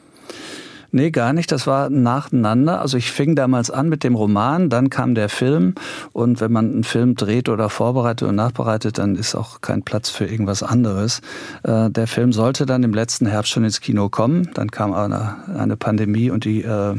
Nee, 0.96 1.10
gar 1.10 1.34
nicht. 1.34 1.52
Das 1.52 1.66
war 1.66 1.90
nacheinander. 1.90 2.80
Also 2.80 2.98
ich 2.98 3.12
fing 3.12 3.36
damals 3.36 3.72
an 3.72 3.90
mit 3.90 4.04
dem 4.04 4.14
Roman, 4.14 4.70
dann 4.70 4.92
kam 4.92 5.16
der 5.16 5.28
Film. 5.28 5.74
Und 6.12 6.40
wenn 6.40 6.52
man 6.52 6.72
einen 6.72 6.84
Film 6.84 7.16
dreht 7.16 7.50
oder 7.50 7.70
vorbereitet 7.70 8.28
und 8.28 8.36
nachbereitet, 8.36 9.00
dann 9.00 9.16
ist 9.16 9.34
auch 9.34 9.62
kein 9.62 9.82
Platz 9.82 10.10
für 10.10 10.26
irgendwas 10.26 10.62
anderes. 10.62 11.22
Äh, 11.64 11.90
der 11.90 12.06
Film 12.06 12.32
sollte 12.32 12.68
dann 12.68 12.84
im 12.84 12.94
letzten 12.94 13.26
Herbst 13.26 13.52
schon 13.52 13.64
ins 13.64 13.82
Kino 13.82 14.10
kommen. 14.10 14.52
Dann 14.54 14.70
kam 14.70 14.94
eine, 14.94 15.36
eine 15.58 15.78
Pandemie 15.78 16.30
und 16.30 16.46
die 16.46 16.62
äh, 16.62 16.96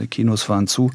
die 0.00 0.06
Kinos 0.06 0.48
waren 0.48 0.66
zu. 0.66 0.90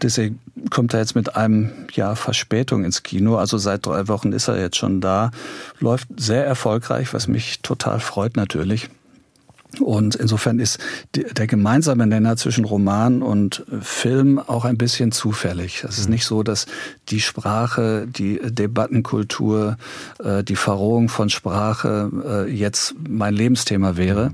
Deswegen 0.00 0.40
kommt 0.74 0.92
er 0.92 1.00
jetzt 1.00 1.14
mit 1.14 1.36
einem 1.36 1.70
Jahr 1.92 2.16
Verspätung 2.16 2.84
ins 2.84 3.04
Kino. 3.04 3.36
Also 3.36 3.58
seit 3.58 3.86
drei 3.86 4.08
Wochen 4.08 4.32
ist 4.32 4.48
er 4.48 4.58
jetzt 4.58 4.76
schon 4.76 5.00
da. 5.00 5.30
Läuft 5.78 6.08
sehr 6.16 6.44
erfolgreich, 6.44 7.14
was 7.14 7.28
mich 7.28 7.60
total 7.62 8.00
freut 8.00 8.36
natürlich. 8.36 8.90
Und 9.80 10.14
insofern 10.14 10.58
ist 10.58 10.78
der 11.14 11.46
gemeinsame 11.46 12.06
Nenner 12.06 12.36
zwischen 12.36 12.64
Roman 12.64 13.22
und 13.22 13.64
Film 13.80 14.38
auch 14.38 14.64
ein 14.64 14.78
bisschen 14.78 15.12
zufällig. 15.12 15.84
Es 15.88 15.98
ist 15.98 16.08
nicht 16.08 16.24
so, 16.24 16.42
dass 16.42 16.66
die 17.08 17.20
Sprache, 17.20 18.06
die 18.06 18.40
Debattenkultur, 18.42 19.76
äh, 20.22 20.42
die 20.44 20.56
Verrohung 20.56 21.08
von 21.08 21.30
Sprache 21.30 22.10
äh, 22.26 22.50
jetzt 22.50 22.94
mein 23.08 23.34
Lebensthema 23.34 23.96
wäre. 23.96 24.32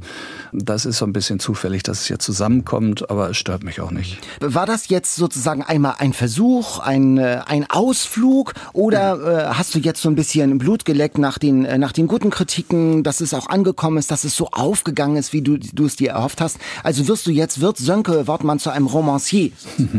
Das 0.53 0.87
ist 0.87 0.99
so 0.99 1.07
ein 1.07 1.13
bisschen 1.13 1.41
zufällig, 1.41 1.83
dass 1.83 2.03
es 2.03 2.09
jetzt 2.09 2.25
zusammenkommt, 2.25 3.11
aber 3.11 3.31
es 3.31 3.37
stört 3.37 3.63
mich 3.63 3.81
auch 3.81 3.91
nicht. 3.91 4.19
War 4.41 4.67
das 4.67 4.89
jetzt 4.89 5.17
sozusagen 5.17 5.63
einmal 5.63 5.95
ein 5.99 6.13
Versuch, 6.13 6.79
ein, 6.79 7.19
äh, 7.19 7.41
ein 7.47 7.69
Ausflug 7.71 8.55
oder 8.73 9.51
hast 9.57 9.75
du 9.75 9.79
jetzt 9.79 10.03
so 10.03 10.09
ein 10.09 10.15
bisschen 10.15 10.59
Blut 10.59 10.85
geleckt 10.85 11.19
nach 11.19 11.39
den, 11.39 11.63
nach 11.81 11.93
den 11.93 12.07
guten 12.07 12.31
Kritiken, 12.31 13.03
dass 13.03 13.21
es 13.21 13.35
auch 13.35 13.49
angekommen 13.49 13.99
ist, 13.99 14.11
dass 14.11 14.25
es 14.25 14.37
so 14.37 14.49
aufgegangen 14.51 15.17
ist? 15.17 15.30
Wie 15.33 15.43
du, 15.43 15.59
du 15.59 15.87
es 15.87 15.97
dir 15.97 16.11
erhofft 16.11 16.41
hast. 16.41 16.59
Also 16.83 17.09
wirst 17.09 17.27
du 17.27 17.31
jetzt, 17.31 17.61
wird 17.61 17.77
Sönke 17.79 18.27
Wortmann 18.27 18.59
zu 18.59 18.71
einem 18.71 18.87
Romancier? 18.87 19.51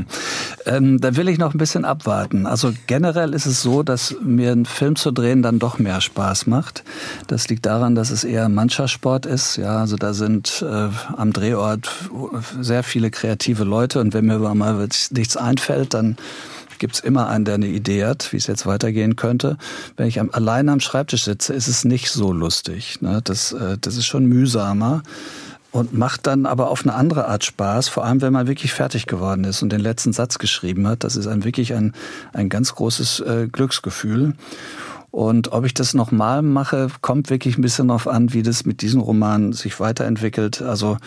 ähm, 0.65 0.99
da 0.99 1.15
will 1.15 1.29
ich 1.29 1.37
noch 1.37 1.53
ein 1.53 1.57
bisschen 1.57 1.85
abwarten. 1.85 2.45
Also 2.45 2.73
generell 2.87 3.33
ist 3.33 3.45
es 3.45 3.61
so, 3.61 3.83
dass 3.83 4.15
mir 4.23 4.51
ein 4.51 4.65
Film 4.65 4.95
zu 4.95 5.11
drehen 5.11 5.41
dann 5.41 5.59
doch 5.59 5.79
mehr 5.79 6.01
Spaß 6.01 6.47
macht. 6.47 6.83
Das 7.27 7.47
liegt 7.49 7.65
daran, 7.65 7.95
dass 7.95 8.11
es 8.11 8.23
eher 8.23 8.49
Mannschaftssport 8.49 9.25
ist. 9.25 9.57
Ja, 9.57 9.79
also 9.79 9.95
da 9.95 10.13
sind 10.13 10.63
äh, 10.67 10.89
am 11.15 11.33
Drehort 11.33 11.89
sehr 12.59 12.83
viele 12.83 13.11
kreative 13.11 13.63
Leute 13.63 13.99
und 13.99 14.13
wenn 14.13 14.25
mir 14.25 14.39
mal 14.39 14.87
nichts 15.11 15.37
einfällt, 15.37 15.93
dann 15.93 16.17
gibt 16.81 16.95
es 16.95 16.99
immer 16.99 17.29
einen, 17.29 17.45
der 17.45 17.53
eine 17.53 17.67
Idee 17.67 18.05
hat, 18.05 18.33
wie 18.33 18.37
es 18.37 18.47
jetzt 18.47 18.65
weitergehen 18.65 19.15
könnte. 19.15 19.57
Wenn 19.97 20.07
ich 20.07 20.19
am, 20.19 20.31
allein 20.31 20.67
am 20.67 20.79
Schreibtisch 20.79 21.23
sitze, 21.23 21.53
ist 21.53 21.67
es 21.67 21.85
nicht 21.85 22.09
so 22.09 22.33
lustig. 22.33 23.01
Ne? 23.01 23.21
Das, 23.23 23.53
äh, 23.53 23.77
das 23.79 23.97
ist 23.97 24.07
schon 24.07 24.25
mühsamer 24.25 25.03
und 25.71 25.93
macht 25.93 26.25
dann 26.25 26.47
aber 26.47 26.69
auf 26.69 26.81
eine 26.81 26.95
andere 26.95 27.27
Art 27.27 27.45
Spaß, 27.45 27.87
vor 27.87 28.03
allem 28.03 28.21
wenn 28.21 28.33
man 28.33 28.47
wirklich 28.47 28.73
fertig 28.73 29.05
geworden 29.05 29.43
ist 29.43 29.61
und 29.61 29.71
den 29.71 29.79
letzten 29.79 30.11
Satz 30.11 30.39
geschrieben 30.39 30.87
hat. 30.87 31.03
Das 31.03 31.15
ist 31.15 31.27
ein 31.27 31.43
wirklich 31.43 31.75
ein, 31.75 31.93
ein 32.33 32.49
ganz 32.49 32.73
großes 32.73 33.19
äh, 33.21 33.47
Glücksgefühl. 33.49 34.33
Und 35.11 35.51
ob 35.51 35.65
ich 35.65 35.73
das 35.73 35.93
nochmal 35.93 36.41
mache, 36.41 36.87
kommt 37.01 37.29
wirklich 37.29 37.57
ein 37.57 37.61
bisschen 37.61 37.89
darauf 37.89 38.07
an, 38.07 38.33
wie 38.33 38.43
das 38.43 38.65
mit 38.65 38.81
diesem 38.81 39.01
Roman 39.01 39.51
sich 39.51 39.79
weiterentwickelt. 39.79 40.61
Also 40.61 40.97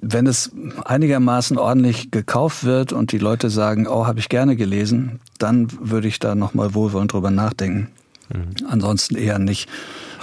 wenn 0.00 0.26
es 0.26 0.52
einigermaßen 0.84 1.56
ordentlich 1.56 2.10
gekauft 2.10 2.64
wird 2.64 2.92
und 2.92 3.10
die 3.12 3.18
Leute 3.18 3.48
sagen, 3.48 3.86
oh, 3.88 4.06
habe 4.06 4.18
ich 4.18 4.28
gerne 4.28 4.54
gelesen, 4.54 5.18
dann 5.38 5.68
würde 5.80 6.08
ich 6.08 6.18
da 6.18 6.34
nochmal 6.34 6.74
wohlwollend 6.74 7.14
drüber 7.14 7.30
nachdenken. 7.30 7.88
Mhm. 8.28 8.66
Ansonsten 8.68 9.16
eher 9.16 9.38
nicht. 9.38 9.68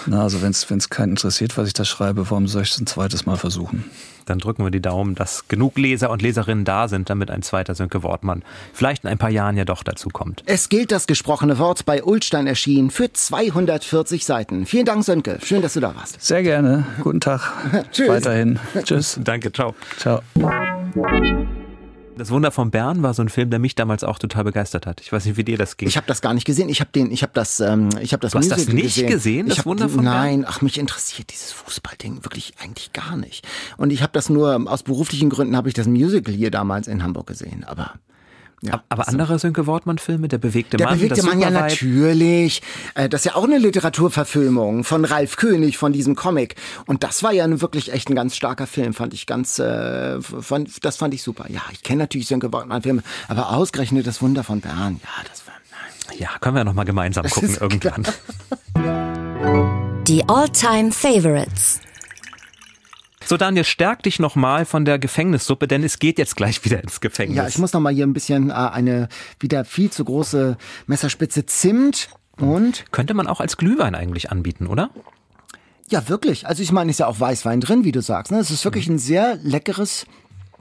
Na, 0.05 0.23
also 0.23 0.41
wenn 0.41 0.51
es 0.51 0.89
keinen 0.89 1.11
interessiert, 1.11 1.57
was 1.57 1.67
ich 1.67 1.73
da 1.73 1.83
schreibe, 1.83 2.29
warum 2.29 2.47
soll 2.47 2.61
ich 2.61 2.71
es 2.71 2.79
ein 2.79 2.87
zweites 2.87 3.25
Mal 3.25 3.37
versuchen? 3.37 3.85
Dann 4.25 4.39
drücken 4.39 4.63
wir 4.63 4.71
die 4.71 4.81
Daumen, 4.81 5.15
dass 5.15 5.47
genug 5.47 5.77
Leser 5.77 6.09
und 6.09 6.21
Leserinnen 6.21 6.65
da 6.65 6.87
sind, 6.87 7.09
damit 7.09 7.31
ein 7.31 7.41
zweiter 7.41 7.75
Sönke 7.75 8.03
Wortmann 8.03 8.43
vielleicht 8.73 9.03
in 9.03 9.09
ein 9.09 9.17
paar 9.17 9.29
Jahren 9.29 9.57
ja 9.57 9.65
doch 9.65 9.83
dazu 9.83 10.09
kommt. 10.09 10.43
Es 10.45 10.69
gilt 10.69 10.91
das 10.91 11.07
gesprochene 11.07 11.57
Wort 11.59 11.85
bei 11.85 12.03
Ulstein 12.03 12.47
erschienen 12.47 12.91
für 12.91 13.11
240 13.11 14.25
Seiten. 14.25 14.65
Vielen 14.65 14.85
Dank, 14.85 15.03
Sönke. 15.03 15.39
Schön, 15.43 15.61
dass 15.61 15.73
du 15.73 15.79
da 15.79 15.95
warst. 15.95 16.21
Sehr 16.21 16.43
gerne. 16.43 16.85
Guten 17.01 17.19
Tag. 17.19 17.41
Tschüss. 17.91 18.09
Weiterhin. 18.09 18.59
Tschüss. 18.83 19.19
Danke. 19.23 19.51
Ciao. 19.51 19.75
Ciao. 19.97 20.21
Das 22.21 22.29
Wunder 22.29 22.51
von 22.51 22.69
Bern 22.69 23.01
war 23.01 23.15
so 23.15 23.23
ein 23.23 23.29
Film, 23.29 23.49
der 23.49 23.57
mich 23.57 23.73
damals 23.73 24.03
auch 24.03 24.19
total 24.19 24.43
begeistert 24.43 24.85
hat. 24.85 25.01
Ich 25.01 25.11
weiß 25.11 25.25
nicht, 25.25 25.37
wie 25.37 25.43
dir 25.43 25.57
das 25.57 25.77
ging. 25.77 25.87
Ich 25.87 25.97
habe 25.97 26.05
das 26.05 26.21
gar 26.21 26.35
nicht 26.35 26.45
gesehen. 26.45 26.69
Ich 26.69 26.79
habe 26.79 26.91
den, 26.91 27.09
ich 27.09 27.23
habe 27.23 27.31
das, 27.33 27.59
ähm, 27.59 27.89
ich 27.99 28.13
habe 28.13 28.21
das. 28.21 28.33
Du 28.33 28.37
hast 28.37 28.51
das 28.51 28.67
nicht 28.67 28.83
gesehen, 28.83 29.07
gesehen 29.07 29.49
das 29.49 29.57
hab, 29.57 29.65
Wunder 29.65 29.89
von 29.89 30.03
nein, 30.03 30.13
Bern? 30.13 30.39
Nein, 30.41 30.45
ach 30.47 30.61
mich 30.61 30.77
interessiert 30.77 31.31
dieses 31.31 31.51
Fußballding 31.51 32.23
wirklich 32.23 32.53
eigentlich 32.61 32.93
gar 32.93 33.17
nicht. 33.17 33.47
Und 33.75 33.89
ich 33.89 34.03
habe 34.03 34.13
das 34.13 34.29
nur 34.29 34.71
aus 34.71 34.83
beruflichen 34.83 35.31
Gründen 35.31 35.55
habe 35.55 35.67
ich 35.67 35.73
das 35.73 35.87
Musical 35.87 36.31
hier 36.31 36.51
damals 36.51 36.87
in 36.87 37.01
Hamburg 37.01 37.25
gesehen. 37.25 37.63
Aber 37.63 37.95
ja, 38.63 38.83
aber 38.89 39.07
andere 39.07 39.39
Sönke 39.39 39.65
Wortmann-Filme, 39.65 40.27
der 40.27 40.37
bewegte 40.37 40.77
der 40.77 40.87
Mann. 40.87 40.99
Der 40.99 41.07
bewegte 41.07 41.25
Mann, 41.25 41.39
ja 41.39 41.49
natürlich. 41.49 42.61
Äh, 42.93 43.09
das 43.09 43.21
ist 43.21 43.25
ja 43.25 43.35
auch 43.35 43.45
eine 43.45 43.57
Literaturverfilmung 43.57 44.83
von 44.83 45.03
Ralf 45.03 45.35
König, 45.35 45.79
von 45.79 45.93
diesem 45.93 46.15
Comic. 46.15 46.55
Und 46.85 47.03
das 47.03 47.23
war 47.23 47.31
ja 47.31 47.61
wirklich 47.61 47.91
echt 47.91 48.09
ein 48.09 48.15
ganz 48.15 48.35
starker 48.35 48.67
Film, 48.67 48.93
fand 48.93 49.15
ich 49.15 49.25
ganz, 49.25 49.57
äh, 49.57 50.21
fand, 50.21 50.85
das 50.85 50.97
fand 50.97 51.13
ich 51.15 51.23
super. 51.23 51.45
Ja, 51.49 51.61
ich 51.71 51.81
kenne 51.81 52.03
natürlich 52.03 52.27
Sönke 52.27 52.53
Wortmann-Filme, 52.53 53.01
aber 53.27 53.49
ausgerechnet 53.49 54.05
das 54.05 54.21
Wunder 54.21 54.43
von 54.43 54.61
Bern, 54.61 54.99
ja, 55.03 55.23
das 55.27 55.47
war, 55.47 55.55
nein. 55.71 56.19
Ja, 56.19 56.29
können 56.39 56.55
wir 56.55 56.63
noch 56.63 56.73
mal 56.73 56.83
gemeinsam 56.83 57.25
gucken 57.25 57.57
irgendwann. 57.59 58.05
Die 60.07 60.27
All-Time 60.27 60.91
Favorites. 60.91 61.79
So, 63.25 63.37
Daniel, 63.37 63.63
stärk 63.63 64.03
dich 64.03 64.19
nochmal 64.19 64.65
von 64.65 64.85
der 64.85 64.99
Gefängnissuppe, 64.99 65.67
denn 65.67 65.83
es 65.83 65.99
geht 65.99 66.17
jetzt 66.17 66.35
gleich 66.35 66.63
wieder 66.65 66.83
ins 66.83 67.01
Gefängnis. 67.01 67.37
Ja, 67.37 67.47
ich 67.47 67.57
muss 67.57 67.73
nochmal 67.73 67.93
hier 67.93 68.05
ein 68.05 68.13
bisschen 68.13 68.49
äh, 68.49 68.53
eine 68.53 69.09
wieder 69.39 69.63
viel 69.63 69.91
zu 69.91 70.03
große 70.03 70.57
Messerspitze 70.87 71.45
Zimt 71.45 72.09
und. 72.39 72.85
Könnte 72.91 73.13
man 73.13 73.27
auch 73.27 73.39
als 73.39 73.57
Glühwein 73.57 73.95
eigentlich 73.95 74.31
anbieten, 74.31 74.67
oder? 74.67 74.89
Ja, 75.89 76.07
wirklich. 76.07 76.47
Also 76.47 76.63
ich 76.63 76.71
meine, 76.71 76.89
ist 76.89 76.99
ja 76.99 77.07
auch 77.07 77.19
Weißwein 77.19 77.61
drin, 77.61 77.83
wie 77.83 77.91
du 77.91 78.01
sagst. 78.01 78.31
Ne? 78.31 78.39
Es 78.39 78.49
ist 78.49 78.63
wirklich 78.63 78.87
ein 78.87 78.97
sehr 78.97 79.35
leckeres 79.43 80.05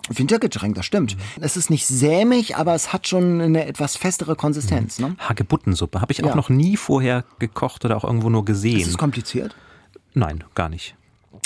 Wintergetränk, 0.09 0.75
das 0.75 0.87
stimmt. 0.87 1.17
Es 1.41 1.57
ist 1.57 1.71
nicht 1.71 1.87
sämig, 1.87 2.57
aber 2.57 2.75
es 2.75 2.93
hat 2.93 3.07
schon 3.07 3.41
eine 3.41 3.67
etwas 3.67 3.97
festere 3.97 4.35
Konsistenz. 4.35 4.99
Ne? 4.99 5.15
Hagebuttensuppe 5.19 6.01
habe 6.01 6.13
ich 6.13 6.25
auch 6.25 6.31
ja. 6.31 6.35
noch 6.35 6.49
nie 6.49 6.77
vorher 6.77 7.25
gekocht 7.39 7.85
oder 7.85 7.97
auch 7.97 8.05
irgendwo 8.05 8.29
nur 8.29 8.45
gesehen. 8.45 8.81
Ist 8.81 8.89
es 8.89 8.99
kompliziert? 8.99 9.55
Nein, 10.15 10.43
gar 10.55 10.69
nicht. 10.69 10.97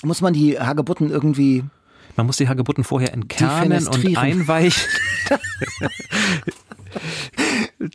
Muss 0.03 0.21
man 0.21 0.33
die 0.33 0.59
Hagebutten 0.59 1.11
irgendwie 1.11 1.65
man 2.17 2.27
muss 2.27 2.37
die 2.37 2.49
Hagebutten 2.49 2.85
vorher 2.85 3.13
entkernen 3.13 3.89
und 3.89 4.17
einweichen. 4.17 4.89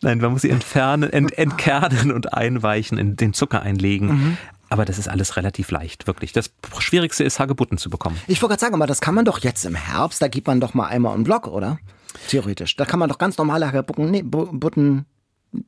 Nein, 0.01 0.19
man 0.19 0.33
muss 0.33 0.41
sie 0.41 0.49
entfernen, 0.49 1.09
ent, 1.09 1.37
entkernen 1.37 2.11
und 2.11 2.33
einweichen, 2.33 2.97
in 2.97 3.15
den 3.15 3.33
Zucker 3.33 3.61
einlegen. 3.61 4.07
Mhm. 4.07 4.37
Aber 4.69 4.85
das 4.85 4.97
ist 4.99 5.07
alles 5.07 5.35
relativ 5.37 5.71
leicht, 5.71 6.05
wirklich. 6.05 6.31
Das 6.31 6.51
Schwierigste 6.77 7.23
ist, 7.23 7.39
Hagebutten 7.39 7.77
zu 7.77 7.89
bekommen. 7.89 8.17
Ich 8.27 8.41
wollte 8.41 8.51
gerade 8.51 8.61
sagen, 8.61 8.75
aber 8.75 8.87
das 8.87 9.01
kann 9.01 9.15
man 9.15 9.25
doch 9.25 9.39
jetzt 9.39 9.65
im 9.65 9.75
Herbst, 9.75 10.21
da 10.21 10.27
gibt 10.27 10.47
man 10.47 10.59
doch 10.59 10.73
mal 10.73 10.87
einmal 10.87 11.15
einen 11.15 11.23
Block, 11.23 11.47
oder? 11.47 11.79
Theoretisch. 12.27 12.75
Da 12.75 12.85
kann 12.85 12.99
man 12.99 13.09
doch 13.09 13.17
ganz 13.17 13.37
normale 13.37 13.67
Hagebutten 13.67 14.11
ne, 14.11 15.05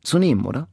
zu 0.04 0.20
nehmen, 0.20 0.46
oder? 0.46 0.68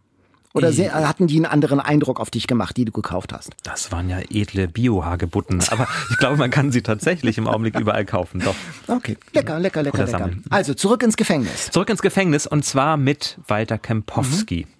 Oder 0.55 0.73
sehr, 0.73 0.95
hatten 0.95 1.27
die 1.27 1.37
einen 1.37 1.47
anderen 1.47 1.79
Eindruck 1.79 2.21
auf 2.21 2.31
dich 2.31 2.47
gemacht, 2.47 2.77
die 2.77 2.85
du 2.85 2.93
gekauft 2.93 3.33
hast? 3.33 3.51
Das 3.65 3.93
waren 3.93 4.09
ja 4.09 4.19
edle 4.31 4.67
Bio-Hagebutten. 4.67 5.63
Aber 5.69 5.87
ich 6.11 6.17
glaube, 6.17 6.37
man 6.37 6.51
kann 6.51 6.73
sie 6.73 6.83
tatsächlich 6.83 7.39
im 7.39 7.47
Augenblick 7.47 7.79
überall 7.79 8.05
kaufen. 8.05 8.41
Doch. 8.41 8.55
Okay, 8.87 9.17
lecker, 9.33 9.61
lecker, 9.61 9.83
lecker, 9.83 9.99
lecker. 9.99 10.11
Sammeln. 10.11 10.43
Also 10.51 10.75
zurück 10.75 11.03
ins 11.03 11.17
Gefängnis. 11.17 11.71
Zurück 11.71 11.91
ins 11.91 12.03
Gefängnis 12.03 12.47
und 12.47 12.65
zwar 12.65 12.97
mit 12.97 13.39
Walter 13.47 13.79
Kempowski. 13.79 14.67
Mhm. 14.67 14.79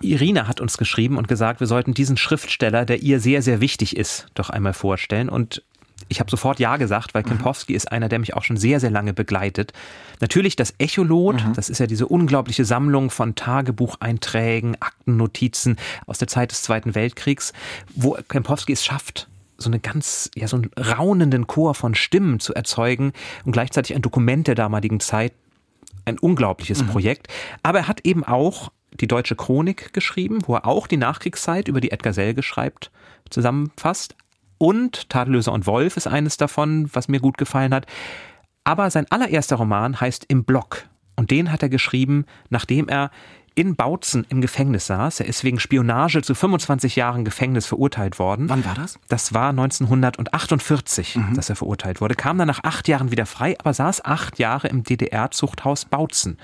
Irina 0.00 0.48
hat 0.48 0.60
uns 0.60 0.76
geschrieben 0.76 1.18
und 1.18 1.28
gesagt, 1.28 1.60
wir 1.60 1.66
sollten 1.66 1.94
diesen 1.94 2.16
Schriftsteller, 2.16 2.84
der 2.84 3.02
ihr 3.02 3.20
sehr, 3.20 3.42
sehr 3.42 3.60
wichtig 3.60 3.96
ist, 3.96 4.26
doch 4.34 4.50
einmal 4.50 4.72
vorstellen. 4.72 5.28
Und 5.28 5.62
ich 6.08 6.20
habe 6.20 6.30
sofort 6.30 6.58
Ja 6.58 6.76
gesagt, 6.76 7.14
weil 7.14 7.22
mhm. 7.22 7.28
Kempowski 7.28 7.74
ist 7.74 7.90
einer, 7.90 8.08
der 8.08 8.18
mich 8.18 8.34
auch 8.34 8.42
schon 8.42 8.56
sehr, 8.56 8.80
sehr 8.80 8.90
lange 8.90 9.12
begleitet. 9.12 9.72
Natürlich 10.20 10.56
das 10.56 10.74
Echolot, 10.78 11.44
mhm. 11.44 11.52
das 11.54 11.68
ist 11.68 11.78
ja 11.78 11.86
diese 11.86 12.06
unglaubliche 12.06 12.64
Sammlung 12.64 13.10
von 13.10 13.34
Tagebucheinträgen, 13.34 14.76
Aktennotizen 14.80 15.76
aus 16.06 16.18
der 16.18 16.28
Zeit 16.28 16.50
des 16.50 16.62
Zweiten 16.62 16.94
Weltkriegs, 16.94 17.52
wo 17.94 18.16
Kempowski 18.28 18.72
es 18.72 18.84
schafft, 18.84 19.28
so 19.56 19.68
eine 19.68 19.80
ganz, 19.80 20.30
ja, 20.34 20.48
so 20.48 20.56
einen 20.56 20.70
raunenden 20.78 21.46
Chor 21.46 21.74
von 21.74 21.94
Stimmen 21.94 22.40
zu 22.40 22.54
erzeugen 22.54 23.12
und 23.44 23.52
gleichzeitig 23.52 23.94
ein 23.94 24.02
Dokument 24.02 24.46
der 24.46 24.54
damaligen 24.54 25.00
Zeit. 25.00 25.32
Ein 26.06 26.18
unglaubliches 26.18 26.82
mhm. 26.82 26.88
Projekt. 26.88 27.28
Aber 27.62 27.78
er 27.78 27.88
hat 27.88 28.00
eben 28.04 28.24
auch 28.24 28.70
die 28.92 29.08
Deutsche 29.08 29.36
Chronik 29.36 29.92
geschrieben, 29.92 30.40
wo 30.46 30.54
er 30.54 30.66
auch 30.66 30.86
die 30.86 30.98
Nachkriegszeit 30.98 31.68
über 31.68 31.80
die 31.80 31.92
Edgar 31.92 32.12
Selge 32.12 32.42
schreibt, 32.42 32.90
zusammenfasst. 33.30 34.14
Und 34.58 35.08
Tadellöser 35.10 35.52
und 35.52 35.66
Wolf 35.66 35.96
ist 35.96 36.06
eines 36.06 36.36
davon, 36.36 36.88
was 36.92 37.08
mir 37.08 37.20
gut 37.20 37.38
gefallen 37.38 37.74
hat. 37.74 37.86
Aber 38.64 38.90
sein 38.90 39.06
allererster 39.10 39.56
Roman 39.56 40.00
heißt 40.00 40.24
Im 40.28 40.44
Block. 40.44 40.84
Und 41.16 41.30
den 41.30 41.52
hat 41.52 41.62
er 41.62 41.68
geschrieben, 41.68 42.24
nachdem 42.50 42.88
er 42.88 43.10
in 43.54 43.76
Bautzen 43.76 44.26
im 44.28 44.40
Gefängnis 44.40 44.86
saß. 44.86 45.20
Er 45.20 45.26
ist 45.26 45.44
wegen 45.44 45.60
Spionage 45.60 46.22
zu 46.22 46.34
25 46.34 46.96
Jahren 46.96 47.24
Gefängnis 47.24 47.66
verurteilt 47.66 48.18
worden. 48.18 48.48
Wann 48.48 48.64
war 48.64 48.74
das? 48.74 48.98
Das 49.08 49.32
war 49.32 49.50
1948, 49.50 51.16
mhm. 51.16 51.34
dass 51.34 51.50
er 51.50 51.56
verurteilt 51.56 52.00
wurde. 52.00 52.14
Kam 52.14 52.38
dann 52.38 52.48
nach 52.48 52.64
acht 52.64 52.88
Jahren 52.88 53.12
wieder 53.12 53.26
frei, 53.26 53.56
aber 53.60 53.72
saß 53.72 54.04
acht 54.04 54.38
Jahre 54.38 54.68
im 54.68 54.82
DDR-Zuchthaus 54.82 55.84
Bautzen. 55.84 56.38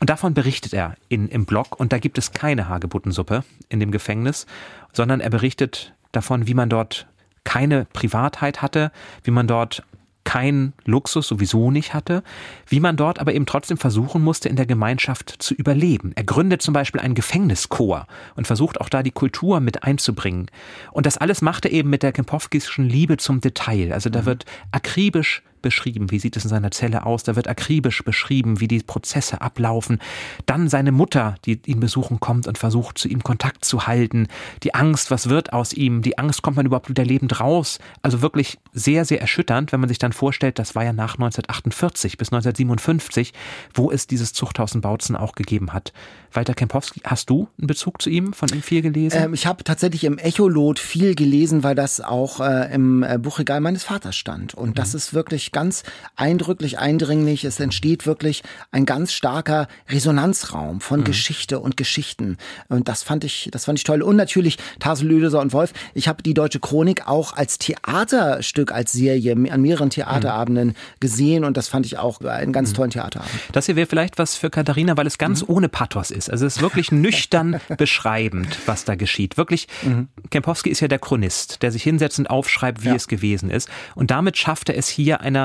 Und 0.00 0.10
davon 0.10 0.34
berichtet 0.34 0.74
er 0.74 0.96
in, 1.08 1.28
im 1.28 1.46
Blog. 1.46 1.78
Und 1.78 1.92
da 1.92 1.98
gibt 1.98 2.18
es 2.18 2.32
keine 2.32 2.68
Hagebuttensuppe 2.68 3.44
in 3.68 3.78
dem 3.78 3.92
Gefängnis, 3.92 4.46
sondern 4.92 5.20
er 5.20 5.30
berichtet 5.30 5.94
davon, 6.10 6.46
wie 6.48 6.54
man 6.54 6.68
dort 6.68 7.06
keine 7.44 7.86
Privatheit 7.92 8.62
hatte, 8.62 8.90
wie 9.22 9.30
man 9.30 9.46
dort 9.46 9.84
keinen 10.24 10.72
Luxus 10.84 11.28
sowieso 11.28 11.70
nicht 11.70 11.94
hatte, 11.94 12.22
wie 12.66 12.80
man 12.80 12.96
dort 12.96 13.18
aber 13.18 13.34
eben 13.34 13.46
trotzdem 13.46 13.76
versuchen 13.76 14.22
musste, 14.22 14.48
in 14.48 14.56
der 14.56 14.66
Gemeinschaft 14.66 15.34
zu 15.38 15.54
überleben. 15.54 16.12
Er 16.16 16.24
gründet 16.24 16.62
zum 16.62 16.74
Beispiel 16.74 17.00
einen 17.00 17.14
Gefängnischor 17.14 18.06
und 18.34 18.46
versucht 18.46 18.80
auch 18.80 18.88
da 18.88 19.02
die 19.02 19.10
Kultur 19.10 19.60
mit 19.60 19.84
einzubringen. 19.84 20.50
Und 20.92 21.06
das 21.06 21.18
alles 21.18 21.42
macht 21.42 21.66
er 21.66 21.72
eben 21.72 21.90
mit 21.90 22.02
der 22.02 22.12
Kempowskischen 22.12 22.88
Liebe 22.88 23.18
zum 23.18 23.40
Detail. 23.40 23.92
Also 23.92 24.10
da 24.10 24.22
mhm. 24.22 24.26
wird 24.26 24.44
akribisch 24.72 25.42
beschrieben, 25.64 26.12
wie 26.12 26.20
sieht 26.20 26.36
es 26.36 26.44
in 26.44 26.50
seiner 26.50 26.70
Zelle 26.70 27.04
aus, 27.04 27.24
da 27.24 27.34
wird 27.34 27.48
akribisch 27.48 28.04
beschrieben, 28.04 28.60
wie 28.60 28.68
die 28.68 28.80
Prozesse 28.80 29.40
ablaufen. 29.40 29.98
Dann 30.46 30.68
seine 30.68 30.92
Mutter, 30.92 31.34
die 31.44 31.60
ihn 31.66 31.80
besuchen 31.80 32.20
kommt 32.20 32.46
und 32.46 32.58
versucht, 32.58 32.98
zu 32.98 33.08
ihm 33.08 33.24
Kontakt 33.24 33.64
zu 33.64 33.88
halten. 33.88 34.28
Die 34.62 34.74
Angst, 34.74 35.10
was 35.10 35.28
wird 35.28 35.52
aus 35.52 35.72
ihm? 35.72 36.02
Die 36.02 36.18
Angst, 36.18 36.42
kommt 36.42 36.56
man 36.56 36.66
überhaupt 36.66 36.88
wieder 36.88 37.04
lebend 37.04 37.40
raus? 37.40 37.80
Also 38.02 38.22
wirklich 38.22 38.58
sehr, 38.72 39.04
sehr 39.04 39.20
erschütternd, 39.20 39.72
wenn 39.72 39.80
man 39.80 39.88
sich 39.88 39.98
dann 39.98 40.12
vorstellt, 40.12 40.60
das 40.60 40.74
war 40.76 40.84
ja 40.84 40.92
nach 40.92 41.14
1948 41.14 42.18
bis 42.18 42.28
1957, 42.28 43.32
wo 43.72 43.90
es 43.90 44.06
dieses 44.06 44.32
Zuchthaus 44.32 44.74
in 44.74 44.82
Bautzen 44.82 45.16
auch 45.16 45.34
gegeben 45.34 45.72
hat. 45.72 45.92
Walter 46.32 46.54
Kempowski, 46.54 47.00
hast 47.04 47.30
du 47.30 47.48
einen 47.58 47.68
Bezug 47.68 48.02
zu 48.02 48.10
ihm, 48.10 48.32
von 48.32 48.48
ihm 48.50 48.62
viel 48.62 48.82
gelesen? 48.82 49.24
Ähm, 49.24 49.34
ich 49.34 49.46
habe 49.46 49.64
tatsächlich 49.64 50.04
im 50.04 50.18
Echolot 50.18 50.78
viel 50.78 51.14
gelesen, 51.14 51.62
weil 51.62 51.74
das 51.74 52.00
auch 52.00 52.40
äh, 52.40 52.72
im 52.74 53.02
äh, 53.02 53.18
Buchregal 53.18 53.60
meines 53.60 53.84
Vaters 53.84 54.16
stand. 54.16 54.54
Und 54.54 54.78
das 54.78 54.92
mhm. 54.92 54.98
ist 54.98 55.14
wirklich 55.14 55.52
ganz 55.54 55.84
eindrücklich, 56.16 56.78
eindringlich. 56.78 57.44
Es 57.44 57.58
entsteht 57.58 58.04
wirklich 58.04 58.42
ein 58.70 58.84
ganz 58.84 59.14
starker 59.14 59.68
Resonanzraum 59.88 60.82
von 60.82 61.00
mhm. 61.00 61.04
Geschichte 61.04 61.60
und 61.60 61.78
Geschichten. 61.78 62.36
Und 62.68 62.88
das 62.88 63.02
fand 63.02 63.24
ich, 63.24 63.48
das 63.52 63.64
fand 63.64 63.78
ich 63.78 63.84
toll. 63.84 64.02
Und 64.02 64.16
natürlich 64.16 64.58
Tasel, 64.80 65.08
Lüdeser 65.08 65.40
und 65.40 65.54
Wolf. 65.54 65.72
Ich 65.94 66.08
habe 66.08 66.22
die 66.22 66.34
Deutsche 66.34 66.60
Chronik 66.60 67.08
auch 67.08 67.32
als 67.32 67.56
Theaterstück, 67.56 68.72
als 68.72 68.92
Serie 68.92 69.32
an 69.32 69.62
mehreren 69.62 69.88
Theaterabenden 69.88 70.68
mhm. 70.68 70.74
gesehen. 71.00 71.44
Und 71.44 71.56
das 71.56 71.68
fand 71.68 71.86
ich 71.86 71.96
auch 71.96 72.20
einen 72.20 72.52
ganz 72.52 72.70
mhm. 72.70 72.74
tollen 72.74 72.90
Theaterabend. 72.90 73.32
Das 73.52 73.66
hier 73.66 73.76
wäre 73.76 73.86
vielleicht 73.86 74.18
was 74.18 74.36
für 74.36 74.50
Katharina, 74.50 74.96
weil 74.96 75.06
es 75.06 75.16
ganz 75.16 75.42
mhm. 75.42 75.54
ohne 75.54 75.68
Pathos 75.68 76.10
ist. 76.10 76.30
Also 76.30 76.44
es 76.44 76.56
ist 76.56 76.62
wirklich 76.62 76.92
nüchtern 76.92 77.60
beschreibend, 77.78 78.58
was 78.66 78.84
da 78.84 78.96
geschieht. 78.96 79.36
Wirklich, 79.36 79.68
mhm. 79.82 80.08
Kempowski 80.30 80.68
ist 80.70 80.80
ja 80.80 80.88
der 80.88 80.98
Chronist, 80.98 81.62
der 81.62 81.70
sich 81.70 81.82
hinsetzt 81.82 82.18
und 82.18 82.28
aufschreibt, 82.28 82.82
wie 82.82 82.88
ja. 82.88 82.94
es 82.94 83.08
gewesen 83.08 83.50
ist. 83.50 83.68
Und 83.94 84.10
damit 84.10 84.36
schafft 84.36 84.68
er 84.68 84.76
es 84.76 84.88
hier 84.88 85.20
einer 85.20 85.43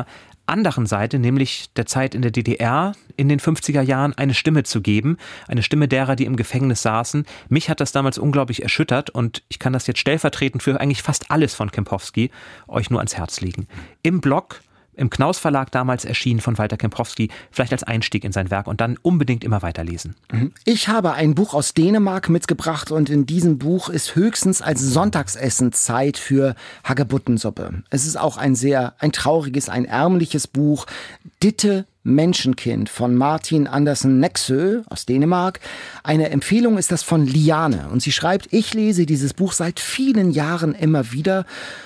anderen 0.50 0.86
Seite, 0.86 1.20
nämlich 1.20 1.72
der 1.76 1.86
Zeit 1.86 2.16
in 2.16 2.22
der 2.22 2.32
DDR 2.32 2.94
in 3.16 3.30
den 3.30 3.40
50er 3.40 3.82
Jahren, 3.82 4.18
eine 4.18 4.34
Stimme 4.34 4.64
zu 4.64 4.82
geben, 4.82 5.18
eine 5.48 5.64
Stimme 5.64 5.88
derer, 5.88 6.16
die 6.16 6.26
im 6.26 6.36
Gefängnis 6.36 6.82
saßen. 6.82 7.26
Mich 7.50 7.70
hat 7.70 7.80
das 7.80 7.92
damals 7.92 8.18
unglaublich 8.18 8.64
erschüttert 8.64 9.10
und 9.10 9.44
ich 9.50 9.60
kann 9.60 9.74
das 9.74 9.88
jetzt 9.88 10.00
stellvertretend 10.00 10.64
für 10.64 10.80
eigentlich 10.80 11.04
fast 11.04 11.32
alles 11.32 11.54
von 11.54 11.72
Kempowski 11.72 12.32
euch 12.68 12.90
nur 12.90 13.00
ans 13.00 13.16
Herz 13.16 13.42
legen. 13.42 13.68
Im 14.02 14.22
Blog 14.22 14.62
im 15.00 15.10
Knaus 15.10 15.40
Verlag 15.40 15.72
damals 15.72 16.06
erschienen 16.06 16.42
von 16.42 16.58
Walter 16.58 16.78
Kempowski, 16.78 17.30
vielleicht 17.52 17.72
als 17.72 17.84
Einstieg 17.84 18.24
in 18.24 18.32
sein 18.32 18.52
Werk 18.52 18.68
und 18.68 18.82
dann 18.82 18.98
unbedingt 19.02 19.44
immer 19.44 19.62
weiterlesen. 19.62 20.16
Mhm. 20.32 20.52
Ich 20.66 20.88
habe 20.88 21.14
ein 21.14 21.36
Buch 21.36 21.54
aus 21.54 21.74
Dänemark 21.74 22.30
mitgebracht 22.30 22.92
und 22.92 23.10
in 23.10 23.26
diesem 23.26 23.58
Buch 23.58 23.90
ist 23.90 24.16
höchstens 24.16 24.62
als 24.62 24.82
Sonntagsessen 24.82 25.72
Zeit 25.72 26.18
für 26.18 26.56
Hagebuttensuppe. 26.84 27.84
Es 27.90 28.06
ist 28.06 28.18
auch 28.18 28.38
ein 28.38 28.56
sehr, 28.56 28.94
ein 29.00 29.12
trauriges, 29.12 29.70
ein 29.70 29.86
ärmliches 29.86 30.48
Buch. 30.48 30.86
Ditte 31.42 31.86
Menschenkind 32.04 32.88
von 32.88 33.16
Martin 33.16 33.68
Andersen 33.68 34.20
Nexö 34.20 34.84
aus 34.90 35.06
Dänemark. 35.06 35.60
Eine 36.02 36.30
Empfehlung 36.30 36.78
ist 36.78 36.92
das 36.92 37.04
von 37.04 37.26
Liane 37.26 37.90
und 37.92 38.02
sie 38.02 38.14
schreibt, 38.14 38.54
ich 38.54 38.74
lese 38.74 39.06
dieses 39.06 39.34
Buch 39.34 39.52
seit 39.52 39.82
vielen 39.82 40.32
Jahren 40.32 40.74
immer 40.74 41.12
wieder 41.12 41.46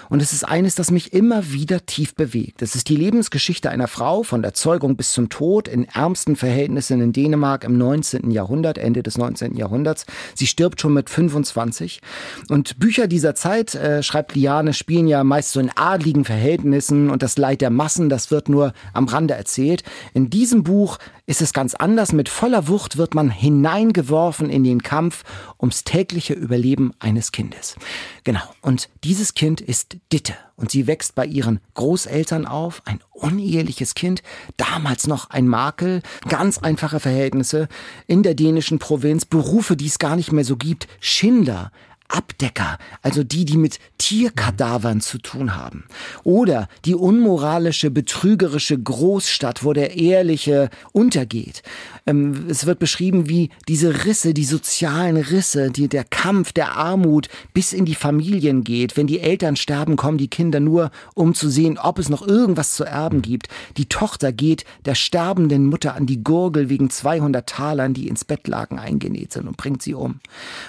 und 0.09 0.21
es 0.21 0.31
ist 0.31 0.43
eines, 0.47 0.75
das 0.75 0.91
mich 0.91 1.13
immer 1.13 1.51
wieder 1.51 1.87
tief 1.87 2.13
bewegt. 2.13 2.61
Es 2.61 2.75
ist 2.75 2.89
die 2.89 2.95
Lebensgeschichte 2.95 3.71
einer 3.71 3.87
Frau 3.87 4.21
von 4.21 4.43
der 4.43 4.53
Zeugung 4.53 4.95
bis 4.95 5.13
zum 5.13 5.29
Tod 5.29 5.67
in 5.67 5.85
ärmsten 5.85 6.35
Verhältnissen 6.35 7.01
in 7.01 7.13
Dänemark 7.13 7.63
im 7.63 7.79
19. 7.79 8.29
Jahrhundert, 8.29 8.77
Ende 8.77 9.01
des 9.01 9.17
19. 9.17 9.55
Jahrhunderts. 9.55 10.05
Sie 10.35 10.45
stirbt 10.45 10.79
schon 10.79 10.93
mit 10.93 11.09
25 11.09 12.01
und 12.49 12.77
Bücher 12.77 13.07
dieser 13.07 13.33
Zeit, 13.33 13.73
äh, 13.73 14.03
schreibt 14.03 14.35
Liane, 14.35 14.73
spielen 14.73 15.07
ja 15.07 15.23
meist 15.23 15.53
so 15.53 15.59
in 15.59 15.71
adligen 15.75 16.23
Verhältnissen 16.23 17.09
und 17.09 17.23
das 17.23 17.37
Leid 17.37 17.61
der 17.61 17.71
Massen, 17.71 18.09
das 18.09 18.29
wird 18.29 18.49
nur 18.49 18.73
am 18.93 19.05
Rande 19.05 19.33
erzählt. 19.33 19.83
In 20.13 20.29
diesem 20.29 20.63
Buch 20.63 20.97
ist 21.25 21.41
es 21.41 21.53
ganz 21.53 21.75
anders. 21.75 22.13
Mit 22.13 22.29
voller 22.29 22.67
Wucht 22.67 22.97
wird 22.97 23.13
man 23.13 23.29
hineingeworfen 23.29 24.49
in 24.49 24.63
den 24.63 24.83
Kampf 24.83 25.23
ums 25.59 25.83
tägliche 25.83 26.33
Überleben 26.33 26.93
eines 26.99 27.31
Kindes. 27.31 27.75
Genau. 28.23 28.41
Und 28.61 28.89
dieses 29.03 29.33
Kind 29.33 29.61
ist 29.61 29.97
Ditte. 30.11 30.33
Und 30.55 30.71
sie 30.71 30.87
wächst 30.87 31.15
bei 31.15 31.25
ihren 31.25 31.59
Großeltern 31.73 32.45
auf. 32.45 32.81
Ein 32.85 32.99
uneheliches 33.11 33.95
Kind. 33.95 34.21
Damals 34.57 35.07
noch 35.07 35.29
ein 35.29 35.47
Makel. 35.47 36.01
Ganz 36.27 36.57
einfache 36.57 36.99
Verhältnisse. 36.99 37.67
In 38.07 38.23
der 38.23 38.35
dänischen 38.35 38.79
Provinz. 38.79 39.25
Berufe, 39.25 39.75
die 39.75 39.87
es 39.87 39.99
gar 39.99 40.15
nicht 40.15 40.31
mehr 40.31 40.45
so 40.45 40.57
gibt. 40.57 40.87
Schinder. 40.99 41.71
Abdecker, 42.07 42.77
also 43.01 43.23
die, 43.23 43.45
die 43.45 43.57
mit 43.57 43.79
Tierkadavern 43.97 45.01
zu 45.01 45.17
tun 45.17 45.55
haben. 45.55 45.85
Oder 46.23 46.67
die 46.85 46.95
unmoralische, 46.95 47.89
betrügerische 47.89 48.77
Großstadt, 48.77 49.63
wo 49.63 49.73
der 49.73 49.95
Ehrliche 49.95 50.69
untergeht. 50.91 51.63
Ähm, 52.05 52.47
es 52.49 52.65
wird 52.65 52.79
beschrieben, 52.79 53.29
wie 53.29 53.49
diese 53.67 54.05
Risse, 54.05 54.33
die 54.33 54.43
sozialen 54.45 55.17
Risse, 55.17 55.71
die, 55.71 55.87
der 55.87 56.03
Kampf 56.03 56.51
der 56.51 56.75
Armut 56.75 57.29
bis 57.53 57.73
in 57.73 57.85
die 57.85 57.95
Familien 57.95 58.63
geht. 58.63 58.97
Wenn 58.97 59.07
die 59.07 59.19
Eltern 59.19 59.55
sterben, 59.55 59.95
kommen 59.95 60.17
die 60.17 60.27
Kinder 60.27 60.59
nur, 60.59 60.91
um 61.13 61.33
zu 61.33 61.49
sehen, 61.49 61.77
ob 61.77 61.99
es 61.99 62.09
noch 62.09 62.25
irgendwas 62.27 62.75
zu 62.75 62.83
erben 62.83 63.21
gibt. 63.21 63.47
Die 63.77 63.87
Tochter 63.87 64.31
geht 64.31 64.65
der 64.85 64.95
sterbenden 64.95 65.65
Mutter 65.65 65.95
an 65.95 66.05
die 66.05 66.23
Gurgel 66.23 66.69
wegen 66.69 66.89
200 66.89 67.47
Talern, 67.47 67.93
die 67.93 68.07
ins 68.07 68.25
Bettlaken 68.25 68.79
eingenäht 68.79 69.33
sind 69.33 69.47
und 69.47 69.57
bringt 69.57 69.81
sie 69.81 69.93
um. 69.93 70.19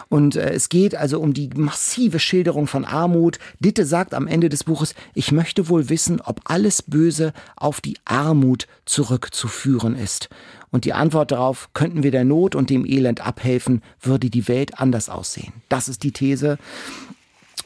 Und 0.09 0.37
äh, 0.37 0.51
es 0.51 0.69
geht 0.69 0.95
also 0.95 1.21
um 1.21 1.35
die 1.35 1.51
massive 1.55 2.21
Schilderung 2.21 2.67
von 2.67 2.85
Armut. 2.85 3.39
Ditte 3.59 3.87
sagt 3.87 4.15
am 4.15 4.27
Ende 4.27 4.49
des 4.49 4.65
Buches, 4.65 4.95
ich 5.15 5.33
möchte 5.33 5.69
wohl 5.69 5.89
wissen, 5.89 6.21
ob 6.21 6.41
alles 6.45 6.83
Böse 6.83 7.33
auf 7.57 7.81
die 7.81 7.97
Armut 8.05 8.67
zurückzuführen 8.85 9.97
ist. 9.97 10.29
Und 10.75 10.85
die 10.85 10.93
Antwort 10.93 11.31
darauf, 11.31 11.69
könnten 11.73 12.03
wir 12.03 12.11
der 12.11 12.25
Not 12.25 12.57
und 12.57 12.69
dem 12.69 12.85
Elend 12.85 13.25
abhelfen, 13.25 13.81
würde 14.03 14.29
die 14.29 14.49
Welt 14.49 14.81
anders 14.81 15.09
aussehen. 15.09 15.53
Das 15.69 15.87
ist 15.87 16.03
die 16.03 16.11
These. 16.11 16.59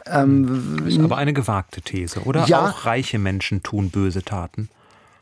Ähm, 0.04 0.86
ist 0.86 1.00
aber 1.00 1.16
eine 1.16 1.32
gewagte 1.32 1.80
These, 1.80 2.20
oder? 2.24 2.44
Ja, 2.44 2.68
Auch 2.68 2.84
reiche 2.84 3.18
Menschen 3.18 3.62
tun 3.62 3.88
böse 3.88 4.22
Taten. 4.22 4.68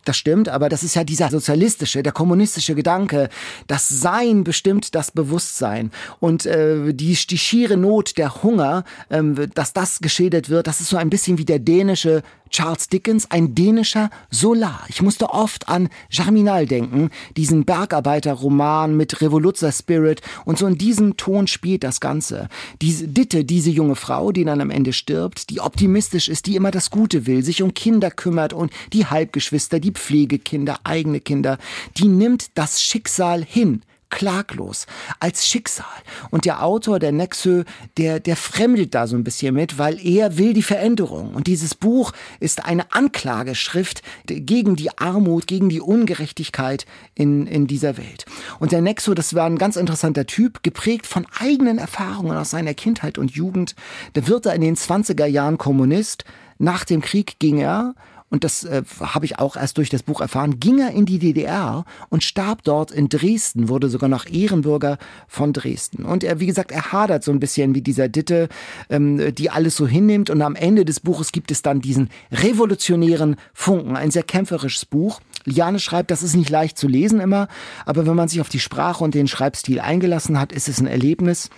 Das 0.04 0.16
stimmt, 0.16 0.48
aber 0.48 0.68
das 0.68 0.82
ist 0.82 0.96
ja 0.96 1.04
dieser 1.04 1.30
sozialistische, 1.30 2.02
der 2.02 2.12
kommunistische 2.12 2.74
Gedanke. 2.74 3.28
Das 3.68 3.88
Sein 3.88 4.42
bestimmt 4.42 4.96
das 4.96 5.12
Bewusstsein. 5.12 5.92
Und 6.18 6.44
äh, 6.44 6.92
die, 6.92 7.14
die 7.14 7.38
schiere 7.38 7.76
Not, 7.76 8.18
der 8.18 8.42
Hunger, 8.42 8.82
ähm, 9.10 9.36
dass 9.54 9.72
das 9.72 10.00
geschildert 10.00 10.48
wird, 10.48 10.66
das 10.66 10.80
ist 10.80 10.88
so 10.88 10.96
ein 10.96 11.10
bisschen 11.10 11.38
wie 11.38 11.44
der 11.44 11.60
dänische 11.60 12.24
Charles 12.50 12.88
Dickens, 12.88 13.30
ein 13.30 13.54
dänischer 13.54 14.10
Solar. 14.30 14.84
Ich 14.88 15.02
musste 15.02 15.30
oft 15.30 15.68
an 15.68 15.88
Germinal 16.10 16.66
denken, 16.66 17.10
diesen 17.36 17.64
Bergarbeiterroman 17.64 18.96
mit 18.96 19.20
Revoluzzer 19.20 19.72
Spirit 19.72 20.22
und 20.44 20.58
so 20.58 20.66
in 20.66 20.78
diesem 20.78 21.16
Ton 21.16 21.46
spielt 21.46 21.84
das 21.84 22.00
Ganze. 22.00 22.48
Diese 22.80 23.08
Ditte, 23.08 23.44
diese 23.44 23.70
junge 23.70 23.96
Frau, 23.96 24.32
die 24.32 24.44
dann 24.44 24.60
am 24.60 24.70
Ende 24.70 24.92
stirbt, 24.92 25.50
die 25.50 25.60
optimistisch 25.60 26.28
ist, 26.28 26.46
die 26.46 26.56
immer 26.56 26.70
das 26.70 26.90
Gute 26.90 27.26
will, 27.26 27.42
sich 27.42 27.62
um 27.62 27.74
Kinder 27.74 28.10
kümmert 28.10 28.52
und 28.52 28.72
die 28.92 29.06
Halbgeschwister, 29.06 29.80
die 29.80 29.92
Pflegekinder, 29.92 30.78
eigene 30.84 31.20
Kinder, 31.20 31.58
die 31.96 32.08
nimmt 32.08 32.50
das 32.54 32.82
Schicksal 32.82 33.44
hin 33.44 33.82
klaglos, 34.10 34.86
als 35.20 35.46
Schicksal. 35.46 35.86
Und 36.30 36.44
der 36.44 36.62
Autor, 36.62 36.98
der 36.98 37.12
Nexö, 37.12 37.64
der, 37.96 38.20
der 38.20 38.36
fremdet 38.36 38.94
da 38.94 39.06
so 39.06 39.16
ein 39.16 39.24
bisschen 39.24 39.54
mit, 39.54 39.78
weil 39.78 40.04
er 40.04 40.38
will 40.38 40.52
die 40.52 40.62
Veränderung. 40.62 41.34
Und 41.34 41.46
dieses 41.46 41.74
Buch 41.74 42.12
ist 42.40 42.64
eine 42.64 42.92
Anklageschrift 42.92 44.02
gegen 44.26 44.76
die 44.76 44.96
Armut, 44.98 45.46
gegen 45.46 45.68
die 45.68 45.80
Ungerechtigkeit 45.80 46.86
in, 47.14 47.46
in 47.46 47.66
dieser 47.66 47.96
Welt. 47.96 48.26
Und 48.58 48.72
der 48.72 48.80
Nexo, 48.80 49.14
das 49.14 49.34
war 49.34 49.46
ein 49.46 49.58
ganz 49.58 49.76
interessanter 49.76 50.26
Typ, 50.26 50.62
geprägt 50.62 51.06
von 51.06 51.26
eigenen 51.38 51.78
Erfahrungen 51.78 52.36
aus 52.36 52.50
seiner 52.50 52.74
Kindheit 52.74 53.18
und 53.18 53.32
Jugend. 53.32 53.74
Da 54.12 54.26
wird 54.26 54.46
er 54.46 54.54
in 54.54 54.60
den 54.60 54.76
20er 54.76 55.26
Jahren 55.26 55.58
Kommunist. 55.58 56.24
Nach 56.58 56.84
dem 56.84 57.02
Krieg 57.02 57.38
ging 57.38 57.58
er 57.58 57.94
und 58.28 58.42
das 58.42 58.64
äh, 58.64 58.82
habe 59.00 59.24
ich 59.24 59.38
auch 59.38 59.56
erst 59.56 59.78
durch 59.78 59.88
das 59.88 60.02
Buch 60.02 60.20
erfahren, 60.20 60.58
ging 60.58 60.80
er 60.80 60.90
in 60.90 61.06
die 61.06 61.20
DDR 61.20 61.84
und 62.08 62.24
starb 62.24 62.64
dort 62.64 62.90
in 62.90 63.08
Dresden, 63.08 63.68
wurde 63.68 63.88
sogar 63.88 64.08
noch 64.08 64.26
Ehrenbürger 64.26 64.98
von 65.28 65.52
Dresden. 65.52 66.04
Und 66.04 66.24
er, 66.24 66.40
wie 66.40 66.46
gesagt, 66.46 66.72
er 66.72 66.90
hadert 66.90 67.22
so 67.22 67.30
ein 67.30 67.38
bisschen 67.38 67.76
wie 67.76 67.82
dieser 67.82 68.08
Ditte, 68.08 68.48
ähm, 68.90 69.32
die 69.34 69.50
alles 69.50 69.76
so 69.76 69.86
hinnimmt. 69.86 70.28
Und 70.30 70.42
am 70.42 70.56
Ende 70.56 70.84
des 70.84 70.98
Buches 70.98 71.30
gibt 71.30 71.52
es 71.52 71.62
dann 71.62 71.80
diesen 71.80 72.10
revolutionären 72.32 73.36
Funken, 73.54 73.96
ein 73.96 74.10
sehr 74.10 74.24
kämpferisches 74.24 74.86
Buch. 74.86 75.20
Liane 75.44 75.78
schreibt, 75.78 76.10
das 76.10 76.24
ist 76.24 76.34
nicht 76.34 76.50
leicht 76.50 76.76
zu 76.76 76.88
lesen 76.88 77.20
immer, 77.20 77.46
aber 77.84 78.06
wenn 78.06 78.16
man 78.16 78.28
sich 78.28 78.40
auf 78.40 78.48
die 78.48 78.58
Sprache 78.58 79.04
und 79.04 79.14
den 79.14 79.28
Schreibstil 79.28 79.78
eingelassen 79.78 80.40
hat, 80.40 80.50
ist 80.50 80.68
es 80.68 80.80
ein 80.80 80.88
Erlebnis. 80.88 81.48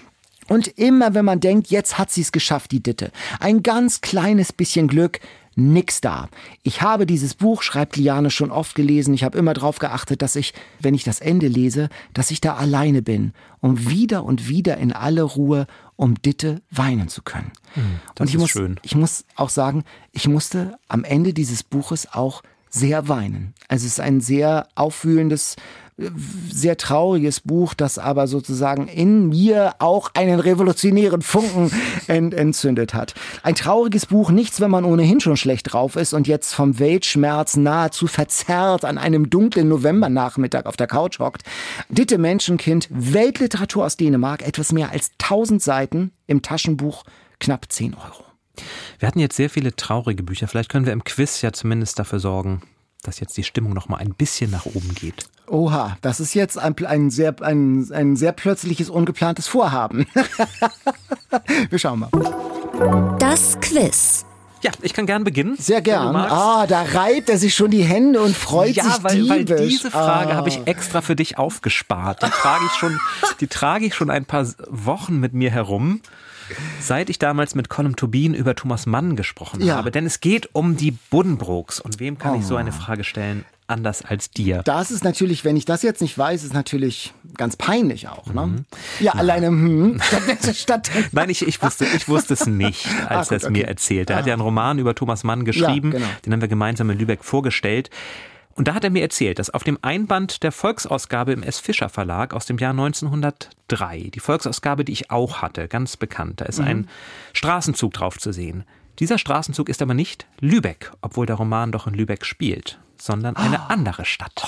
Und 0.48 0.66
immer 0.78 1.14
wenn 1.14 1.24
man 1.24 1.40
denkt, 1.40 1.68
jetzt 1.68 1.98
hat 1.98 2.10
sie 2.10 2.22
es 2.22 2.32
geschafft, 2.32 2.72
die 2.72 2.82
Ditte. 2.82 3.10
Ein 3.40 3.62
ganz 3.62 4.00
kleines 4.00 4.52
bisschen 4.52 4.88
Glück, 4.88 5.20
nix 5.59 6.00
da. 6.00 6.28
Ich 6.62 6.82
habe 6.82 7.04
dieses 7.04 7.34
Buch, 7.34 7.62
schreibt 7.62 7.96
Liane, 7.96 8.30
schon 8.30 8.50
oft 8.50 8.74
gelesen. 8.74 9.12
Ich 9.12 9.24
habe 9.24 9.36
immer 9.36 9.54
darauf 9.54 9.78
geachtet, 9.78 10.22
dass 10.22 10.36
ich, 10.36 10.54
wenn 10.80 10.94
ich 10.94 11.04
das 11.04 11.20
Ende 11.20 11.48
lese, 11.48 11.88
dass 12.14 12.30
ich 12.30 12.40
da 12.40 12.54
alleine 12.54 13.02
bin, 13.02 13.32
um 13.61 13.90
wieder 13.90 14.24
und 14.24 14.48
wieder 14.48 14.76
in 14.78 14.92
alle 14.92 15.22
Ruhe 15.22 15.66
um 15.96 16.14
Ditte 16.22 16.62
weinen 16.70 17.09
zu 17.09 17.22
können. 17.22 17.50
Mhm, 17.74 18.00
das 18.14 18.20
und 18.20 18.28
ich 18.28 18.34
ist 18.34 18.40
muss, 18.40 18.50
schön. 18.50 18.80
ich 18.82 18.94
muss 18.94 19.24
auch 19.34 19.50
sagen, 19.50 19.84
ich 20.12 20.28
musste 20.28 20.78
am 20.86 21.02
Ende 21.02 21.34
dieses 21.34 21.64
Buches 21.64 22.12
auch 22.12 22.42
sehr 22.70 23.09
weinen. 23.09 23.54
Also 23.66 23.86
es 23.86 23.92
ist 23.92 24.00
ein 24.00 24.20
sehr 24.20 24.68
aufwühlendes, 24.74 25.56
sehr 26.51 26.76
trauriges 26.76 27.40
Buch, 27.40 27.74
das 27.74 27.99
aber 27.99 28.28
sozusagen 28.28 28.86
in 28.86 29.28
mir 29.28 29.74
auch 29.80 30.11
einen 30.14 30.38
revolutionären 30.38 31.22
Funken 31.22 31.72
ent 32.07 32.34
entzündet 32.34 32.94
hat. 32.94 33.14
Ein 33.42 33.57
trauriges 33.57 34.07
Buch, 34.07 34.30
nichts, 34.30 34.61
wenn 34.61 34.70
man 34.70 34.84
ohnehin 34.84 35.20
schon 35.20 35.36
schlecht 35.36 35.72
drauf 35.72 35.96
ist 35.96 36.14
und 36.14 36.28
jetzt 36.28 36.55
vom 36.55 36.78
Weltschmerz 36.78 37.57
nahezu 37.57 38.07
verzerrt 38.07 38.84
an 38.84 38.96
einem 38.96 39.28
dunklen 39.28 39.68
Novembernachmittag 39.68 40.66
auf 40.66 40.76
der 40.76 40.86
Couch 40.86 41.18
hockt. 41.18 41.42
Ditte 41.88 42.18
Menschenkind, 42.18 42.88
Weltliteratur 42.90 43.84
aus 43.84 43.96
Dänemark, 43.96 44.46
etwas 44.46 44.72
mehr 44.72 44.92
als 44.92 45.11
1000 45.22 45.61
Seiten 45.61 46.12
im 46.26 46.42
Taschenbuch, 46.42 47.05
knapp 47.40 47.66
10 47.70 47.94
Euro. 47.94 48.24
Wir 48.99 49.09
hatten 49.09 49.20
jetzt 49.20 49.36
sehr 49.36 49.51
viele 49.51 49.74
traurige 49.74 50.22
Bücher. 50.22 50.49
Vielleicht 50.49 50.70
können 50.70 50.86
wir 50.86 50.92
im 50.92 51.05
Quiz 51.05 51.42
ja 51.42 51.53
zumindest 51.53 51.99
dafür 51.99 52.18
sorgen, 52.18 52.62
dass 53.03 53.20
jetzt 53.20 53.36
die 53.36 53.44
Stimmung 53.44 53.72
noch 53.72 53.88
mal 53.88 53.96
ein 53.96 54.14
bisschen 54.14 54.51
nach 54.51 54.66
oben 54.66 54.94
geht. 54.94 55.26
Oha, 55.46 55.96
das 56.03 56.20
ist 56.20 56.34
jetzt 56.34 56.59
ein, 56.59 56.74
ein, 56.84 57.11
sehr, 57.11 57.34
ein, 57.42 57.90
ein 57.92 58.16
sehr 58.16 58.32
plötzliches, 58.32 58.90
ungeplantes 58.90 59.46
Vorhaben. 59.46 60.07
Wir 61.70 61.78
schauen 61.78 62.01
mal. 62.01 63.16
Das 63.18 63.59
Quiz. 63.61 64.26
Ja, 64.62 64.72
ich 64.82 64.92
kann 64.92 65.07
gern 65.07 65.24
beginnen. 65.24 65.57
Sehr 65.57 65.80
gern. 65.80 66.16
Ah, 66.16 66.66
da 66.66 66.82
reibt 66.82 67.28
er 67.28 67.38
sich 67.38 67.55
schon 67.55 67.70
die 67.70 67.84
Hände 67.84 68.20
und 68.20 68.36
freut 68.36 68.74
ja, 68.74 68.84
sich 68.84 69.05
weil, 69.05 69.28
weil 69.28 69.44
diebisch. 69.44 69.68
diese 69.68 69.90
Frage 69.90 70.32
ah. 70.32 70.36
habe 70.36 70.49
ich 70.49 70.66
extra 70.66 71.01
für 71.01 71.14
dich 71.14 71.38
aufgespart. 71.38 72.22
Die 72.22 72.30
trage 72.30 72.64
ich 72.66 72.72
schon, 72.72 73.01
die 73.40 73.46
trage 73.46 73.86
ich 73.86 73.94
schon 73.94 74.11
ein 74.11 74.24
paar 74.24 74.46
Wochen 74.68 75.20
mit 75.20 75.32
mir 75.32 75.51
herum, 75.51 76.01
seit 76.80 77.11
ich 77.11 77.18
damals 77.18 77.55
mit 77.55 77.68
Colin 77.68 77.96
Tobin 77.96 78.34
über 78.34 78.55
Thomas 78.55 78.86
Mann 78.86 79.16
gesprochen 79.16 79.61
Ja. 79.62 79.76
habe. 79.76 79.90
Denn 79.90 80.07
es 80.07 80.20
geht 80.20 80.49
um 80.55 80.76
die 80.76 80.92
Buddenbrooks. 81.11 81.80
Und 81.80 82.01
wem 82.01 82.18
kann 82.18 82.34
ich 82.38 82.44
so 82.46 82.55
Oh. 82.55 82.59
eine 82.59 82.72
Frage 82.72 83.05
stellen, 83.05 83.44
anders 83.66 84.03
als 84.05 84.30
dir? 84.30 84.62
Das 84.64 84.90
ist 84.90 85.05
natürlich, 85.05 85.44
wenn 85.44 85.57
ich 85.57 85.64
das 85.64 85.82
jetzt 85.82 86.01
nicht 86.01 86.16
weiß, 86.16 86.42
ist 86.44 86.55
natürlich 86.55 87.12
ganz 87.36 87.57
peinlich 87.57 88.09
auch. 88.09 88.32
Ne? 88.32 88.46
Mhm. 88.46 88.64
Ja, 89.01 89.12
alleine 89.12 89.49
hm, 89.49 90.01
statt, 90.03 90.57
statt 90.57 90.90
Nein, 91.12 91.30
ich, 91.30 91.46
ich, 91.46 91.62
wusste, 91.62 91.84
ich 91.96 92.09
wusste 92.09 92.34
es 92.34 92.46
nicht, 92.46 92.86
als 93.09 93.30
Ah, 93.30 93.34
er 93.34 93.36
es 93.36 93.42
mir 93.44 93.51
okay. 93.51 93.61
erzählt. 93.62 94.11
Er 94.11 94.16
hat 94.16 94.26
ja 94.26 94.32
einen 94.32 94.42
Roman 94.42 94.78
über 94.78 94.94
Thomas 94.94 95.24
Mann 95.24 95.44
geschrieben, 95.44 95.90
genau. 95.90 96.07
den 96.24 96.32
haben 96.32 96.40
wir 96.40 96.49
gemeinsam 96.49 96.88
in 96.90 96.99
Lübeck 96.99 97.22
vorgestellt. 97.24 97.90
Und 98.59 98.66
da 98.66 98.74
hat 98.74 98.82
er 98.82 98.90
mir 98.90 99.02
erzählt, 99.02 99.38
dass 99.38 99.50
auf 99.50 99.62
dem 99.62 99.78
Einband 99.82 100.42
der 100.42 100.50
Volksausgabe 100.50 101.32
im 101.32 101.44
S. 101.44 101.61
Fischer 101.61 101.88
Verlag 101.88 102.34
aus 102.34 102.44
dem 102.44 102.59
Jahr 102.59 102.72
1903, 102.72 104.11
die 104.12 104.18
Volksausgabe, 104.18 104.84
die 104.84 104.90
ich 104.90 105.12
auch 105.12 105.42
hatte, 105.42 105.68
ganz 105.68 105.96
bekannt, 105.96 106.40
da 106.40 106.46
ist 106.46 106.59
ein 106.59 106.88
Straßenzug 107.34 107.92
drauf 107.92 108.18
zu 108.18 108.32
sehen. 108.32 108.64
Dieser 108.98 109.16
Straßenzug 109.16 109.68
ist 109.68 109.80
aber 109.80 109.94
nicht 109.94 110.26
Lübeck, 110.40 110.90
obwohl 111.02 111.24
der 111.24 111.36
Roman 111.36 111.70
doch 111.70 111.86
in 111.86 111.94
Lübeck 111.94 112.26
spielt, 112.26 112.80
sondern 113.00 113.36
eine 113.36 113.70
andere 113.70 114.04
Stadt. 114.04 114.44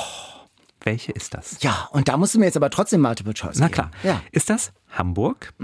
Welche 0.80 1.12
ist 1.12 1.34
das? 1.34 1.62
ja, 1.62 1.88
und 1.92 2.08
da 2.08 2.16
musst 2.16 2.34
du 2.34 2.40
mir 2.40 2.46
jetzt 2.46 2.56
aber 2.56 2.70
trotzdem 2.70 3.02
Multiple 3.02 3.34
Choice 3.34 3.60
Na 3.60 3.68
klar. 3.68 3.92
Ja. 4.02 4.20
Ist 4.32 4.50
das 4.50 4.72
Hamburg? 4.90 5.54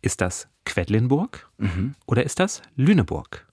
Ist 0.00 0.20
das 0.20 0.46
Quedlinburg? 0.64 1.50
Oder 2.06 2.22
ist 2.22 2.38
das 2.38 2.62
Lüneburg? 2.76 3.47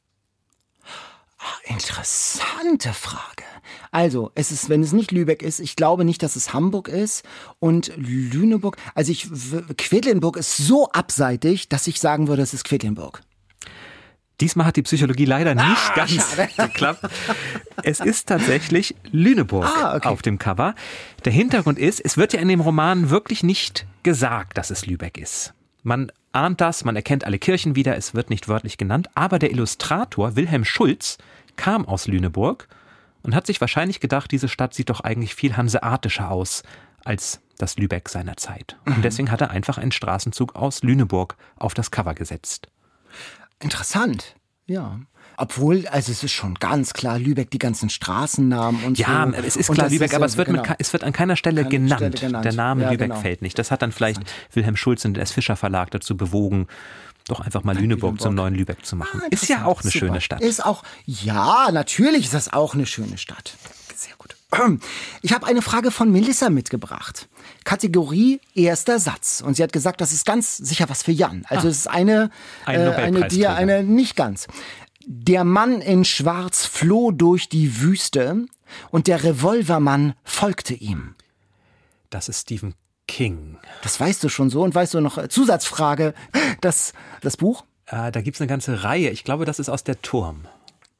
Interessante 1.65 2.93
Frage. 2.93 3.43
Also, 3.91 4.31
es 4.35 4.51
ist, 4.51 4.69
wenn 4.69 4.81
es 4.83 4.91
nicht 4.91 5.11
Lübeck 5.11 5.41
ist, 5.41 5.59
ich 5.59 5.75
glaube 5.75 6.05
nicht, 6.05 6.21
dass 6.23 6.35
es 6.35 6.53
Hamburg 6.53 6.87
ist 6.87 7.23
und 7.59 7.91
Lüneburg. 7.95 8.77
Also 8.93 9.11
ich, 9.11 9.27
Quedlinburg 9.77 10.37
ist 10.37 10.57
so 10.57 10.89
abseitig, 10.91 11.69
dass 11.69 11.87
ich 11.87 11.99
sagen 11.99 12.27
würde, 12.27 12.41
es 12.43 12.53
ist 12.53 12.63
Quedlinburg. 12.65 13.21
Diesmal 14.41 14.65
hat 14.67 14.75
die 14.75 14.81
Psychologie 14.81 15.23
leider 15.25 15.55
nicht 15.55 15.65
Ah, 15.65 15.93
ganz 15.95 16.11
schade. 16.11 16.49
geklappt. 16.57 17.07
Es 17.83 18.01
ist 18.01 18.27
tatsächlich 18.27 18.93
Lüneburg 19.11 19.65
Ah, 19.65 19.95
okay. 19.95 20.09
auf 20.09 20.21
dem 20.21 20.37
Cover. 20.37 20.75
Der 21.23 21.31
Hintergrund 21.31 21.79
ist, 21.79 22.01
es 22.03 22.17
wird 22.17 22.33
ja 22.33 22.41
in 22.41 22.49
dem 22.49 22.59
Roman 22.59 23.09
wirklich 23.09 23.43
nicht 23.43 23.85
gesagt, 24.03 24.57
dass 24.57 24.71
es 24.71 24.85
Lübeck 24.85 25.17
ist. 25.17 25.53
Man 25.83 26.11
ahnt 26.33 26.59
das, 26.59 26.83
man 26.83 26.97
erkennt 26.97 27.23
alle 27.23 27.39
Kirchen 27.39 27.75
wieder, 27.77 27.95
es 27.95 28.13
wird 28.13 28.29
nicht 28.29 28.49
wörtlich 28.49 28.77
genannt, 28.77 29.07
aber 29.15 29.39
der 29.39 29.51
Illustrator 29.51 30.35
Wilhelm 30.35 30.65
Schulz 30.65 31.17
kam 31.55 31.85
aus 31.87 32.07
Lüneburg 32.07 32.67
und 33.23 33.33
hat 33.35 33.47
sich 33.47 33.59
wahrscheinlich 33.61 33.99
gedacht, 33.99 34.31
diese 34.31 34.47
Stadt 34.47 34.73
sieht 34.73 34.89
doch 34.89 35.01
eigentlich 35.01 35.35
viel 35.35 35.57
hanseatischer 35.57 36.29
aus 36.31 36.63
als 37.03 37.39
das 37.57 37.77
Lübeck 37.77 38.09
seiner 38.09 38.35
Zeit. 38.37 38.77
Mhm. 38.85 38.95
Und 38.95 39.05
deswegen 39.05 39.31
hat 39.31 39.41
er 39.41 39.49
einfach 39.51 39.77
einen 39.77 39.91
Straßenzug 39.91 40.55
aus 40.55 40.83
Lüneburg 40.83 41.35
auf 41.57 41.73
das 41.73 41.91
Cover 41.91 42.13
gesetzt. 42.13 42.67
Interessant. 43.59 44.35
Ja. 44.67 44.99
Obwohl, 45.37 45.85
also 45.87 46.11
es 46.11 46.23
ist 46.23 46.31
schon 46.31 46.55
ganz 46.55 46.93
klar, 46.93 47.19
Lübeck, 47.19 47.51
die 47.51 47.57
ganzen 47.59 47.89
Straßennamen 47.89 48.83
und 48.85 48.97
Ja, 48.97 49.27
so. 49.29 49.33
es 49.43 49.55
ist 49.57 49.71
klar 49.71 49.89
Lübeck, 49.89 50.09
ist 50.09 50.15
aber 50.15 50.23
ja- 50.23 50.27
es 50.27 50.37
wird, 50.37 50.47
mit, 50.47 50.63
genau. 50.63 50.73
ke- 50.75 50.79
es 50.79 50.93
wird 50.93 51.03
an 51.03 51.11
keiner 51.13 51.35
Stelle 51.35 51.61
Keine 51.63 51.69
genannt. 51.69 51.99
Stelle 51.99 52.15
genannt. 52.27 52.45
Der 52.45 52.53
Name 52.53 52.83
Ja, 52.83 52.91
Lübeck 52.91 53.09
genau. 53.09 53.19
fällt 53.21 53.41
nicht. 53.41 53.59
Das 53.59 53.69
hat 53.69 53.81
dann 53.81 53.91
vielleicht 53.91 54.21
Wilhelm 54.53 54.75
Schulz 54.77 55.03
und 55.03 55.15
der 55.15 55.23
S. 55.23 55.31
Fischer 55.31 55.55
Verlag 55.57 55.91
dazu 55.91 56.15
bewogen, 56.15 56.67
doch 57.27 57.39
einfach 57.39 57.63
mal 57.63 57.75
Lüneburg, 57.77 58.21
zum 58.21 58.35
neuen 58.35 58.53
Lübeck 58.55 58.85
zu 58.85 58.95
machen. 58.95 59.21
Ah, 59.23 59.27
ist 59.31 59.47
ja 59.47 59.65
auch 59.65 59.81
eine 59.81 59.91
Super. 59.91 60.05
schöne 60.05 60.21
Stadt. 60.21 60.41
Ist 60.41 60.63
auch, 60.63 60.83
ja, 61.05 61.69
natürlich 61.71 62.25
ist 62.25 62.33
das 62.33 62.53
auch 62.53 62.75
eine 62.75 62.85
schöne 62.85 63.17
Stadt. 63.17 63.57
Sehr 63.95 64.13
gut. 64.17 64.35
Ich 65.21 65.33
habe 65.33 65.47
eine 65.47 65.61
Frage 65.61 65.89
von 65.91 66.11
Melissa 66.11 66.49
mitgebracht. 66.49 67.27
Kategorie 67.63 68.39
erster 68.53 68.99
Satz. 68.99 69.41
Und 69.45 69.55
sie 69.57 69.63
hat 69.63 69.73
gesagt, 69.73 70.01
das 70.01 70.13
ist 70.13 70.25
ganz 70.25 70.55
sicher 70.57 70.87
was 70.87 71.01
für 71.03 71.11
Jan. 71.11 71.45
Also 71.49 71.67
es 71.67 71.79
ist 71.79 71.87
eine, 71.87 72.29
Ah. 72.65 72.69
Ein 72.71 72.81
äh, 72.81 72.91
eine, 72.93 73.27
die, 73.27 73.47
eine 73.47 73.83
nicht 73.83 74.15
ganz. 74.15 74.47
Der 75.07 75.43
Mann 75.43 75.81
in 75.81 76.05
Schwarz 76.05 76.65
floh 76.65 77.11
durch 77.11 77.49
die 77.49 77.81
Wüste 77.81 78.45
und 78.91 79.07
der 79.07 79.23
Revolvermann 79.23 80.13
folgte 80.23 80.73
ihm. 80.73 81.15
Das 82.09 82.29
ist 82.29 82.41
Stephen 82.41 82.75
King. 83.07 83.57
Das 83.83 83.99
weißt 83.99 84.23
du 84.23 84.29
schon 84.29 84.49
so 84.49 84.63
und 84.63 84.73
weißt 84.73 84.93
du 84.93 85.01
noch, 85.01 85.17
äh, 85.17 85.29
Zusatzfrage, 85.29 86.13
das, 86.61 86.93
das 87.21 87.37
Buch? 87.37 87.65
Äh, 87.87 88.11
da 88.11 88.21
gibt's 88.21 88.41
eine 88.41 88.47
ganze 88.47 88.83
Reihe. 88.83 89.09
Ich 89.09 89.23
glaube, 89.23 89.45
das 89.45 89.59
ist 89.59 89.69
aus 89.69 89.83
der 89.83 90.01
Turm. 90.01 90.47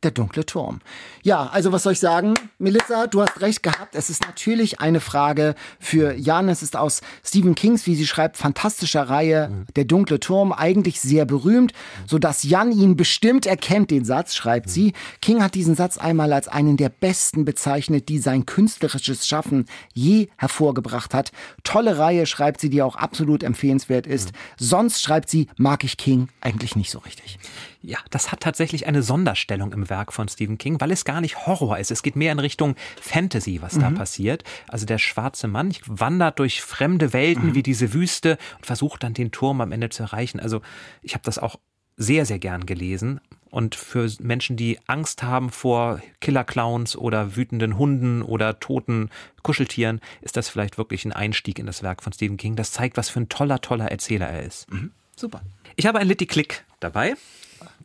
Der 0.04 0.12
dunkle 0.12 0.46
Turm. 0.46 0.82
Ja, 1.24 1.48
also 1.48 1.72
was 1.72 1.84
soll 1.84 1.93
ich 1.93 2.00
sagen? 2.00 2.36
Melissa, 2.60 3.08
du 3.08 3.22
hast 3.22 3.41
recht 3.41 3.64
gehabt. 3.64 3.96
Es 3.96 4.12
ist 4.12 4.22
natürlich 4.22 4.80
eine 4.80 5.00
Frage 5.00 5.56
für 5.80 6.14
Jan. 6.14 6.48
Es 6.48 6.62
ist 6.62 6.76
aus 6.76 7.02
Stephen 7.24 7.56
Kings, 7.56 7.88
wie 7.88 7.96
sie 7.96 8.06
schreibt, 8.06 8.38
fantastischer 8.38 9.10
Reihe. 9.10 9.66
Der 9.76 9.86
dunkle 9.86 10.20
Turm, 10.20 10.52
eigentlich 10.52 11.02
sehr 11.02 11.26
berühmt, 11.26 11.74
sodass 12.06 12.43
Jan 12.43 12.72
ihn 12.72 12.96
bestimmt 12.96 13.48
erkennt, 13.48 13.89
den 13.89 14.06
Satz, 14.06 14.36
schreibt 14.36 14.70
sie. 14.70 14.93
King 15.22 15.41
hat 15.41 15.56
diesen 15.56 15.74
Satz 15.76 15.98
einmal 15.98 16.34
als 16.34 16.48
einen 16.48 16.78
der 16.78 16.89
besten 16.89 17.43
bezeichnet, 17.43 18.08
die 18.08 18.20
sein 18.20 18.46
künstlerisches 18.46 19.28
Schaffen 19.28 19.66
je 19.93 20.28
hervorgebracht 20.38 21.16
hat. 21.16 21.32
Tolle 21.64 21.98
Reihe, 21.98 22.28
schreibt 22.28 22.62
sie, 22.62 22.70
die 22.70 22.84
auch 22.84 22.96
absolut 22.96 23.41
empfehlenswert 23.41 24.06
ist. 24.06 24.34
Sonst 24.60 25.02
schreibt 25.02 25.30
sie, 25.30 25.48
mag 25.58 25.84
ich 25.84 25.98
King 25.98 26.28
eigentlich 26.41 26.76
nicht 26.76 26.91
so 26.91 27.00
richtig. 27.00 27.39
Ja, 27.88 28.00
das 28.10 28.32
hat 28.32 28.40
tatsächlich 28.40 28.88
eine 28.88 29.04
Sonderstellung 29.04 29.72
im 29.72 29.90
Werk 29.90 30.12
von 30.12 30.28
Stephen 30.28 30.58
King, 30.58 30.82
weil 30.82 30.92
es 30.92 31.06
gar 31.06 31.22
nicht 31.22 31.46
Horror 31.46 31.78
ist. 31.78 31.92
Es 31.92 32.02
geht 32.02 32.16
mehr 32.16 32.32
in 32.32 32.40
Richtung 32.40 32.76
Fantasy, 33.00 33.62
was 33.62 33.76
mhm. 33.76 33.82
da 33.82 33.90
passiert. 33.92 34.44
Also 34.68 34.86
der 34.86 34.98
schwarze 34.98 35.48
Mann 35.48 35.74
wandert 35.86 36.40
durch 36.40 36.62
fremde 36.62 37.14
Welten 37.14 37.50
mhm. 37.50 37.56
wie 37.56 37.64
diese 37.64 37.94
Wüste 37.94 38.38
und 38.58 38.66
versucht 38.66 39.04
dann 39.04 39.14
den 39.14 39.32
Turm 39.32 39.62
am 39.62 39.72
Ende 39.72 39.90
zu 39.90 40.02
erreichen. 40.04 40.40
Also 40.40 40.62
ich 41.04 41.14
habe 41.14 41.24
das 41.24 41.38
auch 41.38 41.58
sehr, 41.96 42.26
sehr 42.26 42.40
gern 42.40 42.66
gelesen. 42.66 43.22
Und 43.52 43.76
für 43.76 44.12
Menschen, 44.20 44.58
die 44.58 44.80
Angst 44.88 45.24
haben 45.24 45.50
vor 45.50 46.02
Killer-Clowns 46.20 46.98
oder 46.98 47.36
wütenden 47.36 47.78
Hunden 47.78 48.22
oder 48.22 48.60
toten 48.60 49.10
Kuscheltieren, 49.44 50.02
ist 50.22 50.36
das 50.36 50.50
vielleicht 50.50 50.78
wirklich 50.78 51.06
ein 51.06 51.14
Einstieg 51.14 51.60
in 51.60 51.66
das 51.66 51.84
Werk 51.84 52.04
von 52.04 52.12
Stephen 52.12 52.38
King. 52.38 52.56
Das 52.56 52.72
zeigt, 52.72 52.98
was 52.98 53.10
für 53.10 53.22
ein 53.22 53.30
toller, 53.30 53.62
toller 53.62 53.92
Erzähler 53.92 54.28
er 54.28 54.44
ist. 54.44 54.70
Mhm. 54.72 54.92
Super. 55.16 55.42
Ich 55.78 55.86
habe 55.86 56.00
ein 56.00 56.08
Litty 56.08 56.26
Click 56.26 56.66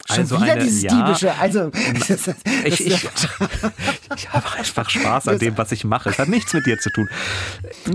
Schon 0.07 0.19
also 0.19 0.41
wieder 0.41 0.53
eine, 0.53 0.65
dieses 0.65 0.83
ja, 0.83 1.05
Diebische. 1.05 1.35
Also, 1.39 1.71
ich, 2.65 2.87
ich, 2.87 3.05
ich 4.17 4.29
habe 4.31 4.59
einfach 4.59 4.91
Spaß 4.91 5.29
an 5.29 5.39
dem, 5.39 5.57
was 5.57 5.73
ich 5.73 5.85
mache. 5.85 6.09
Es 6.09 6.19
hat 6.19 6.29
nichts 6.29 6.53
mit 6.53 6.67
dir 6.67 6.79
zu 6.79 6.91
tun. 6.91 7.09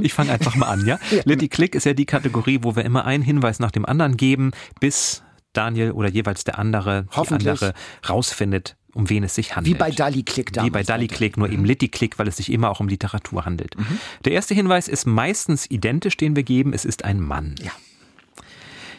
Ich 0.01 0.13
fange 0.13 0.31
einfach 0.31 0.55
mal 0.55 0.67
an, 0.67 0.85
ja? 0.85 0.99
ja. 1.11 1.21
Litty 1.25 1.49
Click 1.49 1.75
ist 1.75 1.85
ja 1.85 1.93
die 1.93 2.05
Kategorie, 2.05 2.59
wo 2.61 2.75
wir 2.75 2.85
immer 2.85 3.05
einen 3.05 3.23
Hinweis 3.23 3.59
nach 3.59 3.71
dem 3.71 3.85
anderen 3.85 4.17
geben, 4.17 4.51
bis 4.79 5.23
Daniel 5.53 5.91
oder 5.91 6.09
jeweils 6.09 6.43
der 6.43 6.59
andere, 6.59 7.07
die 7.13 7.33
andere 7.33 7.73
rausfindet, 8.07 8.75
um 8.93 9.09
wen 9.09 9.23
es 9.23 9.35
sich 9.35 9.55
handelt. 9.55 9.75
Wie 9.75 9.77
bei 9.77 9.91
Dali 9.91 10.23
Click 10.23 10.53
damals. 10.53 10.67
Wie 10.67 10.71
bei 10.71 10.83
Dali 10.83 11.07
Click, 11.07 11.37
nur 11.37 11.47
mhm. 11.47 11.53
eben 11.53 11.65
Litty 11.65 11.87
Click, 11.89 12.19
weil 12.19 12.27
es 12.27 12.37
sich 12.37 12.51
immer 12.51 12.69
auch 12.69 12.79
um 12.79 12.87
Literatur 12.87 13.45
handelt. 13.45 13.77
Mhm. 13.77 13.99
Der 14.23 14.33
erste 14.33 14.53
Hinweis 14.53 14.87
ist 14.87 15.05
meistens 15.05 15.69
identisch, 15.69 16.17
den 16.17 16.35
wir 16.35 16.43
geben. 16.43 16.73
Es 16.73 16.85
ist 16.85 17.03
ein 17.03 17.19
Mann. 17.19 17.55
Ja. 17.61 17.71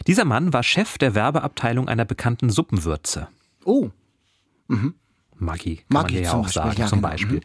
Dieser 0.05 0.25
Mann 0.25 0.53
war 0.53 0.63
Chef 0.63 0.97
der 0.97 1.15
Werbeabteilung 1.15 1.87
einer 1.87 2.05
bekannten 2.05 2.49
Suppenwürze. 2.49 3.27
Oh. 3.65 3.89
Mhm. 4.67 4.95
Maggi, 5.39 5.77
kann 5.77 5.85
Maggi 5.89 6.15
man 6.15 6.23
ja 6.23 6.33
auch 6.33 6.43
Beispiel, 6.43 6.53
sagen, 6.53 6.81
ja, 6.81 6.87
zum 6.87 6.99
genau. 6.99 7.09
Beispiel. 7.09 7.37
Mhm. 7.37 7.43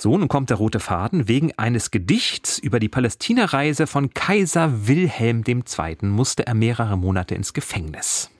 So, 0.00 0.16
nun 0.16 0.28
kommt 0.28 0.50
der 0.50 0.58
rote 0.58 0.78
Faden. 0.78 1.26
Wegen 1.26 1.52
eines 1.58 1.90
Gedichts 1.90 2.58
über 2.58 2.78
die 2.78 2.88
Palästinareise 2.88 3.88
von 3.88 4.10
Kaiser 4.14 4.86
Wilhelm 4.86 5.42
II. 5.46 5.96
musste 6.02 6.46
er 6.46 6.54
mehrere 6.54 6.96
Monate 6.96 7.34
ins 7.34 7.52
Gefängnis. 7.52 8.30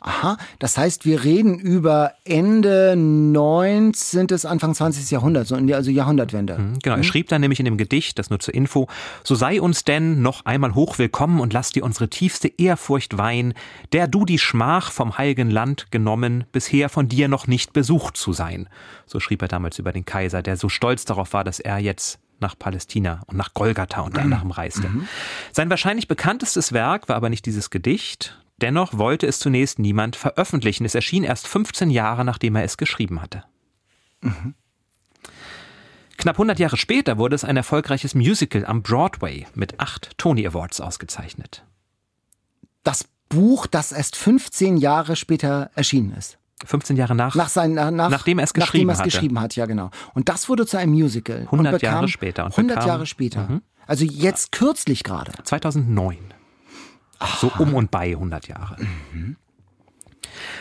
Aha, 0.00 0.36
das 0.60 0.78
heißt, 0.78 1.04
wir 1.06 1.24
reden 1.24 1.58
über 1.58 2.12
Ende 2.24 2.94
19. 2.96 4.28
bis 4.28 4.44
Anfang 4.44 4.72
20. 4.72 5.10
Jahrhundert, 5.10 5.50
also 5.50 5.90
Jahrhundertwende. 5.90 6.56
Mhm, 6.56 6.78
genau, 6.78 6.94
er 6.94 6.98
mhm. 6.98 7.02
schrieb 7.04 7.28
dann 7.28 7.40
nämlich 7.40 7.58
in 7.58 7.64
dem 7.64 7.76
Gedicht, 7.76 8.16
das 8.18 8.30
nur 8.30 8.38
zur 8.38 8.54
Info, 8.54 8.86
so 9.24 9.34
sei 9.34 9.60
uns 9.60 9.82
denn 9.82 10.22
noch 10.22 10.46
einmal 10.46 10.76
hochwillkommen 10.76 11.40
und 11.40 11.52
lass 11.52 11.72
dir 11.72 11.82
unsere 11.82 12.08
tiefste 12.08 12.46
Ehrfurcht 12.46 13.18
weihen, 13.18 13.54
der 13.92 14.06
du 14.06 14.24
die 14.24 14.38
Schmach 14.38 14.92
vom 14.92 15.18
heiligen 15.18 15.50
Land 15.50 15.90
genommen, 15.90 16.44
bisher 16.52 16.88
von 16.88 17.08
dir 17.08 17.26
noch 17.26 17.48
nicht 17.48 17.72
besucht 17.72 18.16
zu 18.16 18.32
sein. 18.32 18.68
So 19.04 19.18
schrieb 19.18 19.42
er 19.42 19.48
damals 19.48 19.80
über 19.80 19.92
den 19.92 20.04
Kaiser, 20.04 20.42
der 20.42 20.56
so 20.56 20.68
stolz 20.68 21.06
darauf 21.06 21.32
war, 21.32 21.42
dass 21.42 21.58
er 21.58 21.78
jetzt 21.78 22.20
nach 22.40 22.56
Palästina 22.56 23.22
und 23.26 23.36
nach 23.36 23.52
Golgatha 23.52 24.02
unter 24.02 24.22
anderem 24.22 24.52
reiste. 24.52 24.88
Mhm. 24.88 25.08
Sein 25.50 25.70
wahrscheinlich 25.70 26.06
bekanntestes 26.06 26.72
Werk 26.72 27.08
war 27.08 27.16
aber 27.16 27.30
nicht 27.30 27.46
dieses 27.46 27.70
Gedicht, 27.70 28.38
Dennoch 28.60 28.98
wollte 28.98 29.26
es 29.26 29.38
zunächst 29.38 29.78
niemand 29.78 30.16
veröffentlichen. 30.16 30.84
Es 30.84 30.94
erschien 30.94 31.24
erst 31.24 31.46
15 31.46 31.90
Jahre, 31.90 32.24
nachdem 32.24 32.56
er 32.56 32.64
es 32.64 32.76
geschrieben 32.76 33.22
hatte. 33.22 33.44
Mhm. 34.20 34.54
Knapp 36.16 36.34
100 36.34 36.58
Jahre 36.58 36.76
später 36.76 37.16
wurde 37.16 37.36
es 37.36 37.44
ein 37.44 37.56
erfolgreiches 37.56 38.16
Musical 38.16 38.66
am 38.66 38.82
Broadway 38.82 39.46
mit 39.54 39.78
acht 39.78 40.18
Tony 40.18 40.46
Awards 40.46 40.80
ausgezeichnet. 40.80 41.64
Das 42.82 43.04
Buch, 43.28 43.68
das 43.68 43.92
erst 43.92 44.16
15 44.16 44.78
Jahre 44.78 45.14
später 45.14 45.70
erschienen 45.74 46.12
ist. 46.12 46.38
15 46.64 46.96
Jahre 46.96 47.14
nach, 47.14 47.36
nach, 47.36 47.48
sein, 47.48 47.74
nach 47.74 47.92
nachdem 47.92 48.40
er 48.40 48.44
es 48.44 48.52
geschrieben, 48.52 48.88
nachdem 48.88 48.88
er 48.88 48.92
es 48.94 49.02
geschrieben 49.14 49.40
hat, 49.40 49.54
ja 49.54 49.66
genau. 49.66 49.90
Und 50.14 50.28
das 50.28 50.48
wurde 50.48 50.66
zu 50.66 50.76
einem 50.76 50.92
Musical. 50.92 51.42
100 51.42 51.80
Jahre 51.82 52.08
später. 52.08 52.46
100 52.46 52.76
bekam, 52.76 52.88
Jahre 52.88 53.06
später. 53.06 53.48
Mhm. 53.48 53.62
Also 53.86 54.04
jetzt 54.04 54.50
kürzlich 54.50 55.04
gerade. 55.04 55.32
2009. 55.44 56.18
So 57.40 57.50
um 57.58 57.74
und 57.74 57.90
bei 57.90 58.10
100 58.10 58.48
Jahre. 58.48 58.76
Mhm. 59.12 59.36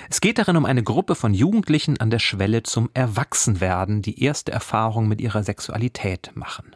Es 0.10 0.22
geht 0.22 0.38
darin 0.38 0.58
um 0.58 0.66
eine 0.66 0.84
Gruppe 0.84 1.16
von 1.16 1.34
Jugendlichen 1.34 2.00
an 2.00 2.10
der 2.10 2.20
Schwelle 2.20 2.64
zum 2.64 2.90
Erwachsenwerden, 2.94 4.02
die 4.02 4.24
erste 4.24 4.52
Erfahrung 4.52 5.08
mit 5.08 5.22
ihrer 5.22 5.44
Sexualität 5.44 6.32
machen. 6.36 6.76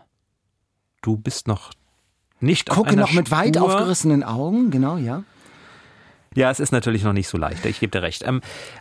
Du 1.01 1.17
bist 1.17 1.47
noch 1.47 1.71
nicht 2.39 2.69
ich 2.69 2.75
gucke 2.75 2.95
noch 2.95 3.13
mit 3.13 3.31
weit 3.31 3.57
aufgerissenen 3.57 4.23
Augen, 4.23 4.71
genau, 4.71 4.97
ja. 4.97 5.23
Ja, 6.33 6.49
es 6.49 6.61
ist 6.61 6.71
natürlich 6.71 7.03
noch 7.03 7.11
nicht 7.11 7.27
so 7.27 7.37
leicht, 7.37 7.65
ich 7.65 7.81
gebe 7.81 7.91
dir 7.91 8.03
recht. 8.03 8.23
Ähm, 8.25 8.39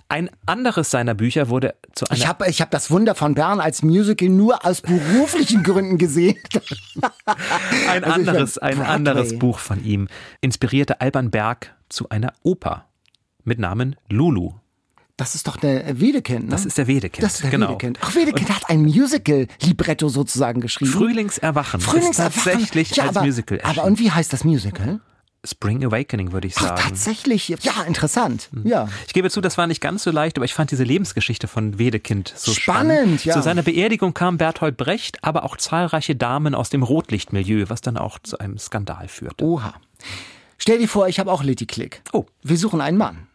ein 0.08 0.30
anderes 0.46 0.90
seiner 0.92 1.14
Bücher 1.14 1.48
wurde 1.48 1.74
zu 1.94 2.06
einer... 2.06 2.16
Ich 2.16 2.28
habe 2.28 2.48
ich 2.48 2.60
hab 2.60 2.70
das 2.70 2.92
Wunder 2.92 3.16
von 3.16 3.34
Bern 3.34 3.58
als 3.58 3.82
Musical 3.82 4.28
nur 4.28 4.64
aus 4.64 4.82
beruflichen 4.82 5.64
Gründen 5.64 5.98
gesehen. 5.98 6.38
ein 7.88 8.04
also 8.04 8.14
anderes, 8.14 8.58
ein 8.58 8.80
anderes 8.80 9.36
Buch 9.36 9.58
von 9.58 9.84
ihm 9.84 10.06
inspirierte 10.40 11.00
Alban 11.00 11.32
Berg 11.32 11.74
zu 11.88 12.08
einer 12.08 12.32
Oper 12.44 12.86
mit 13.42 13.58
Namen 13.58 13.96
Lulu. 14.08 14.52
Das 15.16 15.34
ist 15.34 15.48
doch 15.48 15.56
der 15.56 16.00
Wedekind, 16.00 16.44
ne? 16.44 16.50
Das 16.50 16.64
ist 16.64 16.78
der 16.78 16.86
Wedekind. 16.86 17.24
Das 17.24 17.34
ist 17.34 17.42
der 17.42 17.50
genau. 17.50 17.70
Wedekind. 17.70 17.98
Ach, 18.00 18.14
Wedekind 18.14 18.48
und 18.48 18.56
hat 18.56 18.70
ein 18.70 18.82
Musical-Libretto 18.82 20.08
sozusagen 20.08 20.60
geschrieben. 20.60 20.92
Frühlingserwachen. 20.92 21.80
Frühlingserwachen. 21.80 22.38
Ist 22.38 22.44
tatsächlich 22.44 22.96
ja, 22.96 23.04
als 23.04 23.16
aber, 23.16 23.26
Musical 23.26 23.58
erschienen. 23.58 23.78
Aber 23.80 23.88
und 23.88 23.98
wie 23.98 24.10
heißt 24.10 24.32
das 24.32 24.44
Musical? 24.44 25.00
Spring 25.44 25.82
Awakening, 25.84 26.32
würde 26.32 26.48
ich 26.48 26.54
sagen. 26.54 26.74
Ach, 26.78 26.82
tatsächlich, 26.88 27.48
ja, 27.48 27.82
interessant. 27.86 28.50
Hm. 28.52 28.66
Ja. 28.66 28.88
Ich 29.06 29.14
gebe 29.14 29.30
zu, 29.30 29.40
das 29.40 29.56
war 29.56 29.66
nicht 29.66 29.80
ganz 29.80 30.02
so 30.02 30.10
leicht, 30.10 30.36
aber 30.36 30.44
ich 30.44 30.52
fand 30.52 30.70
diese 30.70 30.84
Lebensgeschichte 30.84 31.48
von 31.48 31.78
Wedekind 31.78 32.32
so 32.36 32.52
spannend. 32.52 32.92
spannend. 32.92 33.24
Ja. 33.24 33.34
Zu 33.34 33.42
seiner 33.42 33.62
Beerdigung 33.62 34.12
kam 34.12 34.36
Berthold 34.36 34.76
Brecht, 34.76 35.24
aber 35.24 35.44
auch 35.44 35.56
zahlreiche 35.56 36.14
Damen 36.14 36.54
aus 36.54 36.68
dem 36.68 36.82
Rotlichtmilieu, 36.82 37.66
was 37.68 37.80
dann 37.80 37.96
auch 37.96 38.18
zu 38.18 38.38
einem 38.38 38.58
Skandal 38.58 39.08
führte. 39.08 39.42
Oha. 39.44 39.74
Stell 40.58 40.78
dir 40.78 40.88
vor, 40.88 41.08
ich 41.08 41.18
habe 41.18 41.32
auch 41.32 41.42
Litty 41.42 41.64
Click. 41.64 42.02
Oh. 42.12 42.26
Wir 42.42 42.58
suchen 42.58 42.82
einen 42.82 42.98
Mann. 42.98 43.26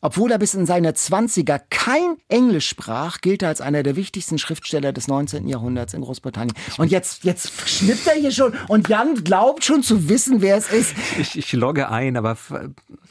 Obwohl 0.00 0.32
er 0.32 0.38
bis 0.38 0.54
in 0.54 0.66
seine 0.66 0.94
Zwanziger 0.94 1.60
kein 1.70 2.16
Englisch 2.28 2.68
sprach, 2.68 3.20
gilt 3.20 3.42
er 3.42 3.48
als 3.48 3.60
einer 3.60 3.82
der 3.82 3.96
wichtigsten 3.96 4.38
Schriftsteller 4.38 4.92
des 4.92 5.08
19. 5.08 5.46
Jahrhunderts 5.46 5.94
in 5.94 6.02
Großbritannien. 6.02 6.56
Und 6.78 6.90
jetzt, 6.90 7.24
jetzt 7.24 7.52
schnippt 7.68 8.06
er 8.06 8.14
hier 8.14 8.32
schon 8.32 8.54
und 8.68 8.88
Jan 8.88 9.22
glaubt 9.22 9.64
schon 9.64 9.82
zu 9.82 10.08
wissen, 10.08 10.42
wer 10.42 10.56
es 10.56 10.70
ist. 10.70 10.94
Ich, 11.18 11.38
ich 11.38 11.52
logge 11.52 11.88
ein, 11.88 12.16
aber... 12.16 12.36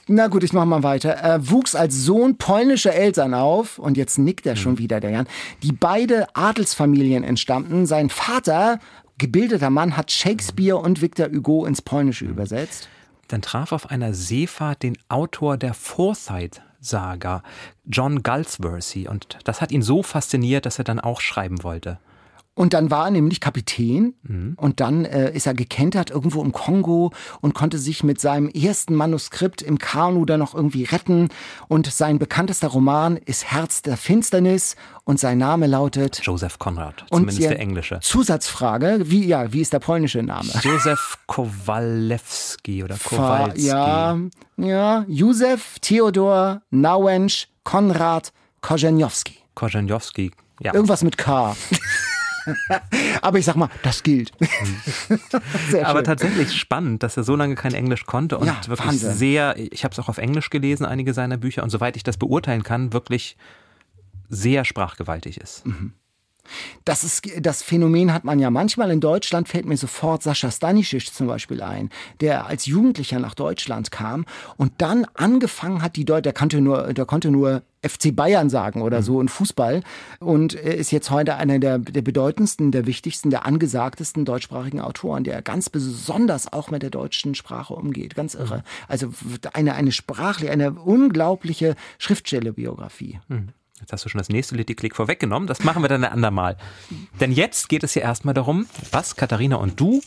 Na 0.07 0.27
gut, 0.27 0.43
ich 0.43 0.51
mach 0.51 0.65
mal 0.65 0.83
weiter. 0.83 1.11
Er 1.11 1.49
wuchs 1.49 1.75
als 1.75 2.03
Sohn 2.03 2.37
polnischer 2.37 2.93
Eltern 2.93 3.33
auf 3.33 3.79
und 3.79 3.95
jetzt 3.95 4.17
nickt 4.17 4.45
er 4.45 4.55
schon 4.55 4.73
mhm. 4.73 4.79
wieder, 4.79 4.99
der 4.99 5.11
Jan, 5.11 5.27
die 5.63 5.71
beide 5.71 6.35
Adelsfamilien 6.35 7.23
entstammten. 7.23 7.85
Sein 7.85 8.09
Vater, 8.09 8.79
gebildeter 9.17 9.69
Mann, 9.69 9.95
hat 9.95 10.11
Shakespeare 10.11 10.77
und 10.77 11.01
Victor 11.01 11.27
Hugo 11.27 11.65
ins 11.65 11.81
Polnische 11.81 12.25
übersetzt 12.25 12.89
dann 13.31 13.41
traf 13.41 13.71
auf 13.71 13.89
einer 13.89 14.13
Seefahrt 14.13 14.83
den 14.83 14.97
Autor 15.09 15.57
der 15.57 15.73
Forsyth-Saga, 15.73 17.43
John 17.85 18.23
Galsworthy. 18.23 19.07
Und 19.07 19.39
das 19.43 19.61
hat 19.61 19.71
ihn 19.71 19.81
so 19.81 20.03
fasziniert, 20.03 20.65
dass 20.65 20.77
er 20.77 20.83
dann 20.83 20.99
auch 20.99 21.21
schreiben 21.21 21.63
wollte. 21.63 21.99
Und 22.53 22.73
dann 22.73 22.91
war 22.91 23.05
er 23.05 23.11
nämlich 23.11 23.39
Kapitän 23.39 24.13
mhm. 24.23 24.55
und 24.57 24.81
dann 24.81 25.05
äh, 25.05 25.31
ist 25.31 25.47
er 25.47 25.53
gekentert 25.53 26.11
irgendwo 26.11 26.43
im 26.43 26.51
Kongo 26.51 27.13
und 27.39 27.53
konnte 27.53 27.77
sich 27.77 28.03
mit 28.03 28.19
seinem 28.19 28.49
ersten 28.49 28.93
Manuskript 28.93 29.61
im 29.61 29.77
Kanu 29.77 30.25
dann 30.25 30.41
noch 30.41 30.53
irgendwie 30.53 30.83
retten. 30.83 31.29
Und 31.69 31.87
sein 31.87 32.19
bekanntester 32.19 32.67
Roman 32.67 33.15
ist 33.15 33.45
Herz 33.45 33.81
der 33.83 33.95
Finsternis 33.95 34.75
und 35.05 35.17
sein 35.17 35.37
Name 35.37 35.65
lautet 35.65 36.19
Joseph 36.23 36.59
Conrad, 36.59 37.05
zumindest 37.09 37.39
der 37.39 37.59
englische. 37.59 37.99
Zusatzfrage, 38.01 39.03
wie 39.05 39.25
ja, 39.25 39.53
wie 39.53 39.61
ist 39.61 39.71
der 39.71 39.79
polnische 39.79 40.21
Name? 40.21 40.49
Joseph 40.61 41.19
Kowalewski 41.27 42.83
oder 42.83 42.97
Kowalski. 42.97 43.67
Ja, 43.67 44.19
ja, 44.57 45.05
Józef 45.07 45.79
Theodor 45.79 46.61
Nauensch 46.69 47.47
Konrad 47.63 48.33
Korzeniowski. 48.59 49.37
Korzeniowski, 49.55 50.31
ja. 50.59 50.73
Irgendwas 50.73 51.03
mit 51.03 51.17
K. 51.17 51.55
Aber 53.21 53.39
ich 53.39 53.45
sag 53.45 53.55
mal, 53.55 53.69
das 53.83 54.03
gilt. 54.03 54.31
Aber 55.83 56.03
tatsächlich 56.03 56.53
spannend, 56.53 57.03
dass 57.03 57.17
er 57.17 57.23
so 57.23 57.35
lange 57.35 57.55
kein 57.55 57.73
Englisch 57.73 58.05
konnte 58.05 58.37
und 58.37 58.47
ja, 58.47 58.59
wirklich 58.67 58.87
Wahnsinn. 58.87 59.13
sehr, 59.13 59.55
ich 59.57 59.83
habe 59.83 59.93
es 59.93 59.99
auch 59.99 60.09
auf 60.09 60.17
Englisch 60.17 60.49
gelesen, 60.49 60.85
einige 60.85 61.13
seiner 61.13 61.37
Bücher, 61.37 61.63
und 61.63 61.69
soweit 61.69 61.95
ich 61.95 62.03
das 62.03 62.17
beurteilen 62.17 62.63
kann, 62.63 62.93
wirklich 62.93 63.37
sehr 64.29 64.65
sprachgewaltig 64.65 65.37
ist. 65.37 65.65
Mhm. 65.65 65.93
Das, 66.85 67.03
ist, 67.03 67.27
das 67.39 67.63
Phänomen 67.63 68.13
hat 68.13 68.23
man 68.23 68.39
ja 68.39 68.49
manchmal 68.49 68.91
in 68.91 68.99
Deutschland, 68.99 69.47
fällt 69.47 69.65
mir 69.65 69.77
sofort 69.77 70.23
Sascha 70.23 70.51
Stanisic 70.51 71.13
zum 71.13 71.27
Beispiel 71.27 71.61
ein, 71.61 71.89
der 72.19 72.47
als 72.47 72.65
Jugendlicher 72.65 73.19
nach 73.19 73.35
Deutschland 73.35 73.91
kam 73.91 74.25
und 74.57 74.73
dann 74.79 75.05
angefangen 75.13 75.81
hat, 75.81 75.95
die 75.95 76.05
Deutsche, 76.05 76.23
der 76.23 76.33
konnte 76.33 76.61
nur, 76.61 76.93
der 76.93 77.05
konnte 77.05 77.31
nur 77.31 77.63
FC 77.83 78.15
Bayern 78.15 78.49
sagen 78.49 78.81
oder 78.81 78.99
mhm. 78.99 79.03
so 79.03 79.21
in 79.21 79.27
Fußball 79.27 79.81
und 80.19 80.53
ist 80.53 80.91
jetzt 80.91 81.09
heute 81.09 81.35
einer 81.35 81.59
der, 81.59 81.79
der 81.79 82.01
bedeutendsten, 82.01 82.71
der 82.71 82.85
wichtigsten, 82.85 83.29
der 83.29 83.45
angesagtesten 83.45 84.25
deutschsprachigen 84.25 84.81
Autoren, 84.81 85.23
der 85.23 85.41
ganz 85.41 85.69
besonders 85.69 86.51
auch 86.51 86.69
mit 86.69 86.83
der 86.83 86.91
deutschen 86.91 87.33
Sprache 87.33 87.73
umgeht. 87.73 88.15
Ganz 88.15 88.35
irre. 88.35 88.57
Mhm. 88.57 88.63
Also 88.87 89.13
eine, 89.53 89.73
eine 89.73 89.91
sprachliche, 89.91 90.51
eine 90.51 90.73
unglaubliche 90.73 91.75
Schriftstellerbiografie. 91.97 93.19
Mhm. 93.27 93.49
Jetzt 93.81 93.91
hast 93.91 94.05
du 94.05 94.09
schon 94.09 94.19
das 94.19 94.29
nächste 94.29 94.55
Litti-Klick 94.55 94.95
vorweggenommen. 94.95 95.47
Das 95.47 95.63
machen 95.63 95.83
wir 95.83 95.89
dann 95.89 96.03
ein 96.03 96.11
andermal. 96.11 96.55
Denn 97.19 97.31
jetzt 97.31 97.67
geht 97.67 97.83
es 97.83 97.95
ja 97.95 98.03
erstmal 98.03 98.33
darum, 98.33 98.67
was 98.91 99.15
Katharina 99.15 99.57
und 99.57 99.79
du 99.79 100.01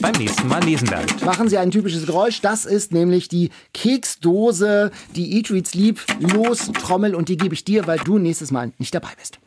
beim 0.00 0.12
nächsten 0.12 0.48
Mal 0.48 0.64
lesen 0.64 0.90
werdet. 0.90 1.22
Machen 1.24 1.48
Sie 1.48 1.58
ein 1.58 1.70
typisches 1.70 2.06
Geräusch. 2.06 2.40
Das 2.40 2.64
ist 2.64 2.92
nämlich 2.92 3.28
die 3.28 3.50
Keksdose, 3.74 4.90
die 5.14 5.36
Eat, 5.36 5.50
Read, 5.50 5.66
Sleep 5.66 6.00
Los 6.20 6.70
Trommel 6.72 7.14
und 7.14 7.28
die 7.28 7.36
gebe 7.36 7.54
ich 7.54 7.64
dir, 7.64 7.86
weil 7.86 7.98
du 7.98 8.18
nächstes 8.18 8.50
Mal 8.50 8.72
nicht 8.78 8.94
dabei 8.94 9.10
bist. 9.18 9.38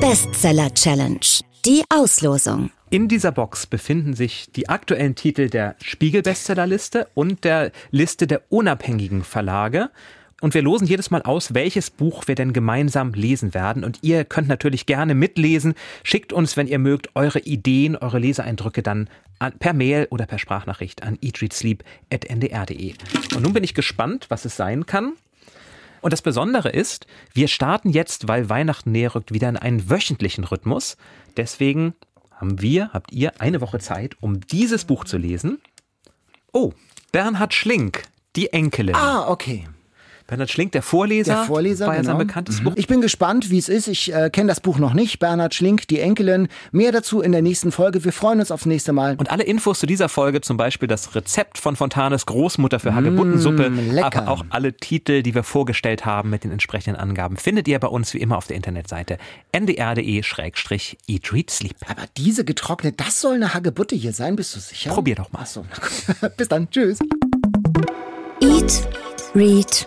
Bestseller 0.00 0.72
Challenge. 0.74 1.20
Die 1.64 1.84
Auslosung. 1.90 2.70
In 2.88 3.06
dieser 3.06 3.30
Box 3.30 3.66
befinden 3.66 4.14
sich 4.14 4.50
die 4.50 4.68
aktuellen 4.68 5.14
Titel 5.14 5.48
der 5.48 5.76
Spiegel-Bestsellerliste 5.80 7.06
und 7.14 7.44
der 7.44 7.70
Liste 7.90 8.26
der 8.26 8.42
unabhängigen 8.48 9.22
Verlage. 9.22 9.90
Und 10.40 10.54
wir 10.54 10.62
losen 10.62 10.86
jedes 10.86 11.10
Mal 11.10 11.22
aus, 11.22 11.54
welches 11.54 11.90
Buch 11.90 12.26
wir 12.26 12.34
denn 12.34 12.52
gemeinsam 12.52 13.12
lesen 13.12 13.54
werden. 13.54 13.84
Und 13.84 13.98
ihr 14.02 14.24
könnt 14.24 14.48
natürlich 14.48 14.86
gerne 14.86 15.14
mitlesen. 15.14 15.74
Schickt 16.02 16.32
uns, 16.32 16.56
wenn 16.56 16.66
ihr 16.66 16.78
mögt, 16.78 17.10
eure 17.14 17.40
Ideen, 17.40 17.96
eure 17.96 18.18
Leseeindrücke 18.18 18.82
dann 18.82 19.08
an, 19.38 19.52
per 19.58 19.72
Mail 19.72 20.06
oder 20.10 20.26
per 20.26 20.38
Sprachnachricht 20.38 21.02
an 21.02 21.18
eatreadsleep.ndr.de. 21.20 22.94
Und 23.34 23.42
nun 23.42 23.52
bin 23.52 23.64
ich 23.64 23.74
gespannt, 23.74 24.26
was 24.28 24.44
es 24.44 24.56
sein 24.56 24.86
kann. 24.86 25.12
Und 26.00 26.12
das 26.12 26.22
Besondere 26.22 26.70
ist, 26.70 27.06
wir 27.34 27.48
starten 27.48 27.90
jetzt, 27.90 28.26
weil 28.26 28.48
Weihnachten 28.48 28.92
näher 28.92 29.14
rückt, 29.14 29.34
wieder 29.34 29.48
in 29.48 29.58
einen 29.58 29.90
wöchentlichen 29.90 30.44
Rhythmus. 30.44 30.96
Deswegen 31.36 31.94
haben 32.32 32.62
wir, 32.62 32.90
habt 32.94 33.12
ihr 33.12 33.40
eine 33.40 33.60
Woche 33.60 33.80
Zeit, 33.80 34.16
um 34.20 34.40
dieses 34.40 34.86
Buch 34.86 35.04
zu 35.04 35.18
lesen. 35.18 35.60
Oh, 36.52 36.72
Bernhard 37.12 37.52
Schlink, 37.52 38.04
die 38.34 38.52
Enkelin. 38.52 38.94
Ah, 38.94 39.28
okay. 39.28 39.66
Bernhard 40.30 40.48
Schlink, 40.50 40.70
der 40.72 40.82
Vorleser, 40.82 41.34
Der 41.34 41.44
Vorleser, 41.44 41.86
war 41.88 41.96
ja 41.96 42.04
sein 42.04 42.14
genau. 42.16 42.24
bekanntes 42.24 42.62
Buch. 42.62 42.72
Ich 42.76 42.86
bin 42.86 43.00
gespannt, 43.00 43.50
wie 43.50 43.58
es 43.58 43.68
ist. 43.68 43.88
Ich 43.88 44.14
äh, 44.14 44.30
kenne 44.30 44.46
das 44.48 44.60
Buch 44.60 44.78
noch 44.78 44.94
nicht. 44.94 45.18
Bernhard 45.18 45.54
Schlink, 45.56 45.88
die 45.88 45.98
Enkelin. 45.98 46.46
Mehr 46.70 46.92
dazu 46.92 47.20
in 47.20 47.32
der 47.32 47.42
nächsten 47.42 47.72
Folge. 47.72 48.04
Wir 48.04 48.12
freuen 48.12 48.38
uns 48.38 48.52
aufs 48.52 48.64
nächste 48.64 48.92
Mal. 48.92 49.16
Und 49.18 49.32
alle 49.32 49.42
Infos 49.42 49.80
zu 49.80 49.86
dieser 49.86 50.08
Folge, 50.08 50.40
zum 50.40 50.56
Beispiel 50.56 50.86
das 50.86 51.16
Rezept 51.16 51.58
von 51.58 51.74
Fontanes 51.74 52.26
Großmutter 52.26 52.78
für 52.78 52.94
Hagebuttensuppe, 52.94 53.70
Mm, 53.70 53.90
lecker. 53.90 54.22
aber 54.22 54.30
auch 54.30 54.44
alle 54.50 54.72
Titel, 54.72 55.22
die 55.24 55.34
wir 55.34 55.42
vorgestellt 55.42 56.06
haben 56.06 56.30
mit 56.30 56.44
den 56.44 56.52
entsprechenden 56.52 57.00
Angaben, 57.00 57.36
findet 57.36 57.66
ihr 57.66 57.80
bei 57.80 57.88
uns 57.88 58.14
wie 58.14 58.18
immer 58.18 58.36
auf 58.38 58.46
der 58.46 58.54
Internetseite 58.56 59.18
ndr.de-eat 59.50 61.32
read 61.32 61.50
sleep. 61.50 61.74
Aber 61.88 62.02
diese 62.16 62.44
getrocknet, 62.44 63.00
das 63.00 63.20
soll 63.20 63.34
eine 63.34 63.52
Hagebutte 63.52 63.96
hier 63.96 64.12
sein. 64.12 64.36
Bist 64.36 64.54
du 64.54 64.60
sicher? 64.60 64.90
Probier 64.92 65.16
doch 65.16 65.32
mal. 65.32 65.40
Achso. 65.40 65.64
Bis 66.36 66.46
dann. 66.46 66.70
Tschüss. 66.70 67.00
Eat, 68.42 68.88
Read, 69.34 69.86